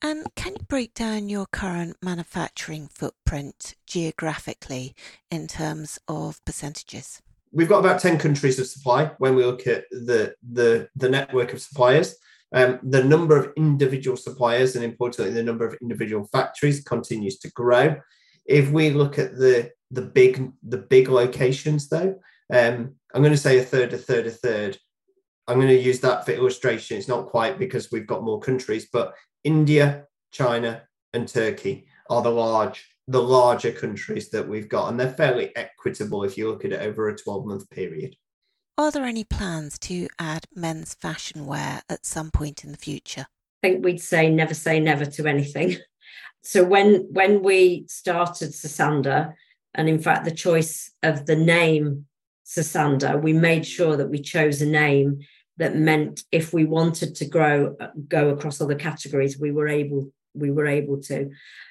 And 0.00 0.26
can 0.36 0.52
you 0.52 0.64
break 0.68 0.94
down 0.94 1.28
your 1.28 1.46
current 1.46 1.96
manufacturing 2.00 2.88
footprint 2.88 3.74
geographically 3.86 4.94
in 5.30 5.48
terms 5.48 5.98
of 6.06 6.44
percentages? 6.44 7.20
We've 7.50 7.68
got 7.68 7.80
about 7.80 8.00
10 8.00 8.18
countries 8.18 8.60
of 8.60 8.66
supply 8.66 9.10
when 9.18 9.34
we 9.34 9.44
look 9.44 9.66
at 9.66 9.84
the, 9.90 10.34
the, 10.52 10.88
the 10.94 11.08
network 11.08 11.52
of 11.52 11.60
suppliers. 11.60 12.14
Um, 12.54 12.78
the 12.82 13.02
number 13.02 13.36
of 13.36 13.52
individual 13.56 14.16
suppliers 14.16 14.74
and 14.74 14.84
importantly 14.84 15.34
the 15.34 15.42
number 15.42 15.66
of 15.66 15.76
individual 15.82 16.26
factories 16.32 16.82
continues 16.82 17.38
to 17.40 17.50
grow. 17.50 17.96
If 18.46 18.70
we 18.70 18.90
look 18.90 19.18
at 19.18 19.36
the 19.36 19.70
the 19.90 20.02
big 20.02 20.50
the 20.66 20.78
big 20.78 21.08
locations 21.08 21.88
though, 21.88 22.18
um, 22.52 22.94
I'm 23.14 23.22
going 23.22 23.32
to 23.32 23.36
say 23.36 23.58
a 23.58 23.62
third, 23.62 23.92
a 23.92 23.98
third, 23.98 24.26
a 24.26 24.30
third. 24.30 24.78
I'm 25.46 25.56
going 25.56 25.68
to 25.68 25.78
use 25.78 26.00
that 26.00 26.24
for 26.24 26.32
illustration. 26.32 26.96
It's 26.96 27.08
not 27.08 27.26
quite 27.26 27.58
because 27.58 27.90
we've 27.90 28.06
got 28.06 28.22
more 28.22 28.40
countries, 28.40 28.88
but 28.92 29.14
India, 29.44 30.06
China, 30.30 30.82
and 31.12 31.28
Turkey 31.28 31.86
are 32.10 32.22
the 32.22 32.30
large 32.30 32.88
the 33.10 33.22
larger 33.22 33.72
countries 33.72 34.28
that 34.30 34.46
we've 34.46 34.68
got, 34.68 34.90
and 34.90 35.00
they're 35.00 35.10
fairly 35.10 35.50
equitable 35.56 36.24
if 36.24 36.36
you 36.36 36.50
look 36.50 36.66
at 36.66 36.72
it 36.72 36.82
over 36.82 37.08
a 37.08 37.16
12 37.16 37.46
month 37.46 37.70
period. 37.70 38.14
Are 38.76 38.90
there 38.92 39.04
any 39.04 39.24
plans 39.24 39.78
to 39.80 40.08
add 40.18 40.44
men's 40.54 40.94
fashion 40.94 41.46
wear 41.46 41.82
at 41.88 42.04
some 42.04 42.30
point 42.30 42.64
in 42.64 42.70
the 42.70 42.78
future? 42.78 43.26
I 43.62 43.68
think 43.68 43.84
we'd 43.84 44.00
say 44.00 44.30
never 44.30 44.54
say 44.54 44.78
never 44.78 45.04
to 45.04 45.26
anything. 45.26 45.76
So 46.40 46.64
when 46.64 47.08
when 47.10 47.42
we 47.42 47.84
started 47.88 48.54
Sosandar, 48.54 49.34
and 49.74 49.88
in 49.88 49.98
fact 49.98 50.24
the 50.24 50.30
choice 50.30 50.90
of 51.02 51.26
the 51.26 51.36
name 51.36 52.06
Sosandar, 52.44 53.18
we 53.20 53.32
made 53.32 53.66
sure 53.66 53.96
that 53.96 54.08
we 54.08 54.20
chose 54.20 54.62
a 54.62 54.66
name 54.66 55.18
that 55.58 55.76
meant 55.76 56.22
if 56.32 56.52
we 56.52 56.64
wanted 56.64 57.14
to 57.16 57.26
grow 57.26 57.76
go 58.08 58.30
across 58.30 58.60
other 58.60 58.74
categories 58.74 59.38
we 59.38 59.50
were 59.50 59.68
able 59.68 60.10
we 60.34 60.50
were 60.50 60.66
able 60.66 61.00
to. 61.02 61.30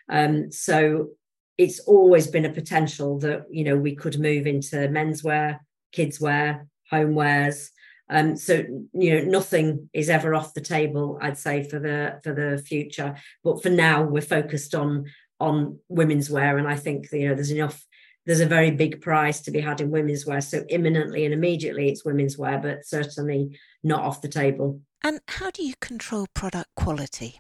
Um, 0.10 0.52
so 0.52 1.10
it's 1.58 1.80
always 1.80 2.28
been 2.28 2.46
a 2.46 2.54
potential 2.54 3.20
that 3.20 3.46
you 3.50 3.64
know 3.64 3.78
we 3.78 3.96
could 3.96 4.20
move 4.20 4.46
into 4.46 4.76
menswear 4.76 5.60
kidswear 5.94 6.68
homewares. 6.92 7.70
Um, 8.10 8.38
so 8.38 8.64
you 8.94 9.16
know 9.16 9.26
nothing 9.26 9.90
is 9.94 10.10
ever 10.10 10.34
off 10.34 10.54
the 10.54 10.62
table 10.62 11.20
i'd 11.22 11.38
say 11.38 11.68
for 11.68 11.80
the 11.80 12.20
for 12.24 12.34
the 12.34 12.62
future. 12.64 13.16
But 13.44 13.62
for 13.62 13.70
now 13.70 14.04
we're 14.04 14.22
focused 14.22 14.76
on 14.76 15.06
on 15.40 15.78
women's 15.88 16.32
wear 16.32 16.58
and 16.58 16.68
i 16.68 16.76
think 16.76 17.08
you 17.12 17.30
know 17.30 17.36
there's 17.36 17.52
enough 17.52 17.86
there's 18.28 18.42
a 18.42 18.46
very 18.46 18.72
big 18.72 19.02
prize 19.02 19.42
to 19.42 19.52
be 19.52 19.62
had 19.62 19.80
in 19.80 19.90
women's 19.90 20.26
wear. 20.26 20.42
So 20.42 20.64
imminently 20.70 21.24
and 21.24 21.34
immediately 21.34 21.90
it's 21.90 22.04
women's 22.04 22.38
wear, 22.38 22.60
but 22.60 22.86
certainly 22.86 23.58
not 23.84 24.04
off 24.04 24.22
the 24.22 24.28
table. 24.28 24.82
And 25.04 25.22
how 25.30 25.50
do 25.50 25.64
you 25.64 25.74
control 25.80 26.28
product 26.34 26.70
quality? 26.76 27.40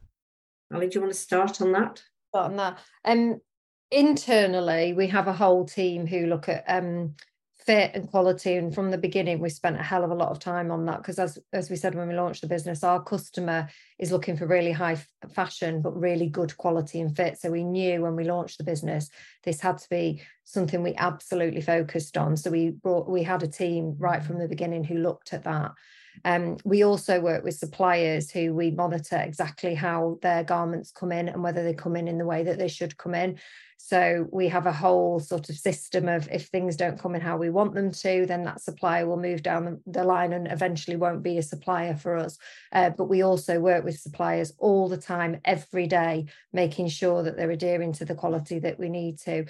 Ali, 0.73 0.87
do 0.87 0.95
you 0.95 1.01
want 1.01 1.13
to 1.13 1.19
start 1.19 1.61
on 1.61 1.73
that? 1.73 2.01
Start 2.29 2.51
on 2.51 2.57
that. 2.57 2.79
Um, 3.03 3.41
internally, 3.91 4.93
we 4.93 5.07
have 5.07 5.27
a 5.27 5.33
whole 5.33 5.65
team 5.65 6.07
who 6.07 6.25
look 6.27 6.47
at 6.47 6.63
um, 6.67 7.15
fit 7.67 7.91
and 7.93 8.09
quality 8.09 8.55
and 8.55 8.73
from 8.73 8.89
the 8.89 8.97
beginning 8.97 9.39
we 9.39 9.49
spent 9.49 9.79
a 9.79 9.83
hell 9.83 10.03
of 10.03 10.09
a 10.09 10.15
lot 10.15 10.29
of 10.29 10.39
time 10.39 10.71
on 10.71 10.85
that 10.85 10.97
because 10.97 11.19
as 11.19 11.37
as 11.53 11.69
we 11.69 11.75
said 11.75 11.93
when 11.93 12.07
we 12.07 12.15
launched 12.15 12.41
the 12.41 12.47
business 12.47 12.83
our 12.83 13.03
customer 13.03 13.67
is 13.99 14.11
looking 14.11 14.35
for 14.35 14.47
really 14.47 14.71
high 14.71 14.97
fashion 15.35 15.81
but 15.81 15.95
really 15.99 16.27
good 16.27 16.57
quality 16.57 16.99
and 16.99 17.15
fit 17.15 17.37
so 17.37 17.51
we 17.51 17.63
knew 17.63 18.01
when 18.01 18.15
we 18.15 18.23
launched 18.23 18.57
the 18.57 18.63
business 18.63 19.09
this 19.43 19.59
had 19.59 19.77
to 19.77 19.89
be 19.89 20.21
something 20.47 20.81
we 20.81 20.95
absolutely 20.95 21.59
focused 21.59 22.17
on. 22.17 22.37
So 22.37 22.49
we 22.49 22.69
brought 22.69 23.09
we 23.09 23.21
had 23.21 23.43
a 23.43 23.47
team 23.47 23.95
right 23.99 24.23
from 24.23 24.39
the 24.39 24.47
beginning 24.47 24.83
who 24.83 24.95
looked 24.95 25.33
at 25.33 25.43
that. 25.43 25.71
Um, 26.25 26.57
we 26.63 26.83
also 26.83 27.19
work 27.19 27.43
with 27.43 27.55
suppliers 27.55 28.31
who 28.31 28.53
we 28.53 28.71
monitor 28.71 29.17
exactly 29.17 29.75
how 29.75 30.19
their 30.21 30.43
garments 30.43 30.91
come 30.91 31.11
in 31.11 31.29
and 31.29 31.43
whether 31.43 31.63
they 31.63 31.73
come 31.73 31.95
in 31.95 32.07
in 32.07 32.17
the 32.17 32.25
way 32.25 32.43
that 32.43 32.57
they 32.57 32.67
should 32.67 32.97
come 32.97 33.15
in. 33.15 33.37
So 33.77 34.27
we 34.31 34.47
have 34.49 34.65
a 34.65 34.73
whole 34.73 35.19
sort 35.19 35.49
of 35.49 35.55
system 35.55 36.07
of 36.09 36.27
if 36.31 36.47
things 36.47 36.75
don't 36.75 36.99
come 36.99 37.15
in 37.15 37.21
how 37.21 37.37
we 37.37 37.49
want 37.49 37.75
them 37.75 37.91
to, 37.91 38.25
then 38.25 38.43
that 38.43 38.59
supplier 38.59 39.07
will 39.07 39.19
move 39.19 39.43
down 39.43 39.81
the 39.85 40.03
line 40.03 40.33
and 40.33 40.51
eventually 40.51 40.97
won't 40.97 41.23
be 41.23 41.37
a 41.37 41.43
supplier 41.43 41.95
for 41.95 42.17
us. 42.17 42.37
Uh, 42.73 42.89
but 42.89 43.05
we 43.05 43.21
also 43.21 43.59
work 43.59 43.85
with 43.85 43.99
suppliers 43.99 44.51
all 44.57 44.89
the 44.89 44.97
time, 44.97 45.39
every 45.45 45.87
day, 45.87 46.25
making 46.51 46.89
sure 46.89 47.23
that 47.23 47.37
they're 47.37 47.51
adhering 47.51 47.93
to 47.93 48.05
the 48.05 48.15
quality 48.15 48.59
that 48.59 48.79
we 48.79 48.89
need 48.89 49.19
to. 49.19 49.45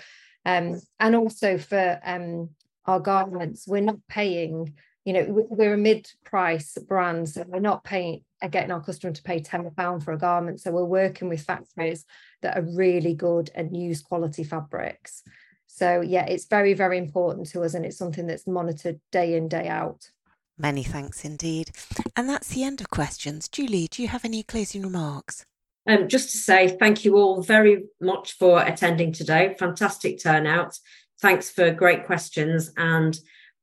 Um, 0.45 0.82
and 0.99 1.15
also 1.15 1.57
for 1.57 1.99
um, 2.03 2.49
our 2.86 2.99
garments, 2.99 3.68
we're 3.68 3.82
not 3.82 4.05
paying 4.07 4.74
you 5.08 5.14
know 5.14 5.26
we're 5.49 5.74
a 5.74 5.78
mid-price 5.78 6.78
brand 6.86 7.30
so 7.30 7.45
we're 7.47 7.62
not 7.62 7.86
paying 7.86 8.26
uh, 8.41 8.49
getting 8.49 8.72
our 8.72 8.84
customer 8.84 9.14
to 9.14 9.24
pay 9.24 9.39
10 9.39 9.72
pound 9.72 10.03
for 10.03 10.12
a 10.12 10.18
garment. 10.18 10.60
So 10.60 10.72
we're 10.72 10.84
working 10.84 11.30
with 11.30 11.41
factories 11.41 12.05
that 12.41 12.58
are 12.58 12.76
really 12.76 13.16
good 13.16 13.49
and 13.55 13.76
use 13.76 14.01
quality 14.01 14.43
fabrics. 14.43 15.24
So 15.66 16.01
yeah 16.01 16.26
it's 16.26 16.47
very 16.47 16.74
very 16.74 16.97
important 16.97 17.47
to 17.51 17.64
us 17.64 17.74
and 17.74 17.86
it's 17.86 17.97
something 17.97 18.28
that's 18.28 18.45
monitored 18.47 18.99
day 19.14 19.38
in 19.38 19.47
day 19.47 19.70
out. 19.70 20.12
Many 20.58 20.84
thanks 20.84 21.24
indeed. 21.24 21.72
And 22.18 22.28
that's 22.28 22.49
the 22.49 22.66
end 22.66 22.82
of 22.82 22.89
questions. 22.89 23.47
Julie 23.47 23.88
do 23.89 24.01
you 24.01 24.10
have 24.10 24.26
any 24.26 24.43
closing 24.43 24.82
remarks? 24.82 25.45
Um, 25.88 26.10
just 26.10 26.32
to 26.32 26.38
say 26.38 26.76
thank 26.78 27.05
you 27.05 27.16
all 27.16 27.41
very 27.41 27.86
much 28.01 28.34
for 28.34 28.62
attending 28.62 29.14
today. 29.14 29.55
Fantastic 29.58 30.22
turnout. 30.22 30.78
Thanks 31.22 31.49
for 31.49 31.72
great 31.72 32.05
questions 32.05 32.74
and 32.76 33.18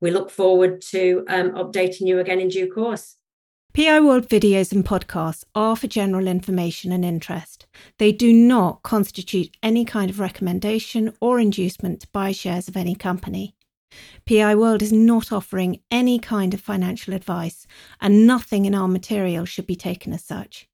we 0.05 0.11
look 0.11 0.31
forward 0.31 0.83
to 0.83 1.25
um, 1.29 1.53
updating 1.53 2.07
you 2.07 2.19
again 2.19 2.39
in 2.39 2.49
due 2.49 2.71
course. 2.71 3.17
PI 3.73 4.01
World 4.01 4.29
videos 4.29 4.71
and 4.71 4.85
podcasts 4.85 5.45
are 5.55 5.75
for 5.75 5.87
general 5.87 6.29
information 6.29 6.93
and 6.93 7.05
interest. 7.05 7.67
They 7.99 8.13
do 8.13 8.31
not 8.31 8.83
constitute 8.83 9.57
any 9.63 9.87
kind 9.87 10.11
of 10.11 10.21
recommendation 10.21 11.15
or 11.21 11.41
inducement 11.41 12.03
to 12.03 12.09
buy 12.13 12.33
shares 12.33 12.69
of 12.69 12.77
any 12.77 12.95
company. 12.95 13.57
PI 14.27 14.55
World 14.57 14.83
is 14.83 14.93
not 14.93 15.33
offering 15.33 15.81
any 15.91 16.19
kind 16.19 16.53
of 16.53 16.61
financial 16.61 17.15
advice, 17.15 17.67
and 17.99 18.27
nothing 18.27 18.67
in 18.67 18.75
our 18.75 18.89
material 18.89 19.47
should 19.47 19.67
be 19.67 19.75
taken 19.75 20.13
as 20.13 20.23
such. 20.23 20.69